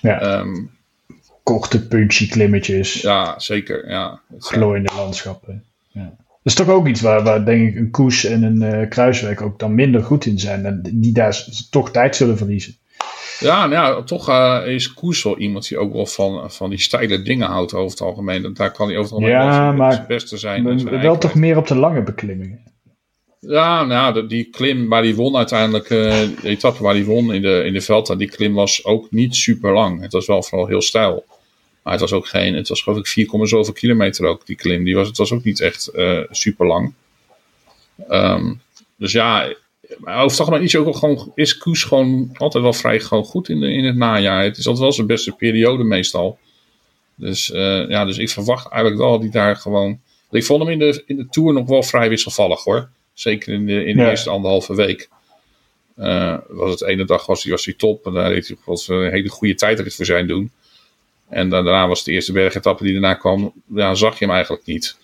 Ja. 0.00 0.38
Um, 0.38 0.70
Korte 1.42 1.86
punchy 1.86 2.28
klimmetjes. 2.28 3.00
Ja, 3.00 3.38
zeker. 3.38 3.88
Ja. 3.88 4.20
Glooiende 4.38 4.90
landschappen. 4.96 5.64
Ja. 5.88 6.12
Dat 6.18 6.52
is 6.52 6.54
toch 6.54 6.68
ook 6.68 6.86
iets 6.86 7.00
waar, 7.00 7.22
waar 7.22 7.44
denk 7.44 7.68
ik 7.68 7.76
een 7.76 7.90
Koes 7.90 8.24
en 8.24 8.42
een 8.42 8.80
uh, 8.80 8.88
Kruiswijk 8.88 9.40
ook 9.40 9.58
dan 9.58 9.74
minder 9.74 10.02
goed 10.02 10.26
in 10.26 10.38
zijn. 10.38 10.66
En 10.66 10.80
die 10.92 11.12
daar 11.12 11.44
toch 11.70 11.90
tijd 11.90 12.16
zullen 12.16 12.36
verliezen. 12.36 12.76
Ja, 13.40 13.66
nou 13.66 13.96
ja, 13.96 14.02
toch 14.02 14.28
uh, 14.28 14.62
is 14.66 14.94
Koes 14.94 15.22
wel 15.22 15.38
iemand 15.38 15.68
die 15.68 15.78
ook 15.78 15.92
wel 15.92 16.06
van, 16.06 16.50
van 16.50 16.70
die 16.70 16.78
steile 16.78 17.22
dingen 17.22 17.48
houdt 17.48 17.74
over 17.74 17.90
het 17.90 18.00
algemeen. 18.00 18.54
Daar 18.54 18.72
kan 18.72 18.88
hij 18.88 18.96
over 18.96 19.16
het 19.16 19.22
algemeen 19.22 19.46
ja, 19.46 19.72
maar, 19.72 19.92
zijn 19.92 20.06
beste 20.06 20.36
zijn. 20.36 20.62
Maar, 20.62 21.00
wel 21.00 21.18
toch 21.18 21.34
meer 21.34 21.56
op 21.56 21.66
de 21.66 21.76
lange 21.76 22.02
beklimmingen. 22.02 22.60
Ja, 23.40 23.84
nou, 23.84 24.26
die 24.26 24.44
klim 24.44 24.88
waar 24.88 25.02
hij 25.02 25.14
won 25.14 25.36
uiteindelijk, 25.36 25.90
uh, 25.90 25.98
de 25.98 26.36
etappe 26.42 26.82
waar 26.82 26.94
hij 26.94 27.04
won 27.04 27.34
in 27.34 27.42
de, 27.42 27.62
in 27.64 27.72
de 27.72 27.80
Velta, 27.80 28.14
die 28.14 28.28
klim 28.28 28.54
was 28.54 28.84
ook 28.84 29.10
niet 29.10 29.36
super 29.36 29.72
lang. 29.72 30.00
Het 30.00 30.12
was 30.12 30.26
wel 30.26 30.42
vooral 30.42 30.66
heel 30.66 30.82
stijl. 30.82 31.24
Maar 31.82 31.92
het 31.92 32.02
was 32.02 32.12
ook 32.12 32.26
geen, 32.26 32.54
het 32.54 32.68
was 32.68 32.82
geloof 32.82 32.98
ik 32.98 33.06
4, 33.06 33.46
zoveel 33.46 33.72
kilometer 33.72 34.26
ook, 34.26 34.46
die 34.46 34.56
klim. 34.56 34.84
Die 34.84 34.94
was, 34.94 35.08
het 35.08 35.16
was 35.16 35.32
ook 35.32 35.44
niet 35.44 35.60
echt 35.60 35.90
uh, 35.94 36.20
super 36.30 36.66
lang. 36.66 36.94
Um, 38.08 38.60
dus 38.96 39.12
ja, 39.12 39.54
maar 39.98 40.16
over 40.16 40.30
het 40.30 40.40
algemeen 40.40 40.62
is, 40.62 40.76
ook 40.76 40.96
gewoon, 40.96 41.32
is 41.34 41.56
Koes 41.56 41.82
gewoon 41.82 42.30
altijd 42.34 42.62
wel 42.62 42.72
vrij 42.72 43.00
gewoon 43.00 43.24
goed 43.24 43.48
in, 43.48 43.60
de, 43.60 43.72
in 43.72 43.84
het 43.84 43.96
najaar. 43.96 44.42
Het 44.42 44.56
is 44.56 44.66
altijd 44.66 44.84
wel 44.84 44.92
zijn 44.92 45.06
beste 45.06 45.32
periode 45.32 45.84
meestal. 45.84 46.38
Dus, 47.14 47.50
uh, 47.50 47.88
ja, 47.88 48.04
dus 48.04 48.18
ik 48.18 48.30
verwacht 48.30 48.68
eigenlijk 48.68 49.02
wel 49.02 49.10
dat 49.10 49.20
hij 49.20 49.30
daar 49.30 49.56
gewoon... 49.56 50.00
Ik 50.30 50.44
vond 50.44 50.62
hem 50.62 50.72
in 50.72 50.78
de, 50.78 51.02
in 51.06 51.16
de 51.16 51.26
Tour 51.30 51.52
nog 51.52 51.68
wel 51.68 51.82
vrij 51.82 52.08
wisselvallig 52.08 52.64
hoor. 52.64 52.88
Zeker 53.12 53.52
in 53.52 53.66
de, 53.66 53.84
in 53.84 53.96
de 53.96 54.02
ja. 54.02 54.10
eerste 54.10 54.30
anderhalve 54.30 54.74
week. 54.74 55.08
Uh, 55.98 56.36
was 56.48 56.70
het 56.70 56.82
ene 56.82 57.04
dag 57.04 57.26
was 57.26 57.42
hij, 57.42 57.52
was 57.52 57.64
hij 57.64 57.74
top. 57.74 58.06
En 58.06 58.12
daar 58.12 58.30
heeft 58.30 58.48
hij 58.48 58.56
was 58.64 58.88
een 58.88 59.10
hele 59.10 59.28
goede 59.28 59.54
tijdrit 59.54 59.94
voor 59.94 60.04
zijn 60.04 60.26
doen. 60.26 60.50
En 61.28 61.48
daarna 61.48 61.88
was 61.88 62.04
de 62.04 62.12
eerste 62.12 62.32
bergetappe 62.32 62.84
die 62.84 62.92
daarna 62.92 63.14
kwam. 63.14 63.52
Ja, 63.74 63.94
zag 63.94 64.18
je 64.18 64.24
hem 64.24 64.34
eigenlijk 64.34 64.66
niet. 64.66 64.96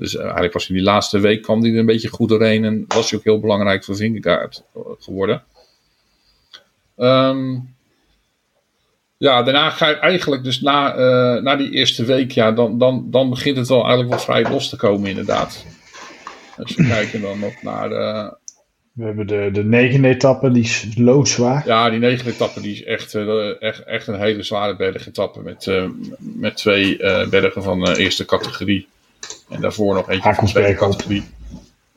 Dus 0.00 0.14
uh, 0.14 0.22
eigenlijk 0.22 0.52
was 0.52 0.68
in 0.68 0.74
die 0.74 0.84
laatste 0.84 1.18
week 1.18 1.42
kwam 1.42 1.62
hij 1.62 1.72
er 1.72 1.78
een 1.78 1.86
beetje 1.86 2.08
goed 2.08 2.28
doorheen. 2.28 2.64
En 2.64 2.84
was 2.88 3.10
hij 3.10 3.18
ook 3.18 3.24
heel 3.24 3.40
belangrijk 3.40 3.84
voor 3.84 3.96
Vingegaard 3.96 4.62
geworden. 4.98 5.42
Um, 6.96 7.74
ja, 9.16 9.42
daarna 9.42 9.70
ga 9.70 9.88
je 9.88 9.94
eigenlijk 9.94 10.44
dus 10.44 10.60
na, 10.60 10.96
uh, 10.96 11.42
na 11.42 11.56
die 11.56 11.70
eerste 11.70 12.04
week. 12.04 12.30
Ja, 12.30 12.52
dan, 12.52 12.78
dan, 12.78 13.06
dan 13.10 13.30
begint 13.30 13.56
het 13.56 13.68
wel 13.68 13.80
eigenlijk 13.80 14.10
wel 14.10 14.18
vrij 14.18 14.50
los 14.50 14.68
te 14.68 14.76
komen 14.76 15.08
inderdaad. 15.08 15.64
Als 16.56 16.74
we 16.74 16.86
kijken 16.86 17.20
dan 17.20 17.38
nog 17.38 17.62
naar 17.62 17.88
de, 17.88 18.36
We 18.92 19.04
hebben 19.04 19.26
de, 19.26 19.48
de 19.52 19.64
negende 19.64 20.08
etappe, 20.08 20.50
die 20.50 20.62
is 20.62 20.86
loodzwaar. 20.94 21.66
Ja, 21.66 21.90
die 21.90 21.98
negende 21.98 22.32
etappe 22.32 22.60
die 22.60 22.72
is 22.72 22.84
echt, 22.84 23.14
uh, 23.14 23.62
echt, 23.62 23.84
echt 23.84 24.06
een 24.06 24.20
hele 24.20 24.42
zware 24.42 24.76
bergetappe. 24.76 25.42
Met, 25.42 25.66
uh, 25.66 25.90
met 26.18 26.56
twee 26.56 26.96
bergen 27.30 27.62
van 27.62 27.88
eerste 27.88 28.24
categorie. 28.24 28.88
En 29.48 29.60
daarvoor 29.60 29.94
nog 29.94 30.10
eentje 30.10 30.34
van 30.34 30.46
tweede 30.46 30.74
categorie. 30.74 31.24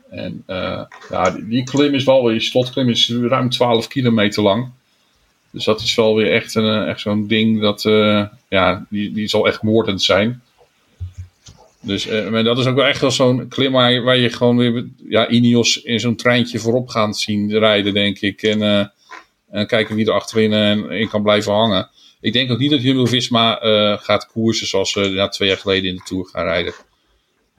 En 0.10 0.44
ja, 1.10 1.30
die, 1.36 1.48
die, 1.48 1.64
klim 1.64 1.94
is 1.94 2.04
wel 2.04 2.24
weer, 2.24 2.32
die 2.32 2.42
slotklim 2.42 2.90
is 2.90 3.10
ruim 3.22 3.50
12 3.50 3.88
kilometer 3.88 4.44
lang. 4.44 4.70
Dus 5.50 5.66
dat 5.66 5.82
is 5.82 5.96
wel 5.96 6.16
weer 6.16 6.32
echt, 6.32 6.56
een, 6.56 6.86
echt 6.86 7.00
zo'n 7.00 7.28
ding 7.28 7.62
dat, 7.62 7.82
ja, 8.48 8.86
die, 8.90 9.12
die 9.12 9.28
zal 9.28 9.48
echt 9.48 9.62
moordend 9.62 10.02
zijn. 10.02 10.42
Dus 11.86 12.08
uh, 12.08 12.30
maar 12.30 12.44
dat 12.44 12.58
is 12.58 12.66
ook 12.66 12.76
wel 12.76 12.86
echt 12.86 13.02
wel 13.02 13.12
zo'n 13.12 13.48
klim 13.48 13.72
waar, 13.72 14.04
waar, 14.04 14.18
je 14.18 14.30
gewoon 14.30 14.58
weer 14.58 14.86
ja, 15.10 15.28
Ineos 15.28 15.82
in 15.82 16.00
zo'n 16.00 16.16
treintje 16.16 16.60
voorop 16.60 16.88
gaan 16.88 17.14
zien 17.14 17.58
rijden, 17.60 17.94
denk 17.94 18.20
ik. 18.20 18.42
En, 18.42 18.60
uh, 18.60 18.86
en 19.50 19.68
kijken 19.68 19.96
wie 19.96 20.06
er 20.06 20.14
achterin 20.14 20.52
uh, 20.52 21.00
in 21.00 21.10
kan 21.10 21.24
blijven 21.24 21.54
hangen. 21.54 21.90
Ik 22.22 22.34
denk 22.34 22.52
ook 22.52 22.60
niet 22.60 22.72
dat 22.72 22.82
Jumbo-Visma 22.82 23.60
gaat 24.02 24.28
koersen 24.28 24.68
zoals 24.68 24.92
ze 24.92 25.10
ja, 25.10 25.28
twee 25.28 25.48
jaar 25.48 25.58
geleden 25.58 25.90
in 25.90 25.96
de 25.96 26.02
Tour 26.04 26.26
gaan 26.26 26.44
rijden. 26.44 26.74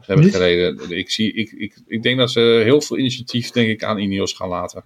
Hebben 0.07 0.31
gereden. 0.31 0.91
Ik, 0.99 1.11
zie, 1.11 1.33
ik, 1.33 1.51
ik, 1.51 1.83
ik 1.87 2.03
denk 2.03 2.19
dat 2.19 2.31
ze 2.31 2.61
heel 2.65 2.81
veel 2.81 2.99
initiatief 2.99 3.51
denk 3.51 3.69
ik, 3.69 3.85
aan 3.85 3.99
Ineos 3.99 4.33
gaan 4.33 4.49
laten. 4.49 4.85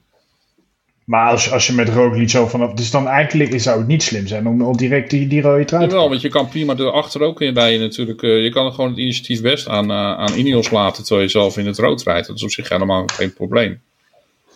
Maar 1.08 1.30
als, 1.30 1.52
als 1.52 1.66
je 1.66 1.72
met 1.72 1.88
Roglic 1.88 2.30
zo 2.30 2.46
vanaf... 2.46 2.72
Dus 2.72 2.90
dan 2.90 3.06
eigenlijk 3.06 3.60
zou 3.60 3.78
het 3.78 3.86
niet 3.86 4.02
slim 4.02 4.26
zijn 4.26 4.46
om, 4.46 4.62
om 4.62 4.76
direct 4.76 5.10
die, 5.10 5.26
die 5.26 5.40
rode 5.40 5.64
trui 5.64 5.84
te 5.84 5.90
Jawel, 5.90 6.08
want 6.08 6.20
je 6.20 6.28
kan 6.28 6.48
prima 6.48 6.74
erachter 6.76 7.20
ook 7.20 7.40
in 7.40 7.54
rijden 7.54 7.80
natuurlijk. 7.80 8.22
Uh, 8.22 8.42
je 8.42 8.50
kan 8.50 8.72
gewoon 8.72 8.90
het 8.90 8.98
initiatief 8.98 9.42
best 9.42 9.68
aan, 9.68 9.90
uh, 9.90 9.96
aan 9.96 10.32
Ineos 10.32 10.70
laten 10.70 11.04
terwijl 11.04 11.26
je 11.26 11.32
zelf 11.32 11.56
in 11.56 11.66
het 11.66 11.78
rood 11.78 12.02
rijdt. 12.02 12.26
Dat 12.26 12.36
is 12.36 12.42
op 12.42 12.50
zich 12.50 12.68
helemaal 12.68 13.04
geen 13.06 13.32
probleem. 13.32 13.80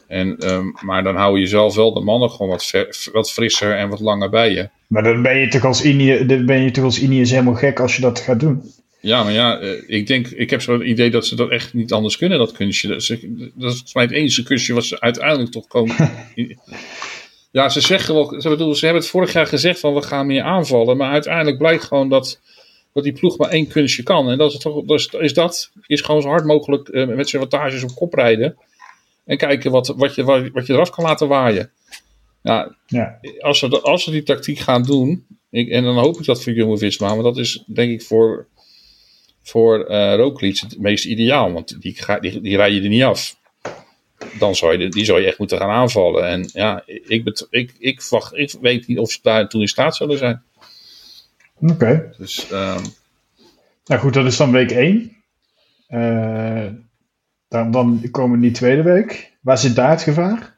En, 0.07 0.53
um, 0.53 0.75
maar 0.81 1.03
dan 1.03 1.17
hou 1.17 1.41
je 1.41 1.47
zelf 1.47 1.75
wel 1.75 1.93
de 1.93 2.01
mannen 2.01 2.31
gewoon 2.31 2.49
wat, 2.49 2.65
ver, 2.65 3.09
wat 3.13 3.33
frisser 3.33 3.77
en 3.77 3.89
wat 3.89 4.01
langer 4.01 4.31
bij 4.31 4.51
je. 4.51 4.69
Maar 4.87 5.03
dan 5.03 5.23
ben 5.23 5.39
je 5.39 5.49
toch 5.49 5.65
als 5.65 5.85
Ineos, 5.85 6.45
ben 6.45 6.63
je 6.63 6.71
toch 6.71 6.85
als 6.85 7.01
Ineos 7.01 7.31
helemaal 7.31 7.55
gek 7.55 7.81
als 7.81 7.97
je 7.97 8.03
dat 8.03 8.21
gaat 8.21 8.41
doen? 8.41 8.63
Ja, 9.03 9.23
maar 9.23 9.33
ja, 9.33 9.59
ik 9.87 10.07
denk, 10.07 10.27
ik 10.29 10.51
heb 10.51 10.63
zo'n 10.63 10.89
idee 10.89 11.11
dat 11.11 11.27
ze 11.27 11.37
dat 11.37 11.51
echt 11.51 11.75
niet 11.75 11.93
anders 11.93 12.17
kunnen, 12.17 12.39
dat 12.39 12.53
kunstje. 12.53 12.89
Dat, 12.89 13.09
dat 13.09 13.71
is 13.71 13.77
volgens 13.77 13.95
mij 13.95 14.05
het 14.05 14.13
enige 14.13 14.43
kunstje 14.43 14.75
wat 14.75 14.85
ze 14.85 15.01
uiteindelijk 15.01 15.51
toch 15.51 15.67
komen. 15.67 15.97
ja, 17.51 17.69
ze 17.69 17.81
zeggen 17.81 18.15
wel, 18.15 18.41
ze, 18.41 18.49
bedoel, 18.49 18.75
ze 18.75 18.85
hebben 18.85 19.03
het 19.03 19.11
vorig 19.11 19.33
jaar 19.33 19.47
gezegd 19.47 19.81
van 19.81 19.95
we 19.95 20.03
gaan 20.03 20.27
meer 20.27 20.43
aanvallen, 20.43 20.97
maar 20.97 21.11
uiteindelijk 21.11 21.59
blijkt 21.59 21.85
gewoon 21.85 22.09
dat, 22.09 22.41
dat 22.93 23.05
die 23.05 23.13
ploeg 23.13 23.39
maar 23.39 23.49
één 23.49 23.69
kunstje 23.69 24.03
kan. 24.03 24.31
En 24.31 24.39
dat 24.39 24.53
is, 24.53 24.59
toch, 24.59 24.85
dat 24.85 24.99
is, 24.99 25.07
is 25.07 25.35
dat, 25.35 25.71
is 25.87 26.01
gewoon 26.01 26.23
zo 26.23 26.29
hard 26.29 26.45
mogelijk 26.45 26.89
uh, 26.89 27.07
met 27.07 27.29
zijn 27.29 27.43
wattages 27.43 27.83
op 27.83 27.95
kop 27.95 28.15
rijden. 28.15 28.57
En 29.25 29.37
kijken 29.37 29.71
wat, 29.71 29.87
wat, 29.97 30.15
je, 30.15 30.25
wat, 30.25 30.49
wat 30.53 30.67
je 30.67 30.73
eraf 30.73 30.91
kan 30.91 31.05
laten 31.05 31.29
waaien. 31.29 31.71
Ja, 32.43 32.77
ja. 32.87 33.19
Als, 33.41 33.59
ze, 33.59 33.81
als 33.81 34.05
ze 34.05 34.11
die 34.11 34.23
tactiek 34.23 34.59
gaan 34.59 34.83
doen, 34.83 35.27
ik, 35.51 35.69
en 35.69 35.85
dan 35.85 35.99
hoop 35.99 36.19
ik 36.19 36.25
dat 36.25 36.43
voor 36.43 36.53
jonge 36.53 36.79
Visma, 36.79 37.15
maar 37.15 37.23
dat 37.23 37.39
is 37.39 37.65
denk 37.67 37.93
ik 37.93 38.03
voor 38.03 38.47
voor 39.43 39.91
uh, 39.91 40.15
Roglic 40.15 40.59
het 40.59 40.79
meest 40.79 41.05
ideaal. 41.05 41.53
Want 41.53 41.81
die, 41.81 41.97
die, 42.21 42.41
die 42.41 42.57
rij 42.57 42.73
je 42.73 42.83
er 42.83 42.89
niet 42.89 43.03
af. 43.03 43.37
Dan 44.39 44.55
zou 44.55 44.79
je, 44.79 44.89
die 44.89 45.05
zou 45.05 45.21
je 45.21 45.27
echt 45.27 45.39
moeten 45.39 45.59
gaan 45.59 45.71
aanvallen. 45.71 46.29
En 46.29 46.49
ja, 46.53 46.83
ik, 46.87 47.25
bet, 47.25 47.47
ik, 47.51 47.75
ik, 47.79 48.03
wacht, 48.03 48.37
ik 48.37 48.55
weet 48.61 48.87
niet 48.87 48.99
of 48.99 49.11
ze 49.11 49.19
daar 49.23 49.49
toen 49.49 49.61
in 49.61 49.69
staat 49.69 49.97
zullen 49.97 50.19
zijn. 50.19 50.43
Oké. 51.61 51.73
Okay. 51.73 52.11
Dus, 52.19 52.51
um, 52.51 52.83
nou 53.85 54.01
goed, 54.01 54.15
dat 54.15 54.27
is 54.27 54.37
dan 54.37 54.53
week 54.53 54.71
1. 54.71 55.17
Uh, 55.89 56.67
dan, 57.49 57.71
dan 57.71 58.09
komen 58.11 58.41
die 58.41 58.51
tweede 58.51 58.83
week. 58.83 59.33
Waar 59.41 59.59
zit 59.59 59.75
daar 59.75 59.91
het 59.91 60.03
gevaar? 60.03 60.57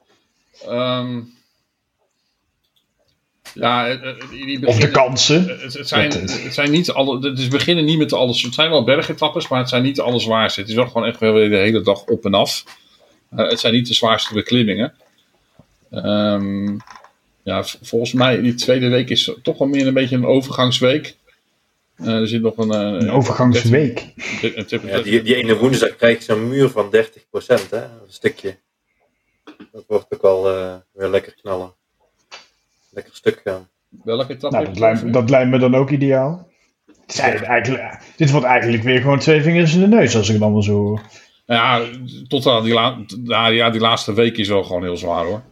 Um, 0.68 1.33
ja, 3.54 3.96
die 4.30 4.66
of 4.66 4.78
de 4.78 4.90
kansen. 4.90 5.48
Het, 5.48 5.74
het, 5.74 5.88
zijn, 5.88 6.12
het 6.12 6.54
zijn 6.54 6.70
niet 6.70 6.90
alle. 6.90 7.34
Dus 7.34 7.48
beginnen 7.48 7.84
niet 7.84 7.98
met 7.98 8.12
alles. 8.12 8.42
Het 8.42 8.54
zijn 8.54 8.70
wel 8.70 8.84
bergetappes, 8.84 9.48
maar 9.48 9.58
het 9.58 9.68
zijn 9.68 9.82
niet 9.82 10.00
alle 10.00 10.20
zwaarste. 10.20 10.60
Het 10.60 10.68
is 10.68 10.74
wel 10.74 10.86
gewoon 10.86 11.04
echt 11.06 11.20
wel 11.20 11.34
de 11.34 11.56
hele 11.56 11.82
dag 11.82 12.04
op 12.04 12.24
en 12.24 12.34
af. 12.34 12.64
Uh, 13.32 13.48
het 13.48 13.60
zijn 13.60 13.74
niet 13.74 13.86
de 13.86 13.94
zwaarste 13.94 14.34
beklimmingen. 14.34 14.94
Um, 15.90 16.76
ja, 17.42 17.64
volgens 17.82 18.12
mij 18.12 18.40
die 18.40 18.54
tweede 18.54 18.88
week 18.88 19.10
is 19.10 19.32
toch 19.42 19.58
wel 19.58 19.68
meer 19.68 19.86
een 19.86 19.94
beetje 19.94 20.16
een 20.16 20.26
overgangsweek. 20.26 21.16
Uh, 21.96 22.08
er 22.08 22.28
zit 22.28 22.42
nog 22.42 22.56
een. 22.56 22.72
Uh, 22.72 23.00
een 23.00 23.10
overgangsweek. 23.10 24.06
ja, 24.66 25.00
die, 25.00 25.22
die 25.22 25.34
ene 25.34 25.56
woensdag 25.56 25.96
krijg 25.96 26.18
je 26.18 26.24
zo'n 26.24 26.48
muur 26.48 26.68
van 26.68 26.94
30%, 26.94 26.96
hè? 27.70 27.82
Een 27.82 27.90
stukje. 28.08 28.56
Dat 29.72 29.84
wordt 29.86 30.06
ook 30.14 30.22
al 30.22 30.42
weer 30.92 31.08
lekker 31.08 31.34
knallen 31.34 31.74
lekker 32.94 33.14
stuk 33.14 33.40
gaan. 33.44 33.68
Welke 34.04 34.32
etappe? 34.32 34.56
Nou, 34.56 34.66
dat, 34.66 34.78
lijkt, 34.78 35.12
dat 35.12 35.30
lijkt 35.30 35.50
me 35.50 35.58
dan 35.58 35.74
ook 35.74 35.90
ideaal. 35.90 36.48
Eigenlijk, 37.20 37.98
dit 38.16 38.30
wordt 38.30 38.46
eigenlijk 38.46 38.82
weer 38.82 39.00
gewoon 39.00 39.18
twee 39.18 39.42
vingers 39.42 39.74
in 39.74 39.80
de 39.80 39.86
neus, 39.86 40.16
als 40.16 40.28
ik 40.28 40.38
dan 40.38 40.52
wel 40.52 40.62
zo. 40.62 40.98
Ja, 41.46 41.82
tot 42.28 42.46
aan 42.46 42.64
die, 42.64 42.72
la 43.24 43.46
ja, 43.48 43.70
die 43.70 43.80
laatste 43.80 44.14
week 44.14 44.36
is 44.36 44.48
wel 44.48 44.64
gewoon 44.64 44.82
heel 44.82 44.96
zwaar 44.96 45.24
hoor. 45.24 45.42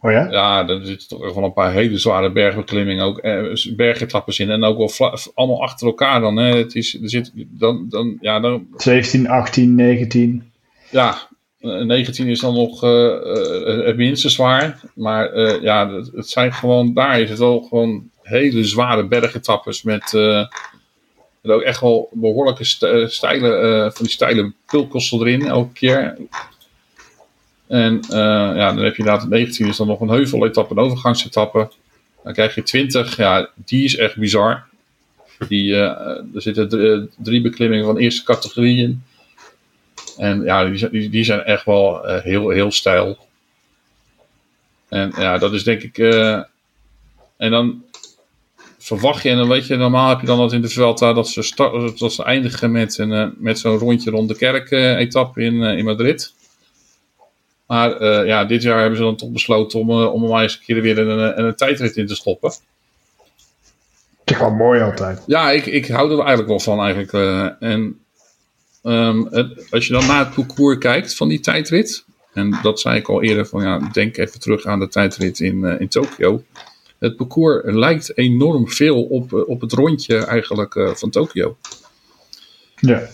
Oh 0.00 0.10
ja? 0.10 0.30
Ja, 0.30 0.68
er 0.68 0.86
zitten 0.86 1.08
toch 1.08 1.34
wel 1.34 1.44
een 1.44 1.52
paar 1.52 1.72
hele 1.72 1.98
zware 1.98 2.32
bergbeklimmingen, 2.32 3.04
ook 3.04 3.18
eh, 3.18 3.74
bergetappes 3.76 4.38
in. 4.38 4.50
En 4.50 4.64
ook 4.64 4.98
wel 4.98 5.18
allemaal 5.34 5.62
achter 5.62 5.86
elkaar 5.86 6.20
dan. 6.20 6.36
Hè. 6.36 6.56
Het 6.56 6.74
is, 6.74 7.02
er 7.02 7.10
zit, 7.10 7.32
dan, 7.34 7.86
dan, 7.88 8.18
ja, 8.20 8.40
dan... 8.40 8.66
17, 8.76 9.28
18, 9.28 9.74
19. 9.74 10.52
Ja, 10.90 11.28
19 11.62 12.28
is 12.28 12.40
dan 12.40 12.54
nog 12.54 12.84
uh, 12.84 13.84
het 13.84 13.96
minste 13.96 14.28
zwaar. 14.28 14.80
Maar 14.94 15.34
uh, 15.34 15.62
ja, 15.62 15.90
het, 15.90 16.28
zijn 16.28 16.52
gewoon, 16.52 16.94
daar 16.94 17.20
is 17.20 17.30
het 17.30 17.38
wel 17.38 17.60
gewoon 17.60 18.10
hele 18.22 18.64
zware 18.64 19.04
bergetappes 19.04 19.82
met, 19.82 20.14
ook 21.42 21.60
echt 21.62 21.80
wel 21.80 22.08
behoorlijke 22.12 22.64
steile, 23.08 23.90
van 23.94 24.04
die 24.04 24.14
steile 24.14 24.52
pulkosten 24.66 25.18
erin 25.20 25.46
elke 25.46 25.72
keer. 25.72 26.16
En 27.66 28.00
ja, 28.08 28.72
dan 28.72 28.84
heb 28.84 28.96
je 28.96 29.02
inderdaad 29.02 29.28
19 29.28 29.66
is 29.66 29.76
dan 29.76 29.86
nog 29.86 30.00
een 30.00 30.08
heuveletappe, 30.08 30.74
een 30.74 30.84
overgangsetappe. 30.84 31.70
Dan 32.24 32.32
krijg 32.32 32.54
je 32.54 32.62
20, 32.62 33.16
ja, 33.16 33.50
die 33.54 33.84
is 33.84 33.96
echt 33.96 34.16
bizar. 34.16 34.64
Die, 35.48 35.74
er 35.74 36.24
zitten 36.34 37.10
drie 37.16 37.40
beklimmingen 37.40 37.84
van 37.84 37.96
eerste 37.96 38.24
categorie 38.24 38.82
in. 38.82 39.02
En 40.22 40.42
ja, 40.42 40.64
die, 40.64 41.08
die 41.08 41.24
zijn 41.24 41.42
echt 41.42 41.64
wel 41.64 42.08
uh, 42.08 42.20
heel, 42.20 42.48
heel 42.48 42.70
stijl. 42.70 43.18
En 44.88 45.12
ja, 45.16 45.38
dat 45.38 45.52
is 45.52 45.64
denk 45.64 45.82
ik. 45.82 45.98
Uh, 45.98 46.42
en 47.36 47.50
dan 47.50 47.82
verwacht 48.78 49.22
je, 49.22 49.30
en 49.30 49.36
dan 49.36 49.48
weet 49.48 49.66
je, 49.66 49.76
normaal 49.76 50.08
heb 50.08 50.20
je 50.20 50.26
dan 50.26 50.38
dat 50.38 50.52
in 50.52 50.60
de 50.60 50.68
Vuelta 50.68 51.12
dat 51.12 51.28
ze, 51.28 51.42
start, 51.42 51.98
dat 51.98 52.12
ze 52.12 52.24
eindigen 52.24 52.72
met, 52.72 52.98
een, 52.98 53.10
uh, 53.10 53.26
met 53.36 53.58
zo'n 53.58 53.78
rondje 53.78 54.10
rond 54.10 54.28
de 54.28 54.36
kerk-etappe 54.36 55.42
in, 55.42 55.62
in 55.62 55.84
Madrid. 55.84 56.34
Maar 57.66 58.04
ja, 58.26 58.44
dit 58.44 58.62
jaar 58.62 58.80
hebben 58.80 58.98
ze 58.98 59.04
dan 59.04 59.16
toch 59.16 59.30
besloten 59.30 59.80
om, 59.80 59.90
om 59.90 60.22
er 60.22 60.28
maar 60.28 60.42
eens 60.42 60.54
een 60.54 60.64
keer 60.64 60.82
weer 60.82 60.98
een, 60.98 61.08
een, 61.08 61.44
een 61.44 61.54
tijdrit 61.54 61.96
in 61.96 62.06
te 62.06 62.14
stoppen. 62.14 62.52
Het 64.18 64.30
is 64.30 64.38
wel 64.38 64.50
mooi 64.50 64.82
altijd. 64.82 65.22
Ja, 65.26 65.50
ik, 65.50 65.66
ik 65.66 65.88
hou 65.88 66.10
er 66.10 66.18
eigenlijk 66.18 66.48
wel 66.48 66.60
van 66.60 66.80
eigenlijk. 66.80 67.12
en 67.60 68.02
Um, 68.82 69.28
als 69.70 69.86
je 69.86 69.92
dan 69.92 70.06
naar 70.06 70.24
het 70.24 70.34
parcours 70.34 70.78
kijkt 70.78 71.14
van 71.14 71.28
die 71.28 71.40
tijdrit. 71.40 72.04
En 72.32 72.58
dat 72.62 72.80
zei 72.80 72.98
ik 72.98 73.08
al 73.08 73.22
eerder 73.22 73.46
van 73.46 73.62
ja, 73.62 73.78
denk 73.92 74.16
even 74.16 74.40
terug 74.40 74.64
aan 74.64 74.80
de 74.80 74.88
tijdrit 74.88 75.40
in, 75.40 75.58
uh, 75.58 75.80
in 75.80 75.88
Tokio. 75.88 76.42
Het 76.98 77.16
parcours 77.16 77.62
lijkt 77.64 78.16
enorm 78.18 78.68
veel 78.70 79.02
op, 79.02 79.32
uh, 79.32 79.48
op 79.48 79.60
het 79.60 79.72
rondje 79.72 80.16
eigenlijk 80.16 80.74
uh, 80.74 80.94
van 80.94 81.10
Tokio. 81.10 81.56
Ja. 82.80 83.08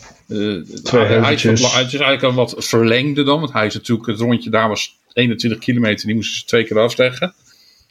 Twee 0.82 1.04
hij, 1.04 1.34
is 1.34 1.44
wat, 1.44 1.72
hij 1.72 1.82
is 1.82 1.94
eigenlijk 1.94 2.22
een 2.22 2.34
wat 2.34 2.54
verlengde 2.58 3.22
dan. 3.22 3.40
Want 3.40 3.52
hij 3.52 3.66
is 3.66 3.74
natuurlijk, 3.74 4.08
het 4.08 4.20
rondje 4.20 4.50
daar 4.50 4.68
was 4.68 4.98
21 5.12 5.58
kilometer. 5.58 6.06
Die 6.06 6.14
moesten 6.14 6.38
ze 6.38 6.44
twee 6.44 6.64
keer 6.64 6.78
afleggen. 6.78 7.34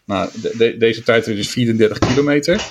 Nou, 0.06 0.30
de, 0.34 0.54
de, 0.58 0.78
deze 0.78 1.04
tijdrit 1.04 1.38
is 1.38 1.50
34 1.50 2.00
kilometer. 2.00 2.62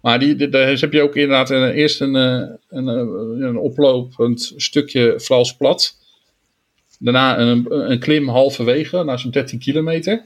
Maar 0.00 0.18
die, 0.18 0.36
heb 0.36 0.92
je 0.92 1.02
ook 1.02 1.16
inderdaad 1.16 1.50
een, 1.50 1.70
eerst 1.70 2.00
een, 2.00 2.16
eh, 2.16 2.48
een, 2.68 2.86
een, 2.86 3.42
een 3.42 3.56
oplopend 3.56 4.52
stukje 4.56 5.14
vals 5.16 5.56
plat. 5.56 5.96
Daarna 6.98 7.38
een, 7.38 7.90
een 7.90 7.98
klim 7.98 8.28
halverwege, 8.28 9.04
naar 9.04 9.18
zo'n 9.18 9.30
13 9.30 9.58
kilometer. 9.58 10.24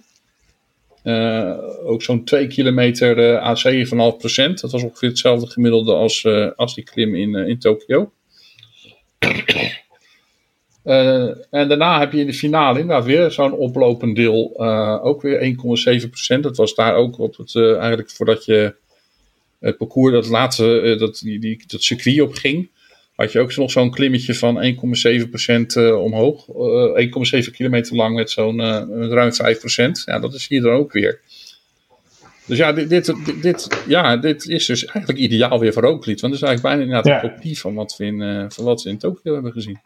Uh, 1.05 1.59
ook 1.85 2.03
zo'n 2.03 2.25
2 2.25 2.47
kilometer 2.47 3.18
uh, 3.18 3.37
aan 3.37 4.12
7,5 4.12 4.18
procent. 4.18 4.61
Dat 4.61 4.73
was 4.73 4.83
ongeveer 4.83 5.09
hetzelfde 5.09 5.47
gemiddelde 5.47 5.95
als, 5.95 6.27
als 6.57 6.75
die 6.75 6.85
klim 6.85 7.14
in, 7.14 7.35
in 7.35 7.59
Tokio. 7.59 8.12
en 10.83 11.68
daarna 11.68 11.99
heb 11.99 12.12
je 12.12 12.20
in 12.20 12.27
de 12.27 12.35
finale 12.35 12.81
inderdaad 12.81 13.05
weer 13.05 13.31
zo'n 13.31 13.53
oplopend 13.53 14.16
deel. 14.16 14.61
ook 15.03 15.23
weer 15.23 15.57
1,7 16.03 16.09
procent. 16.09 16.43
Dat 16.43 16.57
was 16.57 16.75
daar 16.75 16.95
ook 16.95 17.18
op 17.18 17.37
het, 17.37 17.57
eigenlijk 17.57 18.11
voordat 18.11 18.45
je 18.45 18.75
het 19.62 19.76
parcours 19.76 20.12
dat 20.12 20.28
laatste, 20.28 20.82
uh, 20.82 20.98
dat, 20.98 21.20
die, 21.24 21.38
die, 21.38 21.62
dat 21.66 21.82
circuit 21.82 22.20
op 22.20 22.34
ging. 22.34 22.70
had 23.14 23.32
je 23.32 23.40
ook 23.40 23.56
nog 23.56 23.70
zo'n 23.70 23.90
klimmetje 23.90 24.34
van 24.34 24.62
1,7% 24.62 25.76
uh, 25.76 26.02
omhoog. 26.02 26.48
Uh, 26.48 27.44
1,7 27.44 27.50
kilometer 27.50 27.96
lang 27.96 28.16
met 28.16 28.30
zo'n 28.30 28.60
ruim 29.10 29.30
5%. 29.32 29.36
Ja, 30.04 30.18
dat 30.18 30.34
is 30.34 30.48
hier 30.48 30.60
dan 30.60 30.72
ook 30.72 30.92
weer. 30.92 31.20
Dus 32.46 32.58
ja 32.58 32.72
dit, 32.72 32.88
dit, 32.88 33.14
dit, 33.42 33.84
ja, 33.88 34.16
dit 34.16 34.48
is 34.48 34.66
dus 34.66 34.84
eigenlijk 34.84 35.18
ideaal 35.18 35.58
weer 35.58 35.72
voor 35.72 35.82
Rooklied. 35.82 36.20
Want 36.20 36.32
het 36.32 36.42
is 36.42 36.48
eigenlijk 36.48 36.62
bijna 36.62 36.92
inderdaad 36.92 37.24
een 37.24 37.30
kopie 37.30 37.58
van 37.58 37.74
wat, 37.74 37.96
we 37.96 38.04
in, 38.04 38.46
van 38.50 38.64
wat 38.64 38.82
we 38.82 38.90
in 38.90 38.98
Tokio 38.98 39.34
hebben 39.34 39.52
gezien. 39.52 39.80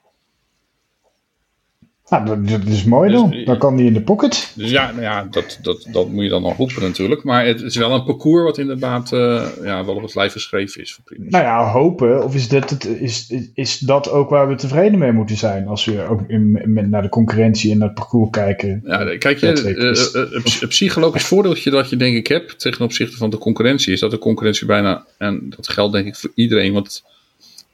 Nou, 2.09 2.45
dat, 2.45 2.61
is 2.65 2.85
mooi 2.85 3.11
dus, 3.11 3.21
dan. 3.21 3.45
Dan 3.45 3.59
kan 3.59 3.77
die 3.77 3.87
in 3.87 3.93
de 3.93 4.03
pocket. 4.03 4.53
Dus 4.55 4.71
ja, 4.71 4.91
nou 4.91 5.03
ja 5.03 5.27
dat, 5.31 5.59
dat, 5.63 5.87
dat 5.93 6.09
moet 6.09 6.23
je 6.23 6.31
dan 6.31 6.43
nog 6.43 6.57
roepen 6.57 6.83
natuurlijk. 6.83 7.23
Maar 7.23 7.47
het 7.47 7.61
is 7.61 7.77
wel 7.77 7.93
een 7.93 8.05
parcours 8.05 8.45
wat 8.45 8.59
inderdaad 8.59 9.13
uh, 9.13 9.47
ja, 9.63 9.85
wel 9.85 9.95
op 9.95 10.03
het 10.03 10.15
lijf 10.15 10.33
geschreven 10.33 10.81
is. 10.81 10.93
Voor 10.93 11.17
nou 11.19 11.45
ja, 11.45 11.71
hopen. 11.71 12.25
Of 12.25 12.35
is 12.35 12.49
dat, 12.49 12.71
het, 12.71 12.85
is, 12.85 13.35
is 13.55 13.79
dat 13.79 14.11
ook 14.11 14.31
waar 14.31 14.49
we 14.49 14.55
tevreden 14.55 14.99
mee 14.99 15.13
moeten 15.13 15.37
zijn? 15.37 15.67
Als 15.67 15.85
we 15.85 16.03
ook 16.09 16.21
in, 16.27 16.63
naar 16.91 17.03
de 17.03 17.09
concurrentie 17.09 17.73
en 17.73 17.79
naar 17.79 17.89
het 17.89 17.97
parcours 17.97 18.31
kijken. 18.31 18.83
Ja, 18.85 19.17
kijk, 19.19 19.39
je, 19.39 19.75
uh, 20.15 20.63
uh, 20.63 20.69
psychologisch 20.69 21.25
voordeeltje 21.25 21.71
dat 21.71 21.91
je 21.91 21.97
denk 21.97 22.17
ik 22.17 22.27
hebt 22.27 22.61
ten 22.61 22.81
opzichte 22.81 23.17
van 23.17 23.31
de 23.31 23.39
concurrentie... 23.39 23.93
is 23.93 24.01
dat 24.01 24.11
de 24.11 24.19
concurrentie 24.19 24.67
bijna, 24.67 25.05
en 25.19 25.47
dat 25.57 25.69
geldt 25.69 25.93
denk 25.93 26.07
ik 26.07 26.17
voor 26.17 26.31
iedereen... 26.35 26.73
want 26.73 27.05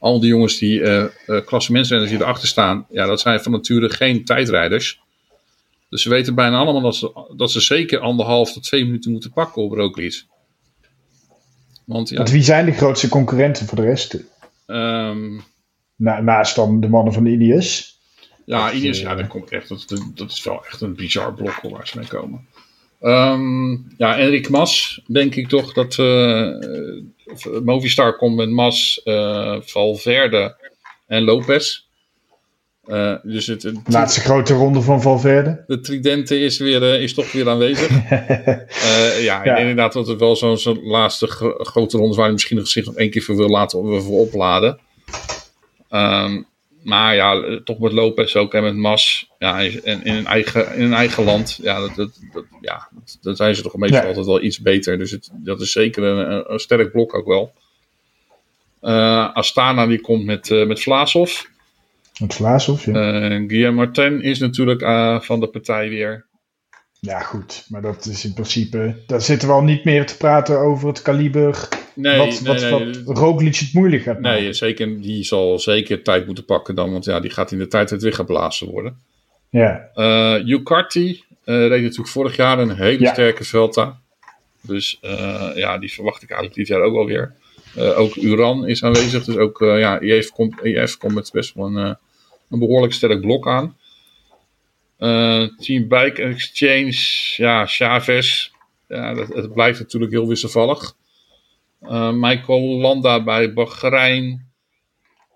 al 0.03 0.21
die 0.21 0.29
jongens 0.29 0.59
die 0.59 0.81
uh, 0.81 1.05
uh, 1.27 1.79
die 1.89 2.15
erachter 2.15 2.49
staan, 2.49 2.87
ja, 2.91 3.07
dat 3.07 3.21
zijn 3.21 3.41
van 3.41 3.53
nature 3.53 3.91
geen 3.91 4.25
tijdrijders. 4.25 5.01
Dus 5.89 6.03
ze 6.03 6.09
weten 6.09 6.35
bijna 6.35 6.59
allemaal 6.59 6.83
dat 6.83 6.97
ze, 6.97 7.27
dat 7.37 7.51
ze 7.51 7.61
zeker 7.61 7.99
anderhalf 7.99 8.53
tot 8.53 8.63
twee 8.63 8.85
minuten 8.85 9.13
moeten 9.13 9.33
pakken 9.33 9.63
op 9.63 9.73
Roglic. 9.73 10.25
Want, 11.85 12.09
ja, 12.09 12.17
Want 12.17 12.31
wie 12.31 12.43
zijn 12.43 12.65
de 12.65 12.73
grootste 12.73 13.09
concurrenten 13.09 13.67
voor 13.67 13.77
de 13.77 13.85
rest? 13.85 14.19
Um, 14.67 15.43
Na, 15.97 16.21
naast 16.21 16.57
dan 16.57 16.81
de 16.81 16.89
mannen 16.89 17.13
van 17.13 17.27
Ineos. 17.27 17.99
Ja, 18.45 18.73
Ineos, 18.73 19.01
ja, 19.01 19.15
dat, 19.15 19.27
komt 19.27 19.51
echt, 19.51 19.69
dat, 19.69 19.87
dat 20.15 20.31
is 20.31 20.43
wel 20.43 20.65
echt 20.67 20.81
een 20.81 20.95
bizar 20.95 21.35
blok 21.35 21.61
waar 21.61 21.89
ze 21.89 21.99
mee 21.99 22.07
komen. 22.07 22.47
Um, 23.01 23.95
ja, 23.97 24.19
Enrik 24.19 24.49
Mas, 24.49 25.03
denk 25.07 25.35
ik 25.35 25.49
toch 25.49 25.73
dat 25.73 25.97
uh, 25.99 26.57
Movistar 27.65 28.17
komt 28.17 28.37
met 28.37 28.51
Mas, 28.51 29.01
uh, 29.05 29.57
Valverde 29.61 30.57
en 31.07 31.23
Lopez. 31.23 31.91
Uh, 32.87 33.15
dus 33.23 33.47
het, 33.47 33.63
het, 33.63 33.79
Laatste 33.87 34.21
grote 34.21 34.55
ronde 34.55 34.81
van 34.81 35.03
Valverde. 35.03 35.65
De 35.67 35.81
tridente 35.81 36.39
is, 36.41 36.59
weer, 36.59 37.01
is 37.01 37.15
toch 37.15 37.33
weer 37.33 37.49
aanwezig. 37.49 37.91
ja, 39.29 39.45
ja, 39.45 39.57
inderdaad, 39.57 39.93
dat 39.93 40.07
het 40.07 40.19
wel 40.19 40.37
zo'n 40.37 40.59
zo 40.59 40.77
laatste 40.83 41.27
grote 41.59 41.97
ronde 41.97 42.15
waar 42.15 42.25
hij 42.25 42.33
misschien 42.33 42.67
zich 42.67 42.85
nog 42.85 42.97
één 42.97 43.11
keer 43.11 43.23
voor 43.23 43.37
wil 43.37 43.49
laten 43.49 44.03
voor 44.03 44.19
opladen. 44.19 44.79
Um, 45.91 46.47
maar 46.83 47.15
ja, 47.15 47.61
toch 47.65 47.79
met 47.79 47.93
Lopez 47.93 48.37
ook 48.37 48.55
en 48.55 48.63
met 48.63 48.77
Mas. 48.77 49.31
Ja, 49.43 49.61
en 49.61 50.05
in 50.05 50.15
een 50.15 50.27
eigen, 50.27 50.75
in 50.75 50.83
een 50.83 50.93
eigen 50.93 51.25
land. 51.25 51.59
Ja, 51.63 51.81
dat, 51.81 51.95
dat, 51.95 52.11
dat 52.33 52.45
ja, 52.61 52.89
dat 53.21 53.37
zijn 53.37 53.55
ze 53.55 53.63
toch 53.63 53.77
meestal 53.77 54.01
ja. 54.01 54.07
altijd 54.07 54.27
wel 54.27 54.43
iets 54.43 54.61
beter. 54.61 54.99
Dus 54.99 55.11
het, 55.11 55.31
dat 55.33 55.61
is 55.61 55.73
zeker 55.73 56.03
een, 56.03 56.53
een 56.53 56.59
sterk 56.59 56.93
blok 56.93 57.15
ook 57.15 57.27
wel. 57.27 57.53
Uh, 58.83 59.35
Astana 59.35 59.87
die 59.87 60.01
komt 60.01 60.25
met, 60.25 60.51
uh, 60.51 60.67
met 60.67 60.83
Vlaasov. 60.83 61.43
Met 62.21 62.35
Vlaasov, 62.35 62.85
ja. 62.85 62.93
Uh, 62.93 63.49
Guillaume 63.49 63.77
Martin 63.77 64.23
is 64.23 64.39
natuurlijk 64.39 64.81
van 65.25 65.41
de 65.41 65.47
partij 65.47 65.89
weer. 65.89 66.25
Ja, 67.01 67.21
goed. 67.21 67.67
Maar 67.69 67.83
dat 67.83 68.07
is 68.07 68.25
in 68.25 68.33
principe... 68.33 68.97
Daar 69.07 69.23
zitten 69.23 69.49
we 69.49 69.55
al 69.55 69.63
niet 69.63 69.85
meer 69.85 70.07
te 70.07 70.17
praten 70.17 70.59
over 70.59 70.89
het 70.89 71.03
kaliber 71.03 71.69
nee, 71.95 72.19
wat, 72.19 72.41
nee, 72.41 72.71
wat, 72.71 72.81
nee. 72.81 73.05
wat 73.05 73.19
Roglic 73.19 73.57
het 73.57 73.73
moeilijk 73.73 74.03
gaat 74.03 74.21
maken. 74.21 74.43
Nee, 74.43 74.53
zeker, 74.53 75.01
die 75.01 75.25
zal 75.25 75.59
zeker 75.59 76.03
tijd 76.03 76.27
moeten 76.27 76.45
pakken 76.45 76.75
dan, 76.75 76.93
want 76.93 77.05
ja, 77.05 77.21
die 77.21 77.31
gaat 77.31 77.53
in 77.53 77.59
de 77.59 77.69
tijd 77.69 77.91
weer 78.03 78.15
geblazen 78.15 78.69
worden. 78.69 79.11
Ja. 79.53 79.91
Uh, 79.95 80.49
Ucarty 80.49 81.21
reed 81.45 81.83
natuurlijk 81.83 82.09
vorig 82.09 82.37
jaar 82.37 82.59
een 82.59 82.77
hele 82.77 83.07
sterke 83.07 83.45
Velta. 83.45 84.01
Dus 84.61 84.99
uh, 85.03 85.51
ja, 85.55 85.79
die 85.79 85.93
verwacht 85.93 86.23
ik 86.23 86.31
eigenlijk 86.31 86.59
dit 86.59 86.69
jaar 86.69 86.81
ook 86.81 86.97
alweer. 86.97 87.35
Uh, 87.77 87.99
ook 87.99 88.17
Uran 88.17 88.69
is 88.69 88.85
aanwezig, 88.85 89.25
dus 89.25 89.37
ook 89.37 89.59
ja, 89.59 90.01
IF 90.01 90.31
komt, 90.31 90.65
IF 90.65 90.97
komt 90.97 91.15
met 91.15 91.31
best 91.33 91.55
wel 91.55 91.67
een, 91.67 91.97
een 92.51 92.59
behoorlijk 92.59 92.93
sterk 92.93 93.21
blok 93.21 93.49
aan. 93.49 93.77
Team 95.59 95.89
Bike 95.89 96.23
Exchange, 96.23 96.97
ja, 97.37 97.67
Chavez. 97.67 98.51
Ja, 98.89 99.15
dat, 99.15 99.29
het 99.29 99.53
blijft 99.53 99.79
natuurlijk 99.79 100.13
heel 100.13 100.29
wisselvallig. 100.29 100.95
Uh, 101.83 102.13
Michael 102.13 102.81
Landa 102.81 103.23
bij 103.23 103.53
Bahrein. 103.53 104.52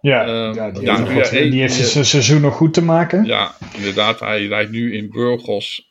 Ja, 0.06 0.26
uh, 0.26 0.54
ja, 0.54 0.70
die, 0.70 0.82
ja, 0.82 1.04
heeft, 1.04 1.30
ja, 1.30 1.40
die 1.40 1.60
heeft 1.60 1.74
zijn 1.74 2.04
seizoen 2.04 2.40
nog 2.40 2.54
goed 2.54 2.74
te 2.74 2.82
maken. 2.82 3.24
Ja, 3.24 3.54
inderdaad. 3.76 4.20
Hij 4.20 4.46
rijdt 4.46 4.70
nu 4.70 4.96
in 4.96 5.10
Burgos. 5.10 5.90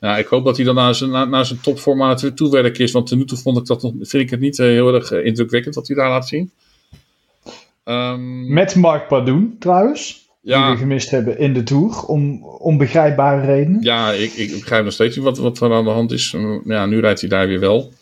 Ja, 0.00 0.18
ik 0.18 0.26
hoop 0.26 0.44
dat 0.44 0.56
hij 0.56 0.64
dan 0.64 0.74
naar 0.74 0.94
zijn, 0.94 1.10
naar, 1.10 1.28
naar 1.28 1.46
zijn 1.46 1.60
topformaat 1.60 2.20
weer 2.20 2.34
toewerken 2.34 2.84
is. 2.84 2.92
Want 2.92 3.06
ten 3.06 3.18
nu 3.18 3.24
toe 3.24 3.38
vond 3.38 3.58
ik 3.58 3.66
dat 3.66 3.92
vind 4.00 4.22
ik 4.22 4.30
het 4.30 4.40
niet 4.40 4.58
uh, 4.58 4.66
heel 4.66 4.94
erg 4.94 5.10
uh, 5.10 5.24
indrukwekkend 5.24 5.74
wat 5.74 5.86
hij 5.86 5.96
daar 5.96 6.08
laat 6.08 6.28
zien. 6.28 6.50
Um, 7.84 8.52
Met 8.52 8.74
Mark 8.74 9.08
Padoen 9.08 9.56
trouwens. 9.58 10.28
Ja. 10.40 10.66
Die 10.66 10.72
we 10.74 10.80
gemist 10.80 11.10
hebben 11.10 11.38
in 11.38 11.52
de 11.52 11.62
Tour. 11.62 12.04
Om 12.04 12.44
onbegrijpbare 12.44 13.46
redenen. 13.46 13.82
Ja, 13.82 14.12
ik, 14.12 14.32
ik 14.32 14.50
begrijp 14.50 14.84
nog 14.84 14.92
steeds 14.92 15.16
niet 15.16 15.24
wat, 15.24 15.38
wat 15.38 15.60
er 15.60 15.72
aan 15.72 15.84
de 15.84 15.90
hand 15.90 16.12
is. 16.12 16.36
Ja, 16.64 16.86
nu 16.86 17.00
rijdt 17.00 17.20
hij 17.20 17.28
daar 17.28 17.46
weer 17.46 17.60
wel. 17.60 17.92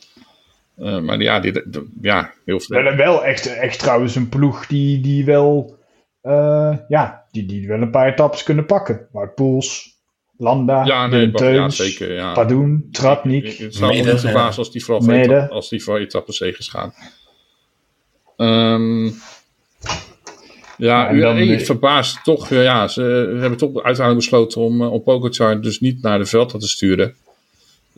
Uh, 0.81 1.01
maar 1.01 1.20
ja, 1.20 1.41
dit, 1.41 1.62
ja, 2.01 2.33
heel 2.45 2.61
veel. 2.61 2.83
Wel, 2.83 2.97
wel 2.97 3.24
echt, 3.24 3.57
echt 3.57 3.79
trouwens 3.79 4.14
een 4.14 4.29
ploeg 4.29 4.66
die, 4.66 5.01
die 5.01 5.24
wel, 5.24 5.76
uh, 6.22 6.76
ja, 6.89 7.24
die, 7.31 7.47
die 7.47 7.68
wel 7.68 7.81
een 7.81 7.91
paar 7.91 8.09
etappes 8.09 8.43
kunnen 8.43 8.66
pakken. 8.66 9.09
Mark 9.12 9.35
Poels, 9.35 9.97
Landa, 10.37 10.85
ja, 10.85 11.07
nee, 11.07 11.31
Teuns, 11.31 11.76
ja, 11.76 11.85
zeker, 11.85 12.12
ja. 12.12 12.33
Padoen, 12.33 12.89
Tratnik. 12.91 13.59
Het 13.59 13.74
zou 13.74 13.93
niet 13.93 14.20
verbazen 14.20 14.59
als 14.59 14.72
die 14.72 14.85
vooral 14.85 15.03
voor, 15.03 15.12
etappe, 15.12 15.55
als 15.55 15.68
die 15.68 15.83
voor 15.83 15.99
etappenzegers 15.99 16.68
gaan. 16.68 16.93
Um, 18.37 19.14
ja, 20.76 21.12
u, 21.12 21.61
verbaast 21.64 22.24
toch. 22.24 22.49
Ja, 22.49 22.89
ze 22.89 23.03
hebben 23.41 23.59
toch 23.59 23.74
uiteindelijk 23.74 24.16
besloten 24.16 24.61
om, 24.61 24.83
om 24.83 25.03
Pogacar 25.03 25.61
dus 25.61 25.81
niet 25.81 26.03
naar 26.03 26.18
de 26.18 26.26
veld 26.26 26.61
te 26.61 26.68
sturen. 26.68 27.14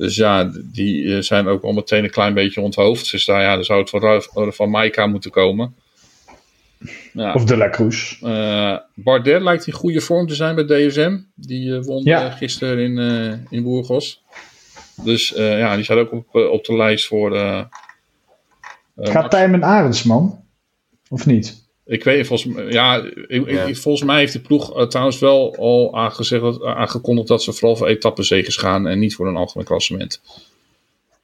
Dus 0.00 0.16
ja, 0.16 0.50
die 0.62 1.16
eh, 1.16 1.22
zijn 1.22 1.46
ook 1.46 1.62
al 1.62 1.72
meteen 1.72 2.04
een 2.04 2.10
klein 2.10 2.34
beetje 2.34 2.60
onthoofd. 2.60 3.10
Dus 3.10 3.24
daar, 3.24 3.42
ja, 3.42 3.54
dan 3.54 3.64
zou 3.64 3.80
het 3.80 4.28
van, 4.32 4.52
van 4.52 4.70
Maika 4.70 5.06
moeten 5.06 5.30
komen. 5.30 5.74
Ja. 7.12 7.32
Of 7.32 7.44
de 7.44 7.56
La 7.56 7.70
Cruz. 7.70 8.20
Uh, 8.22 8.76
Bardet 8.94 9.42
lijkt 9.42 9.66
in 9.66 9.72
goede 9.72 10.00
vorm 10.00 10.26
te 10.26 10.34
zijn 10.34 10.54
bij 10.54 10.64
DSM. 10.64 11.18
Die 11.34 11.68
uh, 11.68 11.82
won 11.84 12.04
ja. 12.04 12.30
gisteren 12.30 12.78
in, 12.78 12.98
in 13.50 13.62
Burgos. 13.62 14.22
Dus 15.04 15.28
ja, 15.36 15.74
die 15.74 15.84
staat 15.84 15.98
ook 15.98 16.12
op, 16.12 16.34
op 16.34 16.64
de 16.64 16.76
lijst 16.76 17.06
voor... 17.06 17.36
Gaat 18.96 19.30
Tijmen 19.30 19.64
Arendsman? 19.64 20.44
Of 21.08 21.26
niet? 21.26 21.59
Ik 21.90 22.04
weet 22.04 22.26
volgens, 22.26 22.72
ja, 22.72 23.02
ik, 23.26 23.76
volgens 23.76 24.04
mij 24.04 24.18
heeft 24.18 24.32
de 24.32 24.40
ploeg 24.40 24.76
uh, 24.76 24.86
trouwens 24.86 25.18
wel 25.18 25.56
al 25.56 25.96
aangezegd, 25.96 26.42
dat, 26.42 26.62
aangekondigd 26.62 27.28
dat 27.28 27.42
ze 27.42 27.52
vooral 27.52 27.76
voor 27.76 27.86
etappenzegers 27.86 28.56
gaan 28.56 28.86
en 28.86 28.98
niet 28.98 29.14
voor 29.14 29.28
een 29.28 29.36
algemeen 29.36 29.66
klassement. 29.66 30.20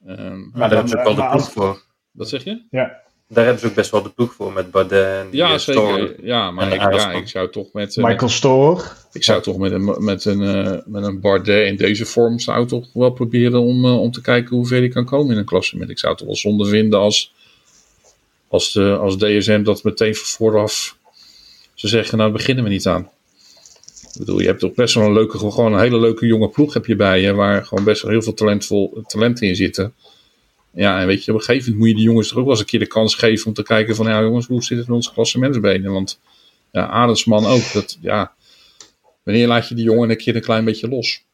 Um, 0.09 0.51
maar 0.53 0.69
daar 0.69 0.79
hebben 0.79 0.89
ze 0.89 0.99
ook 0.99 1.05
wel 1.05 1.15
de 1.15 1.29
ploeg 1.31 1.53
voor. 1.53 1.83
Wat 2.11 2.29
zeg 2.29 2.45
je? 2.45 2.63
Ja. 2.71 3.03
Daar 3.29 3.45
hebben 3.45 3.63
ze 3.63 3.69
ook 3.69 3.75
best 3.75 3.91
wel 3.91 4.03
de 4.03 4.11
ploeg 4.11 4.35
voor 4.35 4.53
met 4.53 4.71
Bardet 4.71 5.05
en 5.05 5.29
Ja, 5.31 5.53
eh, 5.53 5.59
zeker. 5.59 6.25
ja, 6.25 6.51
maar 6.51 6.73
ik, 6.73 6.81
ja, 6.81 7.13
ik 7.13 7.29
zou 7.29 7.51
toch 7.51 7.73
met... 7.73 7.97
Uh, 7.97 8.05
Michael 8.05 8.31
Stoor. 8.31 8.93
Ik 9.13 9.25
zou 9.25 9.43
toch 9.43 9.59
met 9.59 9.73
een, 9.73 10.05
met, 10.05 10.25
een, 10.25 10.41
uh, 10.41 10.79
met 10.85 11.05
een 11.05 11.21
Bardet 11.21 11.67
in 11.67 11.77
deze 11.77 12.07
vorm 12.07 12.39
zou 12.39 12.67
toch 12.67 12.87
wel 12.93 13.11
proberen 13.11 13.61
om, 13.61 13.85
om 13.85 14.11
te 14.11 14.21
kijken 14.21 14.57
hoe 14.57 14.67
ver 14.67 14.79
hij 14.79 14.89
kan 14.89 15.05
komen 15.05 15.33
in 15.33 15.39
een 15.39 15.45
klassement. 15.45 15.91
Ik 15.91 15.99
zou 15.99 16.13
het 16.13 16.19
toch 16.19 16.31
wel 16.31 16.37
zonde 16.37 16.67
vinden 16.67 16.99
als 16.99 17.35
als, 18.49 18.73
de, 18.73 18.97
als 18.97 19.17
DSM 19.17 19.63
dat 19.63 19.83
meteen 19.83 20.15
vooraf 20.15 20.97
ze 21.75 21.89
zeggen, 21.89 22.19
nou 22.19 22.33
beginnen 22.33 22.65
we 22.65 22.71
niet 22.71 22.87
aan. 22.87 23.11
Ik 24.13 24.19
bedoel, 24.19 24.41
je 24.41 24.47
hebt 24.47 24.61
toch 24.61 24.75
best 24.75 24.95
wel 24.95 25.05
een 25.05 25.13
leuke, 25.13 25.39
gewoon 25.39 25.73
een 25.73 25.81
hele 25.81 26.01
leuke 26.01 26.27
jonge 26.27 26.49
ploeg 26.49 26.75
heb 26.75 26.87
je 26.87 26.97
bij 26.97 27.21
je, 27.21 27.33
waar 27.33 27.65
gewoon 27.65 27.85
best 27.85 28.03
wel 28.03 28.11
heel 28.11 28.23
veel 28.23 28.35
talentvol, 28.35 29.03
talenten 29.07 29.47
in 29.47 29.57
zitten. 29.57 29.95
Ja, 30.71 31.01
en 31.01 31.07
weet 31.07 31.25
je, 31.25 31.33
op 31.33 31.39
een 31.39 31.45
gegeven 31.45 31.65
moment 31.65 31.79
moet 31.79 31.89
je 31.89 31.95
die 31.95 32.05
jongens 32.05 32.29
toch 32.29 32.39
ook 32.39 32.45
wel 32.45 32.53
eens 32.53 32.61
een 32.61 32.67
keer 32.67 32.79
de 32.79 32.87
kans 32.87 33.15
geven 33.15 33.47
om 33.47 33.53
te 33.53 33.63
kijken 33.63 33.97
van, 33.97 34.07
ja 34.07 34.23
jongens, 34.23 34.47
hoe 34.47 34.63
zit 34.63 34.79
het 34.79 34.87
met 34.87 34.97
onze 34.97 35.13
klassementsbenen? 35.13 35.93
Want 35.93 36.21
ja, 36.73 36.87
Adelsman 36.87 37.47
ook, 37.47 37.73
dat, 37.73 37.99
ja, 38.01 38.35
wanneer 39.23 39.47
laat 39.47 39.69
je 39.69 39.75
die 39.75 39.85
jongen 39.85 40.11
een 40.11 40.17
keer 40.17 40.37
een 40.37 40.43
klein 40.43 40.65
beetje 40.65 40.89
los? 40.89 41.25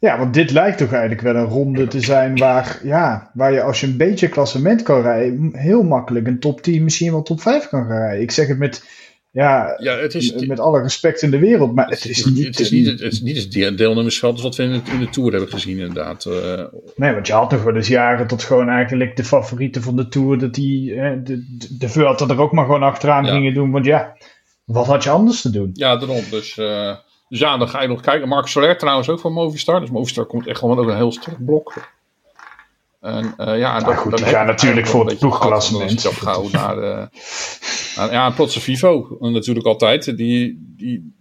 Ja, 0.00 0.18
want 0.18 0.34
dit 0.34 0.50
lijkt 0.50 0.78
toch 0.78 0.92
eigenlijk 0.92 1.20
wel 1.20 1.34
een 1.34 1.48
ronde 1.48 1.86
te 1.86 2.00
zijn 2.00 2.36
waar, 2.36 2.80
ja, 2.82 3.30
waar 3.34 3.52
je 3.52 3.62
als 3.62 3.80
je 3.80 3.86
een 3.86 3.96
beetje 3.96 4.28
klassement 4.28 4.82
kan 4.82 5.02
rijden, 5.02 5.50
heel 5.56 5.82
makkelijk 5.82 6.26
een 6.26 6.40
top 6.40 6.60
10, 6.60 6.84
misschien 6.84 7.12
wel 7.12 7.22
top 7.22 7.40
5 7.40 7.68
kan 7.68 7.86
gaan 7.86 7.98
rijden. 7.98 8.22
Ik 8.22 8.30
zeg 8.30 8.46
het 8.46 8.58
met, 8.58 8.84
ja, 9.30 9.76
ja 9.78 9.96
het 9.96 10.14
is, 10.14 10.46
met 10.46 10.60
alle 10.60 10.82
respect 10.82 11.22
in 11.22 11.30
de 11.30 11.38
wereld, 11.38 11.74
maar 11.74 11.88
het, 11.88 12.04
is 12.04 12.24
niet... 12.24 12.46
Het 12.46 12.60
is 12.60 12.70
niet 12.70 12.86
het, 12.86 13.00
is 13.00 13.20
niet 13.20 13.54
het 13.54 13.78
deelnemersveld 13.78 14.40
wat 14.42 14.56
we 14.56 14.62
in 14.62 14.70
de, 14.72 14.90
in 14.92 14.98
de 14.98 15.08
Tour 15.08 15.30
hebben 15.30 15.50
gezien 15.50 15.78
inderdaad. 15.78 16.24
Uh, 16.24 16.64
nee, 16.96 17.12
want 17.12 17.26
je 17.26 17.32
had 17.32 17.50
toch 17.50 17.62
wel 17.62 17.76
eens 17.76 17.88
jaren 17.88 18.26
tot 18.26 18.42
gewoon 18.42 18.68
eigenlijk 18.68 19.16
de 19.16 19.24
favorieten 19.24 19.82
van 19.82 19.96
de 19.96 20.08
Tour, 20.08 20.38
dat 20.38 20.54
die, 20.54 20.94
de, 20.94 21.22
de, 21.24 21.76
de 21.78 21.88
Vuelta 21.88 22.28
er 22.28 22.40
ook 22.40 22.52
maar 22.52 22.64
gewoon 22.64 22.82
achteraan 22.82 23.26
gingen 23.26 23.54
doen, 23.54 23.70
want 23.70 23.84
ja 23.84 24.16
Wat 24.64 24.86
had 24.86 25.04
je 25.04 25.10
anders 25.10 25.40
te 25.40 25.50
doen? 25.50 25.70
Ja, 25.72 25.96
daarom. 25.96 26.24
Dus, 26.30 26.56
uh, 26.56 26.96
dus 27.28 27.38
ja, 27.38 27.56
dan 27.56 27.68
ga 27.68 27.82
je 27.82 27.88
nog 27.88 28.00
kijken. 28.00 28.28
Marc 28.28 28.46
Soler 28.46 28.78
trouwens 28.78 29.08
ook 29.08 29.20
van 29.20 29.32
Movistar. 29.32 29.80
Dus 29.80 29.90
Movistar 29.90 30.24
komt 30.24 30.46
echt 30.46 30.58
gewoon 30.58 30.78
ook 30.78 30.88
een 30.88 30.96
heel 30.96 31.12
sterk 31.12 31.44
blok. 31.44 31.74
En 33.00 33.34
uh, 33.38 33.58
ja, 33.58 33.80
nou, 33.80 33.94
goed, 33.94 34.16
die 34.16 34.26
gaan 34.26 34.46
natuurlijk 34.46 34.86
voor 34.86 35.06
het 35.06 35.18
ploegklassement. 35.18 36.06
Gauw 36.06 36.48
naar, 36.52 36.76
uh, 36.76 37.06
naar, 37.96 38.12
ja, 38.12 38.30
Potse 38.30 38.60
Vivo 38.60 39.16
natuurlijk 39.20 39.66
altijd. 39.66 40.16
Die, 40.16 40.64
die, 40.76 41.14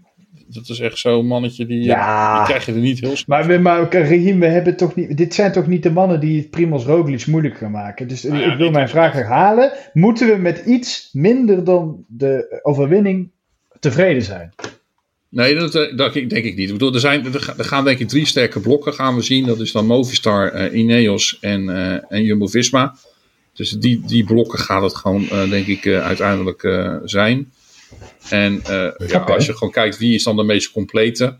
dat 0.47 0.69
is 0.69 0.79
echt 0.79 0.97
zo'n 0.97 1.27
mannetje 1.27 1.65
die, 1.65 1.83
ja. 1.83 2.37
die 2.37 2.45
krijg 2.45 2.65
je 2.65 2.71
er 2.71 2.77
niet 2.77 2.99
heel 2.99 3.15
snel. 3.15 3.45
Maar, 3.45 3.61
maar 3.61 3.93
Rahim, 3.93 4.39
we 4.39 4.45
hebben 4.45 4.77
toch 4.77 4.95
niet, 4.95 5.17
dit 5.17 5.33
zijn 5.33 5.51
toch 5.51 5.67
niet 5.67 5.83
de 5.83 5.91
mannen 5.91 6.19
die 6.19 6.37
het 6.41 6.49
Primoz 6.49 6.85
Roglic 6.85 7.27
moeilijk 7.27 7.57
gaan 7.57 7.71
maken. 7.71 8.07
Dus 8.07 8.23
nou 8.23 8.41
ja, 8.41 8.51
ik 8.51 8.57
wil 8.57 8.71
mijn 8.71 8.89
vraag 8.89 9.13
herhalen. 9.13 9.71
Moeten 9.93 10.27
we 10.27 10.35
met 10.35 10.57
iets 10.65 11.09
minder 11.13 11.63
dan 11.63 12.05
de 12.07 12.59
overwinning 12.63 13.31
tevreden 13.79 14.23
zijn? 14.23 14.53
Nee, 15.35 15.55
dat, 15.55 15.71
dat 15.71 16.13
denk 16.13 16.31
ik 16.31 16.55
niet. 16.55 16.67
Ik 16.67 16.71
bedoel, 16.71 16.93
er, 16.93 16.99
zijn, 16.99 17.33
er 17.33 17.65
gaan 17.65 17.83
denk 17.83 17.99
ik 17.99 18.07
drie 18.07 18.25
sterke 18.25 18.59
blokken 18.59 18.93
gaan 18.93 19.15
we 19.15 19.21
zien. 19.21 19.45
Dat 19.45 19.59
is 19.59 19.71
dan 19.71 19.85
Movistar, 19.85 20.71
uh, 20.71 20.79
Ineos 20.79 21.37
en, 21.41 21.61
uh, 21.63 22.11
en 22.11 22.23
Jumbo-Visma. 22.23 22.95
Dus 23.53 23.69
die, 23.69 24.01
die 24.05 24.23
blokken 24.23 24.59
gaat 24.59 24.81
het 24.81 24.95
gewoon, 24.95 25.21
uh, 25.21 25.49
denk 25.49 25.67
ik, 25.67 25.87
uiteindelijk 25.87 26.61
zijn. 27.05 27.51
En 28.29 28.61
ja, 29.07 29.19
als 29.19 29.45
je 29.45 29.53
gewoon 29.53 29.73
kijkt 29.73 29.97
wie 29.97 30.13
is 30.13 30.23
dan 30.23 30.35
de 30.35 30.43
meest 30.43 30.71
complete. 30.71 31.37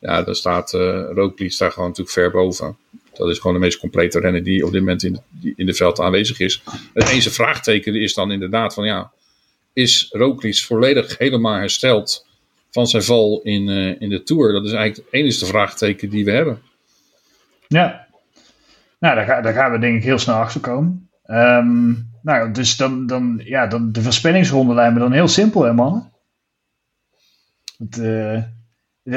Ja, 0.00 0.22
dan 0.22 0.34
staat 0.34 0.72
Roglic 1.14 1.58
daar 1.58 1.72
gewoon 1.72 1.88
natuurlijk 1.88 2.16
ver 2.16 2.30
boven. 2.30 2.76
Dat 3.14 3.28
is 3.28 3.38
gewoon 3.38 3.56
de 3.56 3.62
meest 3.62 3.78
complete 3.78 4.20
renner 4.20 4.42
die 4.42 4.66
op 4.66 4.72
dit 4.72 4.80
moment 4.80 5.02
in, 5.02 5.20
de, 5.40 5.52
in 5.56 5.66
de 5.66 5.74
veld 5.74 6.00
aanwezig 6.00 6.38
is. 6.38 6.62
Het 6.94 7.08
enige 7.08 7.30
vraagteken 7.30 7.94
is 7.94 8.14
dan 8.14 8.32
inderdaad 8.32 8.74
van 8.74 8.84
ja, 8.84 9.12
is 9.72 10.08
Roglic 10.10 10.56
volledig 10.56 11.18
helemaal 11.18 11.54
hersteld 11.54 12.32
van 12.74 12.86
zijn 12.86 13.02
val 13.02 13.40
in, 13.42 13.68
uh, 13.68 14.00
in 14.00 14.08
de 14.08 14.22
Tour? 14.22 14.52
Dat 14.52 14.64
is 14.64 14.72
eigenlijk 14.72 15.10
het 15.10 15.20
enige 15.20 15.46
vraagteken 15.46 16.10
die 16.10 16.24
we 16.24 16.30
hebben. 16.30 16.62
Ja, 17.68 18.06
nou 18.98 19.14
daar, 19.14 19.42
daar 19.42 19.52
gaan 19.52 19.72
we 19.72 19.78
denk 19.78 19.96
ik 19.96 20.04
heel 20.04 20.18
snel 20.18 20.34
achter 20.34 20.60
komen. 20.60 21.08
Um, 21.26 22.10
nou, 22.22 22.52
dus 22.52 22.76
dan, 22.76 23.06
dan, 23.06 23.40
ja, 23.44 23.66
dan 23.66 23.92
de 23.92 24.02
voorspellingsronde 24.02 24.74
lijkt 24.74 24.94
me 24.94 25.00
dan 25.00 25.12
heel 25.12 25.28
simpel, 25.28 25.62
hè 25.62 25.72
mannen? 25.72 26.12
Het, 27.78 27.96
uh, 27.96 28.42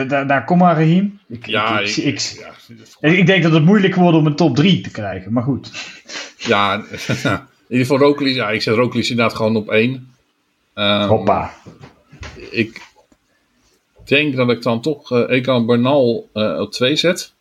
daar, 0.08 0.28
daar, 0.28 0.46
kom 0.46 0.58
maar, 0.58 0.76
Rahim. 0.76 1.20
Ik, 1.28 1.46
ja, 1.46 1.80
ik, 1.80 1.96
ik, 1.96 2.20
ja, 3.00 3.10
ik, 3.10 3.26
denk 3.26 3.44
dat 3.44 3.52
het 3.52 3.64
moeilijk 3.64 3.96
wordt 3.96 4.18
om 4.18 4.26
een 4.26 4.36
top 4.36 4.56
3 4.56 4.82
te 4.82 4.92
krijgen, 4.92 5.34
maar 5.34 5.44
goed. 5.44 5.72
Ja, 6.38 6.74
in 6.76 6.84
ieder 7.68 7.86
geval 7.86 7.98
Rokelis. 7.98 8.36
Ja, 8.36 8.50
ik 8.50 8.62
zet 8.62 8.76
Rokelis 8.76 9.10
inderdaad 9.10 9.36
gewoon 9.36 9.56
op 9.56 9.70
1. 9.70 9.92
Um, 9.92 10.08
ehm, 10.74 11.08
Hoppa. 11.08 11.54
Ik 12.50 12.87
denk 14.08 14.36
dat 14.36 14.50
ik 14.50 14.62
dan 14.62 14.82
toch 14.82 15.12
uh, 15.12 15.30
Ekan 15.30 15.66
Bernal 15.66 16.30
uh, 16.34 16.60
op 16.60 16.72
2 16.72 16.96
zet. 16.96 17.36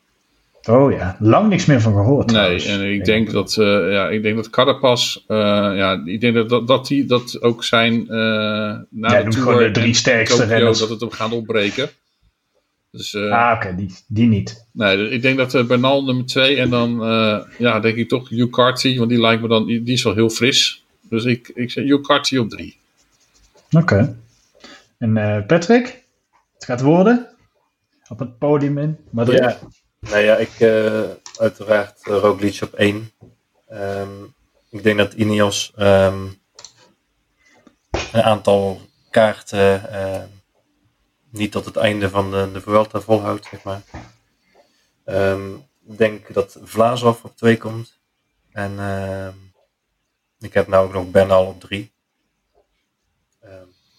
Oh 0.69 0.93
ja, 0.93 1.17
lang 1.21 1.49
niks 1.49 1.67
meer 1.67 1.81
van 1.81 1.93
gehoord. 1.93 2.33
Nee, 2.33 2.65
en 2.65 2.93
ik 2.93 3.05
denk 3.05 3.31
dat, 3.31 3.57
uh, 3.57 3.93
ja, 3.93 4.09
ik 4.09 4.23
denk 4.23 4.37
dat 4.37 4.51
Carapaz, 4.51 5.17
uh, 5.29 5.37
ja, 5.77 6.03
ik 6.05 6.21
denk 6.21 6.35
dat, 6.35 6.49
dat, 6.49 6.67
dat 6.67 6.87
die 6.87 7.05
dat 7.05 7.43
ook 7.43 7.65
zijn 7.65 7.95
uh, 7.95 8.09
na 8.09 9.13
ja, 9.13 9.23
de 9.23 9.31
Tour 9.31 9.59
de 9.59 9.71
drie 9.71 9.95
sterkste 9.95 10.45
renners. 10.45 10.79
dat 10.79 10.89
het 10.89 11.01
hem 11.01 11.11
gaat 11.11 11.33
opbreken. 11.33 11.89
Dus, 12.91 13.15
ah, 13.15 13.23
oké, 13.55 13.67
okay, 13.67 13.77
die, 13.77 13.95
die 14.07 14.27
niet. 14.27 14.67
Nee, 14.73 15.11
ik 15.11 15.23
denk 15.23 15.37
dat 15.37 15.67
Bernal 15.67 16.05
nummer 16.05 16.27
twee 16.27 16.57
en 16.57 16.71
dan, 16.71 17.01
ja, 17.59 17.81
denk 17.81 17.97
ik 17.97 18.09
toch 18.09 18.29
Hugh 18.29 18.51
Carty, 18.51 18.99
want 18.99 19.11
die 19.11 19.21
lijkt 19.21 19.43
me 19.43 19.49
dan, 19.49 19.67
die, 19.67 19.83
die 19.83 19.95
is 19.95 20.03
wel 20.03 20.15
heel 20.15 20.31
fris. 20.31 20.85
Dus 21.03 21.25
ik, 21.25 21.51
ik 21.55 21.71
zeg 21.71 21.85
Hugh 21.85 22.03
Carty 22.03 22.37
op 22.37 22.51
drie. 22.51 22.77
Oké. 23.71 23.79
Okay. 23.79 24.15
En 24.99 25.45
Patrick, 25.47 26.03
het 26.57 26.65
gaat 26.65 26.81
worden 26.81 27.37
op 28.09 28.19
het 28.19 28.39
podium 28.39 28.79
in 28.79 28.99
Madrid. 29.11 29.39
Ja. 29.39 29.59
Nou 29.99 30.19
ja, 30.19 30.37
ik 30.37 30.61
uh, 30.61 31.03
uiteraard 31.39 32.07
uh, 32.07 32.17
Roglic 32.17 32.63
op 32.63 32.73
1. 32.73 33.11
Um, 33.69 34.35
ik 34.71 34.83
denk 34.83 34.99
dat 34.99 35.13
Ineos 35.13 35.73
um, 35.79 36.41
een 38.13 38.23
aantal 38.23 38.81
kaarten 39.11 39.83
uh, 39.93 40.23
niet 41.31 41.53
tot 41.53 41.65
het 41.65 41.77
einde 41.77 42.11
van 42.11 42.31
de, 42.31 42.51
de 42.53 42.61
Vuelta 42.61 43.01
volhoudt, 43.01 43.47
zeg 43.51 43.63
maar. 43.63 43.83
Um, 45.05 45.65
ik 45.89 45.99
denk 45.99 46.35
dat 46.35 46.59
Vlaasov 46.63 47.25
op 47.25 47.37
2 47.37 47.57
komt. 47.57 47.99
En 48.53 48.73
ik 50.39 50.55
heb 50.55 50.67
nou 50.67 50.87
ook 50.87 50.93
nog 50.93 51.11
Bernal 51.11 51.47
op 51.47 51.61
3. 51.61 51.93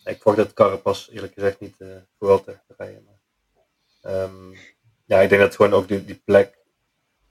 Ik 0.08 0.22
verwacht 0.22 0.38
dat 0.38 0.54
Carapaz 0.54 1.10
eerlijk 1.12 1.34
gezegd 1.34 1.60
niet 1.60 1.78
de 1.78 2.02
Vuelta 2.20 2.64
rijden. 2.78 3.06
Maar, 3.06 4.30
ja, 5.06 5.20
ik 5.20 5.30
denk 5.30 5.42
dat 5.42 5.56
gewoon 5.56 5.74
ook 5.74 5.88
die, 5.88 6.06
die 6.06 6.22
plek 6.26 6.58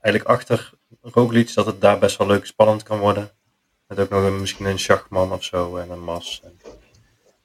eigenlijk 0.01 0.37
achter 0.39 0.71
Roglic, 1.01 1.53
dat 1.53 1.65
het 1.65 1.81
daar 1.81 1.99
best 1.99 2.17
wel 2.17 2.27
leuk 2.27 2.45
spannend 2.45 2.83
kan 2.83 2.99
worden. 2.99 3.31
Met 3.87 3.99
ook 3.99 4.09
nog 4.09 4.23
een, 4.23 4.39
misschien 4.39 4.65
een 4.65 4.79
Schachman 4.79 5.31
of 5.31 5.43
zo 5.43 5.77
en 5.77 5.89
een 5.89 6.03
Mas 6.03 6.41
en, 6.43 6.59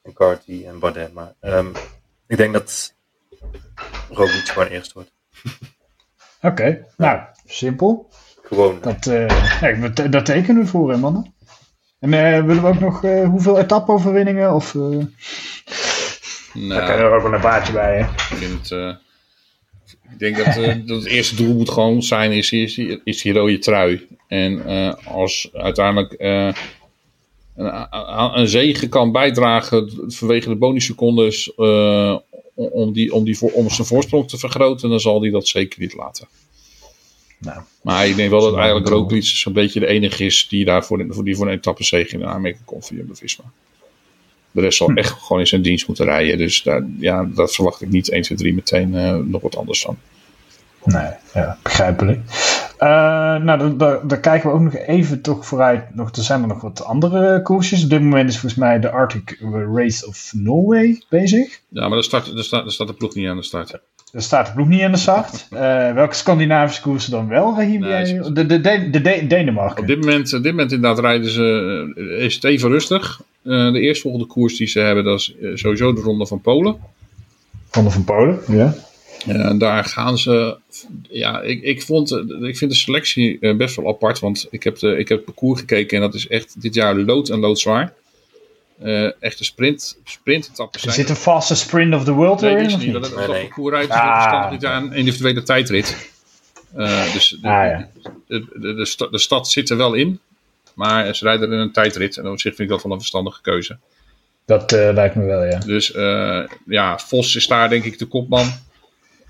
en 0.03 0.13
Carty 0.13 0.65
en 0.67 0.79
Bardet. 0.79 1.13
Maar 1.13 1.35
um, 1.41 1.73
ik 2.27 2.37
denk 2.37 2.53
dat 2.53 2.95
Roglic 4.09 4.49
gewoon 4.49 4.69
eerst 4.69 4.93
wordt. 4.93 5.13
Oké, 6.37 6.47
okay, 6.47 6.87
nou, 6.97 7.21
simpel. 7.47 8.11
Gewoon. 8.43 8.81
Dat, 8.81 9.07
uh, 9.07 9.29
ja, 9.61 9.89
dat 9.89 10.25
tekenen 10.25 10.63
we 10.63 10.69
voor, 10.69 10.91
hè, 10.91 10.97
mannen. 10.97 11.35
En 12.03 12.13
uh, 12.13 12.45
willen 12.45 12.63
we 12.63 12.69
ook 12.69 12.81
nog 12.81 13.05
uh, 13.05 13.29
hoeveel 13.29 13.59
etappe-overwinningen? 13.59 14.55
Of, 14.55 14.75
uh... 14.75 14.83
Nou, 14.83 15.09
Daar 16.69 16.87
kan 16.87 16.99
er 16.99 17.13
ook 17.13 17.23
wel 17.23 17.33
een 17.35 17.41
paardje 17.41 17.73
bij, 17.73 17.97
hè? 17.99 18.01
Ik 18.01 18.37
vind 18.39 18.69
het 18.69 19.01
ik 20.13 20.19
denk 20.19 20.37
dat, 20.37 20.57
uh, 20.57 20.87
dat 20.87 20.97
het 20.97 21.07
eerste 21.07 21.37
doel 21.37 21.55
moet 21.55 21.71
gewoon 21.71 22.03
zijn, 22.03 22.33
is, 22.33 22.53
is, 22.53 22.79
is 23.05 23.23
die 23.23 23.33
rode 23.33 23.59
trui. 23.59 24.07
En 24.27 24.53
uh, 24.53 24.93
als 25.05 25.51
uiteindelijk 25.53 26.15
uh, 26.19 26.53
een, 27.57 27.87
een 28.39 28.49
zegen 28.49 28.89
kan 28.89 29.13
bijdragen 29.13 29.91
vanwege 30.07 30.49
de 30.49 30.57
bonussecondes 30.57 31.55
om, 32.55 32.93
die, 32.93 33.15
om, 33.15 33.25
die 33.25 33.39
voor, 33.39 33.51
om 33.51 33.71
zijn 33.71 33.87
voorsprong 33.87 34.29
te 34.29 34.39
vergroten, 34.39 34.91
dan 34.91 35.01
zal 35.01 35.21
hij 35.21 35.31
dat 35.31 35.49
zeker 35.49 35.81
niet 35.81 35.95
laten. 35.95 36.27
Nou, 37.43 37.61
maar 37.83 38.07
ik 38.07 38.17
denk 38.17 38.31
wel 38.31 38.41
dat 38.41 38.57
eigenlijk 38.57 38.89
Roglic 38.89 39.25
zo'n 39.25 39.53
beetje 39.53 39.81
de 39.81 39.87
enige 39.87 40.25
is 40.25 40.49
die 40.49 40.65
daar 40.65 40.85
voor, 40.85 41.25
die 41.25 41.37
voor 41.37 41.47
een 41.47 41.53
etappe 41.53 41.85
zegen 41.85 42.21
in 42.21 42.27
aanmerking 42.27 42.65
komt 42.65 42.87
voor 42.87 42.97
Jumbo-Visma. 42.97 43.45
De 44.51 44.61
rest 44.61 44.77
zal 44.77 44.89
hm. 44.89 44.97
echt 44.97 45.11
gewoon 45.11 45.41
in 45.41 45.47
zijn 45.47 45.63
dienst 45.63 45.87
moeten 45.87 46.05
rijden. 46.05 46.39
Dus 46.39 46.63
daar, 46.63 46.87
ja, 46.99 47.25
dat 47.35 47.55
verwacht 47.55 47.81
ik 47.81 47.89
niet 47.89 48.11
1, 48.11 48.23
2, 48.23 48.39
3 48.39 48.55
meteen 48.55 48.95
uh, 48.95 49.17
nog 49.17 49.43
wat 49.43 49.57
anders 49.57 49.83
van. 49.83 49.99
Nee, 50.85 51.11
ja, 51.35 51.59
begrijpelijk. 51.63 52.21
Uh, 52.79 52.89
nou, 53.37 53.77
daar, 53.77 54.21
kijken 54.21 54.49
we 54.49 54.55
ook 54.55 54.61
nog 54.61 54.75
even 54.77 55.21
toch 55.21 55.47
vooruit. 55.47 55.95
Nog, 55.95 56.17
er 56.17 56.23
zijn 56.23 56.43
er 56.43 56.49
nog 56.49 56.61
wat 56.61 56.85
andere 56.85 57.43
koersjes. 57.43 57.83
Op 57.83 57.91
dit 57.91 58.01
moment 58.01 58.29
is 58.29 58.39
volgens 58.39 58.61
mij 58.61 58.81
de 58.81 58.91
Arctic 58.91 59.39
Race 59.75 60.07
of 60.07 60.33
Norway 60.35 61.03
bezig. 61.09 61.61
Ja, 61.69 61.81
maar 61.81 61.91
daar 61.91 62.03
staat, 62.03 62.35
daar 62.35 62.45
staat, 62.45 62.63
daar 62.63 62.73
staat 62.73 62.87
de 62.87 62.95
ploeg 62.95 63.15
niet 63.15 63.29
aan 63.29 63.37
de 63.37 63.43
start. 63.43 63.79
Er 64.13 64.23
staat 64.23 64.47
de 64.47 64.53
ploeg 64.53 64.69
niet 64.69 64.83
aan 64.83 64.93
de 64.93 64.99
start. 64.99 65.47
Uh, 65.53 65.59
welke 66.01 66.15
Scandinavische 66.15 66.83
koersen 66.83 67.11
dan 67.11 67.29
wel? 67.29 67.55
Nee, 67.55 67.79
de, 67.79 68.47
de, 68.47 68.61
de, 68.61 68.91
de, 68.91 69.27
Denemarken. 69.27 69.81
Op 69.81 69.87
dit 69.87 69.99
moment, 70.01 70.35
op 70.35 70.43
dit 70.43 70.53
moment 70.53 70.73
inderdaad 70.73 71.05
rijden 71.05 71.31
ze, 71.31 72.17
is 72.19 72.35
het 72.35 72.45
even 72.45 72.69
rustig. 72.69 73.21
Uh, 73.43 73.73
de 73.73 73.81
eerstvolgende 73.81 74.27
koers 74.27 74.57
die 74.57 74.67
ze 74.67 74.81
hebben, 74.81 75.05
dat 75.05 75.19
is 75.19 75.35
sowieso 75.55 75.93
de 75.93 76.01
Ronde 76.01 76.27
van 76.27 76.41
Polen. 76.41 76.77
Ronde 77.71 77.91
van 77.91 78.05
Polen, 78.05 78.39
ja. 78.49 78.75
En 79.27 79.59
daar 79.59 79.85
gaan 79.85 80.19
ze. 80.19 80.57
Ja, 81.09 81.41
ik, 81.41 81.63
ik, 81.63 81.83
vond, 81.83 82.11
ik 82.43 82.57
vind 82.57 82.71
de 82.71 82.77
selectie 82.77 83.39
eh, 83.41 83.57
best 83.57 83.77
wel 83.77 83.89
apart. 83.89 84.19
Want 84.19 84.47
ik 84.51 84.63
heb, 84.63 84.79
de, 84.79 84.97
ik 84.99 85.09
heb 85.09 85.17
het 85.17 85.27
parcours 85.27 85.61
gekeken 85.61 85.97
en 85.97 86.03
dat 86.03 86.15
is 86.15 86.29
echt 86.29 86.63
dit 86.63 86.75
jaar 86.75 86.97
lood 86.97 87.29
en 87.29 87.39
loodzwaar. 87.39 87.93
Uh, 88.85 89.11
echte 89.21 89.45
sprint, 89.45 89.99
sprintetappen 90.05 90.81
zijn. 90.81 90.93
Er 90.93 91.01
zit 91.01 91.09
een 91.09 91.17
vaste 91.17 91.55
sprint 91.55 91.95
of 91.95 92.05
the 92.05 92.13
world 92.13 92.41
nee, 92.41 92.51
erin? 92.51 92.67
Is 92.67 92.77
niet. 92.77 92.93
Dat, 92.93 93.03
dat 93.03 93.29
nee, 93.29 93.47
parcours 93.47 93.75
rijdt 93.75 93.91
ah, 93.91 94.51
dit 94.51 94.61
jaar 94.61 94.83
een 94.83 94.93
individuele 94.93 95.43
tijdrit. 95.43 96.11
Uh, 96.77 97.13
dus 97.13 97.29
de, 97.29 97.49
ah, 97.49 97.53
ja. 97.53 97.89
de, 98.27 98.47
de, 98.55 98.75
de, 98.75 98.85
stad, 98.85 99.11
de, 99.11 99.19
stad 99.19 99.49
zit 99.49 99.71
er 99.71 99.77
wel 99.77 99.95
in. 99.95 100.21
Maar 100.75 101.15
ze 101.15 101.25
rijden 101.25 101.53
in 101.53 101.59
een 101.59 101.73
tijdrit. 101.73 102.17
En 102.17 102.29
op 102.29 102.41
zich 102.41 102.55
vind 102.55 102.69
ik 102.69 102.75
dat 102.75 102.83
wel 102.83 102.93
een 102.93 102.99
verstandige 102.99 103.41
keuze. 103.41 103.79
Dat 104.45 104.73
uh, 104.73 104.91
lijkt 104.93 105.15
me 105.15 105.25
wel, 105.25 105.45
ja. 105.45 105.59
Dus 105.59 105.93
ja, 106.67 106.99
Vos 106.99 107.37
is 107.37 107.47
daar 107.47 107.69
denk 107.69 107.85
ik 107.85 107.99
de 107.99 108.07
kopman. 108.07 108.47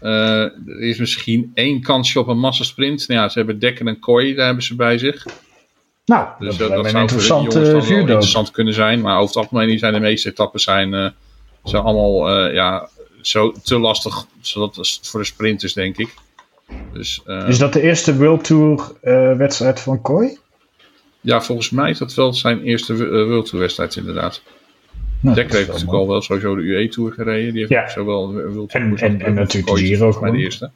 Uh, 0.02 0.42
er 0.42 0.80
is 0.80 0.98
misschien 0.98 1.50
één 1.54 1.80
kansje 1.80 2.20
op 2.20 2.28
een 2.28 2.38
massasprint. 2.38 3.08
Nou 3.08 3.20
ja, 3.20 3.28
ze 3.28 3.38
hebben 3.38 3.58
Dekken 3.58 3.88
en 3.88 3.98
Kooi, 3.98 4.34
daar 4.34 4.46
hebben 4.46 4.64
ze 4.64 4.74
bij 4.74 4.98
zich. 4.98 5.26
Nou, 6.04 6.28
dus 6.38 6.56
dat, 6.56 6.68
dat, 6.68 6.82
dat 6.82 6.90
zou 6.90 7.02
interessant, 7.02 7.52
voor 7.52 7.98
interessant 7.98 8.50
kunnen 8.50 8.74
zijn. 8.74 9.00
Maar 9.00 9.14
over 9.16 9.26
het 9.26 9.36
algemeen 9.36 9.78
zijn 9.78 9.92
de 9.92 10.00
meeste 10.00 10.28
etappen 10.30 10.60
zijn, 10.60 10.92
uh, 10.92 11.08
zijn 11.64 11.82
allemaal 11.82 12.46
uh, 12.46 12.54
ja, 12.54 12.88
zo 13.20 13.52
te 13.62 13.78
lastig 13.78 14.24
zodat, 14.40 14.98
voor 15.02 15.20
de 15.20 15.26
sprinters, 15.26 15.72
denk 15.72 15.96
ik. 15.96 16.14
Dus, 16.92 17.22
is 17.46 17.58
dat 17.58 17.72
de 17.72 17.80
eerste 17.82 18.16
World 18.16 18.44
Tour 18.44 18.92
wedstrijd 19.36 19.80
van 19.80 20.00
Kooi? 20.02 20.38
Ja, 21.20 21.40
volgens 21.42 21.70
mij 21.70 21.90
is 21.90 21.98
dat 21.98 22.14
wel 22.14 22.32
zijn 22.32 22.62
eerste 22.62 22.96
World 23.26 23.46
Tour 23.46 23.60
wedstrijd 23.60 23.96
inderdaad. 23.96 24.42
Nou, 25.20 25.34
Dekker 25.34 25.56
heeft 25.56 25.68
natuurlijk 25.68 25.96
al 25.98 26.08
wel 26.08 26.22
sowieso 26.22 26.54
de 26.56 26.62
UE-tour 26.62 27.12
gereden. 27.12 27.50
Die 27.52 27.58
heeft 27.60 27.70
Ja. 27.72 27.88
zowel 27.88 28.32
World 28.32 28.72
En- 28.72 28.82
Tours 28.86 29.00
en- 29.02 29.12
als- 29.12 29.22
en 29.22 29.34
natuurlijk 29.34 29.78
Giro 29.78 30.18
mij 30.20 30.30
de 30.30 30.38
eerste. 30.38 30.70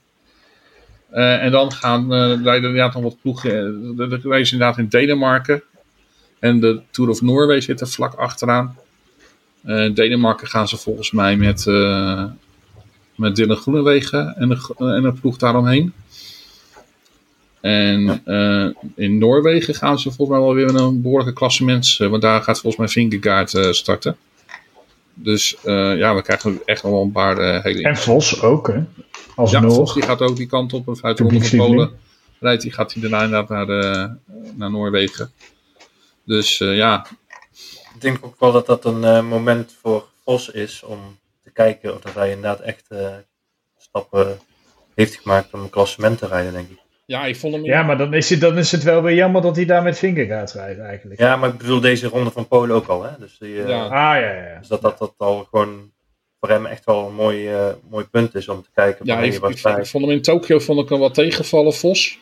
Eh, 1.16 1.42
en 1.42 1.50
dan 1.50 1.72
gaan 1.72 2.12
eh 2.12 2.18
rijden 2.42 2.70
inderdaad 2.70 2.94
nog 2.94 3.02
wat 3.02 3.20
ploegen. 3.22 3.50
eh, 3.50 3.96
De, 3.96 4.08
de 4.08 4.28
race 4.28 4.52
inderdaad 4.52 4.78
in 4.78 4.88
Denemarken. 4.88 5.62
En 6.38 6.60
de 6.60 6.80
Tour 6.90 7.10
of 7.10 7.22
Norway 7.22 7.60
zit 7.60 7.80
er 7.80 7.88
vlak 7.88 8.14
achteraan. 8.14 8.76
Eh, 9.64 9.84
in 9.84 9.94
Denemarken 9.94 10.48
gaan 10.48 10.68
ze 10.68 10.76
volgens 10.76 11.10
mij 11.10 11.36
met, 11.36 11.66
eh 11.66 12.24
met 13.14 13.36
Dylan 13.36 13.56
Groenewegen 13.56 14.36
en 14.36 14.50
een, 14.50 14.60
en 14.76 15.04
een 15.04 15.20
ploeg 15.20 15.36
daaromheen. 15.36 15.92
En 17.60 18.20
eh, 18.24 18.68
in 18.94 19.18
Noorwegen 19.18 19.74
gaan 19.74 19.98
ze 19.98 20.10
volgens 20.10 20.38
mij 20.38 20.46
wel 20.46 20.54
weer 20.54 20.74
een 20.74 21.02
behoorlijke 21.02 21.32
eh, 22.00 22.08
want 22.08 22.22
daar 22.22 22.42
gaat 22.42 22.60
volgens 22.60 22.76
mij 22.76 22.88
Vingegaard 22.88 23.54
eh, 23.54 23.70
starten. 23.70 24.16
Dus 25.18 25.56
eh, 25.64 25.96
ja, 25.96 26.14
we 26.14 26.22
krijgen 26.22 26.60
echt 26.64 26.82
nog 26.82 26.92
wel 26.92 27.02
een 27.02 27.12
paar 27.12 27.38
eh, 27.38 27.62
hele 27.62 27.82
En 27.82 27.96
Vos 27.96 28.42
ook, 28.42 28.66
hè? 28.66 28.82
Als 29.34 29.50
ja. 29.50 29.62
Vos 29.62 29.94
die 29.94 30.02
gaat 30.02 30.20
ook 30.20 30.36
die 30.36 30.46
kant 30.46 30.72
op. 30.72 30.88
En 30.88 30.96
vanuit 30.96 31.16
de. 31.16 31.56
Polen 31.56 31.90
rijdt 32.40 32.62
hij, 32.62 32.72
gaat 32.72 32.92
hij 32.92 33.02
daarna 33.02 33.22
inderdaad 33.22 33.48
naar, 33.48 33.66
de, 33.66 34.10
naar 34.54 34.70
Noorwegen. 34.70 35.32
Dus 36.24 36.60
eh, 36.60 36.76
ja, 36.76 37.06
Ik 37.94 38.00
denk 38.00 38.18
ook 38.20 38.40
wel 38.40 38.52
dat 38.52 38.66
dat 38.66 38.84
een 38.84 39.04
eh, 39.04 39.28
moment 39.28 39.76
voor 39.80 40.08
Vos 40.24 40.50
is 40.50 40.82
om 40.82 41.18
te 41.42 41.50
kijken 41.50 41.94
of 41.94 42.00
dat 42.00 42.14
hij 42.14 42.30
inderdaad 42.30 42.60
echt 42.60 42.88
eh, 42.88 43.14
stappen 43.78 44.38
heeft 44.94 45.16
gemaakt 45.16 45.52
om 45.52 45.60
een 45.60 45.70
klassement 45.70 46.18
te 46.18 46.26
rijden, 46.26 46.52
denk 46.52 46.70
ik. 46.70 46.78
Ja, 47.06 47.26
ik 47.26 47.36
vond 47.36 47.54
hem... 47.54 47.64
Ja, 47.64 47.82
maar 47.82 47.98
dan 47.98 48.14
is, 48.14 48.30
het, 48.30 48.40
dan 48.40 48.58
is 48.58 48.72
het 48.72 48.82
wel 48.82 49.02
weer 49.02 49.14
jammer 49.14 49.42
dat 49.42 49.56
hij 49.56 49.64
daar 49.64 49.82
met 49.82 49.98
Vingegaard 49.98 50.52
rijdt 50.52 50.80
eigenlijk. 50.80 51.20
Ja, 51.20 51.36
maar 51.36 51.48
ik 51.48 51.58
bedoel 51.58 51.80
deze 51.80 52.08
ronde 52.08 52.30
van 52.30 52.48
Polen 52.48 52.76
ook 52.76 52.86
al, 52.86 53.02
hè? 53.02 53.10
Dus, 53.18 53.38
die, 53.38 53.62
eh. 53.62 53.82
Ah, 53.82 53.90
ja, 53.90 54.18
ja. 54.18 54.46
ja. 54.48 54.58
dus 54.58 54.68
dat, 54.68 54.82
dat 54.82 54.98
dat 54.98 55.14
al 55.16 55.46
gewoon 55.50 55.90
voor 56.40 56.48
hem 56.48 56.66
echt 56.66 56.84
wel 56.84 57.06
een 57.06 57.14
mooi, 57.14 57.48
eh, 57.48 57.68
mooi 57.90 58.04
punt 58.04 58.34
is 58.34 58.48
om 58.48 58.62
te 58.62 58.68
kijken. 58.74 59.06
Ja, 59.06 59.18
ik, 59.20 59.38
wat 59.38 59.50
ik, 59.50 59.56
ik 59.56 59.86
vond 59.86 60.04
hem 60.04 60.12
in 60.12 60.22
Tokio 60.22 60.58
vond 60.58 60.80
ik 60.80 60.88
hem 60.88 60.98
wel 60.98 61.10
tegenvallen, 61.10 61.74
Vos. 61.74 62.18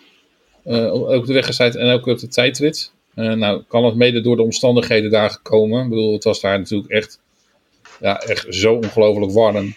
Eh, 0.64 0.92
ook 0.92 1.26
de 1.26 1.32
weggezijd 1.32 1.74
en 1.74 1.92
ook 1.92 2.06
op 2.06 2.18
de 2.18 2.28
tijdrit. 2.28 2.92
Eh, 3.14 3.32
nou, 3.32 3.62
kan 3.68 3.84
het 3.84 3.94
mede 3.94 4.20
door 4.20 4.36
de 4.36 4.42
omstandigheden 4.42 5.10
daar 5.10 5.30
gekomen. 5.30 5.82
Ik 5.82 5.88
bedoel, 5.88 6.12
het 6.12 6.24
was 6.24 6.40
daar 6.40 6.58
natuurlijk 6.58 6.90
echt, 6.90 7.20
ja, 8.00 8.20
echt 8.20 8.46
zo 8.48 8.74
ongelooflijk 8.74 9.32
warm. 9.32 9.74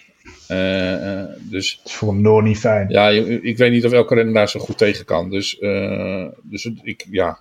Eh, 0.47 1.21
eh, 1.21 1.27
dus 1.39 1.79
Dat 1.83 1.91
is 1.91 1.93
voor 1.97 2.09
een 2.09 2.21
Noor 2.21 2.43
niet 2.43 2.57
fijn. 2.57 2.89
ja, 2.89 3.09
ik 3.41 3.57
weet 3.57 3.71
niet 3.71 3.85
of 3.85 3.91
elke 3.91 4.15
renner 4.15 4.33
daar 4.33 4.49
zo 4.49 4.59
goed 4.59 4.77
tegen 4.77 5.05
kan. 5.05 5.29
Dus, 5.29 5.59
eh, 5.59 6.25
dus 6.43 6.69
ik, 6.83 7.05
ja. 7.11 7.39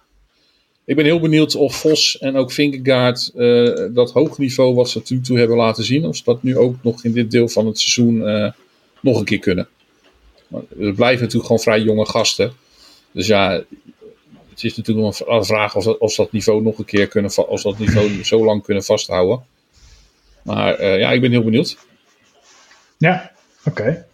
ik 0.84 0.96
ben 0.96 1.04
heel 1.04 1.20
benieuwd 1.20 1.54
of 1.54 1.76
Vos 1.76 2.18
en 2.18 2.36
ook 2.36 2.52
Vingegaard 2.52 3.32
eh, 3.36 3.72
dat 3.94 4.12
hoog 4.12 4.38
niveau 4.38 4.74
wat 4.74 4.90
ze 4.90 4.98
tot 5.02 5.10
nu 5.10 5.20
toe 5.20 5.38
hebben 5.38 5.56
laten 5.56 5.84
zien, 5.84 6.04
of 6.04 6.16
ze 6.16 6.22
dat 6.24 6.42
nu 6.42 6.56
ook 6.56 6.76
nog 6.82 7.04
in 7.04 7.12
dit 7.12 7.30
deel 7.30 7.48
van 7.48 7.66
het 7.66 7.78
seizoen 7.78 8.18
nog 9.00 9.18
een 9.18 9.24
keer 9.24 9.38
kunnen. 9.38 9.68
Maar 10.48 10.60
Het 10.78 10.94
blijven 10.94 11.20
natuurlijk 11.20 11.46
gewoon 11.46 11.62
vrij 11.62 11.80
jonge 11.80 12.06
gasten. 12.06 12.52
Dus 13.12 13.26
ja, 13.26 13.50
het 14.50 14.64
is 14.64 14.76
natuurlijk 14.76 15.06
nog 15.06 15.28
een 15.38 15.44
vraag 15.44 15.76
of, 15.76 15.84
dat- 15.84 15.98
of 15.98 16.12
ze 16.12 16.22
dat 16.22 16.32
niveau 16.32 16.62
nog 16.62 16.78
een 16.78 16.84
keer 16.84 17.06
kunnen, 17.06 17.48
of 17.48 17.62
dat 17.62 17.78
niveau 17.78 18.24
zo 18.24 18.44
lang 18.44 18.62
kunnen 18.62 18.84
vasthouden. 18.84 19.44
Maar 20.42 20.84
ja, 20.98 21.12
ik 21.12 21.20
ben 21.20 21.30
heel 21.30 21.44
benieuwd. 21.44 21.76
Ja, 22.98 23.30
oké. 23.64 24.04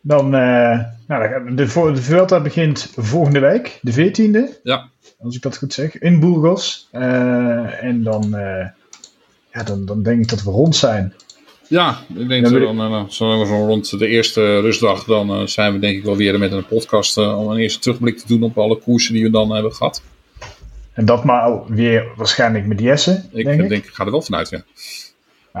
Dan, 0.00 0.34
eh, 0.34 0.80
nou, 1.06 1.44
dan 1.44 1.56
de, 1.56 1.92
de 1.92 2.02
Vuelta 2.02 2.40
begint 2.40 2.92
volgende 2.96 3.40
week, 3.40 3.78
de 3.82 3.92
14e, 3.92 4.60
Ja, 4.62 4.88
als 5.18 5.36
ik 5.36 5.42
dat 5.42 5.56
goed 5.56 5.72
zeg, 5.72 5.98
in 5.98 6.20
Burgos. 6.20 6.88
Eh, 6.90 7.82
en 7.84 8.02
dan, 8.02 8.34
eh, 8.34 8.66
ja, 9.52 9.62
dan, 9.64 9.84
dan 9.84 10.02
denk 10.02 10.22
ik 10.22 10.28
dat 10.28 10.42
we 10.42 10.50
rond 10.50 10.76
zijn. 10.76 11.14
Ja, 11.68 11.98
ik 12.16 12.28
denk 12.28 12.42
dat 12.44 12.52
we 12.52 12.60
dan, 12.60 12.80
eh, 12.80 13.08
zo 13.08 13.44
zo 13.44 13.66
rond 13.66 13.98
de 13.98 14.06
eerste 14.06 14.60
rustdag, 14.60 15.04
dan 15.04 15.48
zijn 15.48 15.72
we 15.72 15.78
denk 15.78 15.96
ik 15.96 16.04
wel 16.04 16.16
weer 16.16 16.38
met 16.38 16.52
een 16.52 16.66
podcast 16.66 17.16
om 17.16 17.50
een 17.50 17.58
eerste 17.58 17.78
terugblik 17.78 18.18
te 18.18 18.26
doen 18.26 18.42
op 18.42 18.58
alle 18.58 18.78
koersen 18.78 19.14
die 19.14 19.22
we 19.22 19.30
dan 19.30 19.50
hebben 19.50 19.74
gehad. 19.74 20.02
En 20.92 21.04
dat 21.04 21.24
maar 21.24 21.66
weer 21.66 22.06
waarschijnlijk 22.16 22.66
met 22.66 22.80
Jesse, 22.80 23.24
Ik 23.32 23.44
denk 23.44 23.62
ik. 23.62 23.68
denk, 23.68 23.84
ik 23.84 23.90
ga 23.94 24.04
er 24.04 24.10
wel 24.10 24.22
vanuit, 24.22 24.48
ja. 24.48 24.62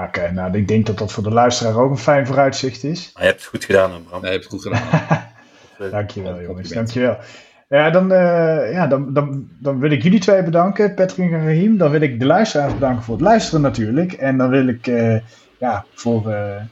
Oké, 0.04 0.30
nou, 0.32 0.56
ik 0.56 0.68
denk 0.68 0.86
dat 0.86 0.98
dat 0.98 1.12
voor 1.12 1.22
de 1.22 1.30
luisteraar 1.30 1.76
ook 1.76 1.90
een 1.90 1.98
fijn 1.98 2.26
vooruitzicht 2.26 2.84
is. 2.84 3.10
Maar 3.14 3.22
je 3.22 3.28
hebt 3.28 3.40
het 3.40 3.50
goed 3.50 3.64
gedaan, 3.64 3.90
Bram. 4.08 4.22
Nee, 4.22 4.32
heb 4.32 4.42
je 4.42 4.48
goed 4.48 4.62
gedaan. 4.62 4.82
Dankjewel, 5.90 6.40
jongens. 6.40 6.68
Dankjewel. 6.68 7.16
Ja, 7.68 7.90
dan, 7.90 8.12
eh, 8.12 8.72
ja 8.72 8.86
dan, 8.86 9.12
dan, 9.12 9.48
dan 9.58 9.78
wil 9.78 9.90
ik 9.90 10.02
jullie 10.02 10.20
twee 10.20 10.42
bedanken, 10.42 10.94
Patrick 10.94 11.32
en 11.32 11.44
Rahim. 11.44 11.76
Dan 11.76 11.90
wil 11.90 12.00
ik 12.00 12.18
de 12.18 12.26
luisteraars 12.26 12.74
bedanken 12.74 13.02
voor 13.02 13.14
het 13.14 13.24
luisteren 13.24 13.60
natuurlijk. 13.60 14.12
En 14.12 14.36
dan 14.36 14.50
wil 14.50 14.68
ik 14.68 14.86
eh, 14.86 15.16
ja, 15.58 15.84
voor 15.94 16.30
eh, 16.30 16.62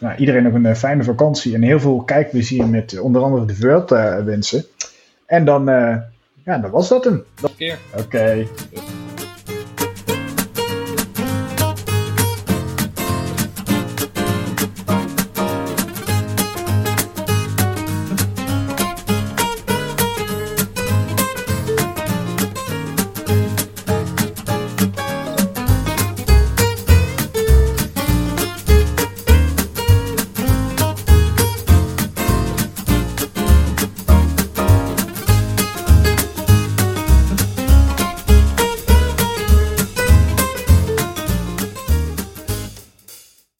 nou, 0.00 0.16
iedereen 0.16 0.42
nog 0.42 0.52
een 0.52 0.76
fijne 0.76 1.04
vakantie 1.04 1.54
en 1.54 1.62
heel 1.62 1.80
veel 1.80 2.02
kijkplezier 2.02 2.66
met 2.66 3.00
onder 3.00 3.22
andere 3.22 3.44
de 3.44 3.54
Vuelta 3.54 4.24
wensen. 4.24 4.64
En 5.26 5.44
dan, 5.44 5.68
eh, 5.68 5.96
ja, 6.44 6.58
dan 6.58 6.70
was 6.70 6.88
dat 6.88 7.04
hem. 7.04 7.24
Nog 7.40 7.50
een 7.50 7.56
keer. 7.56 7.78
Oké. 7.98 8.46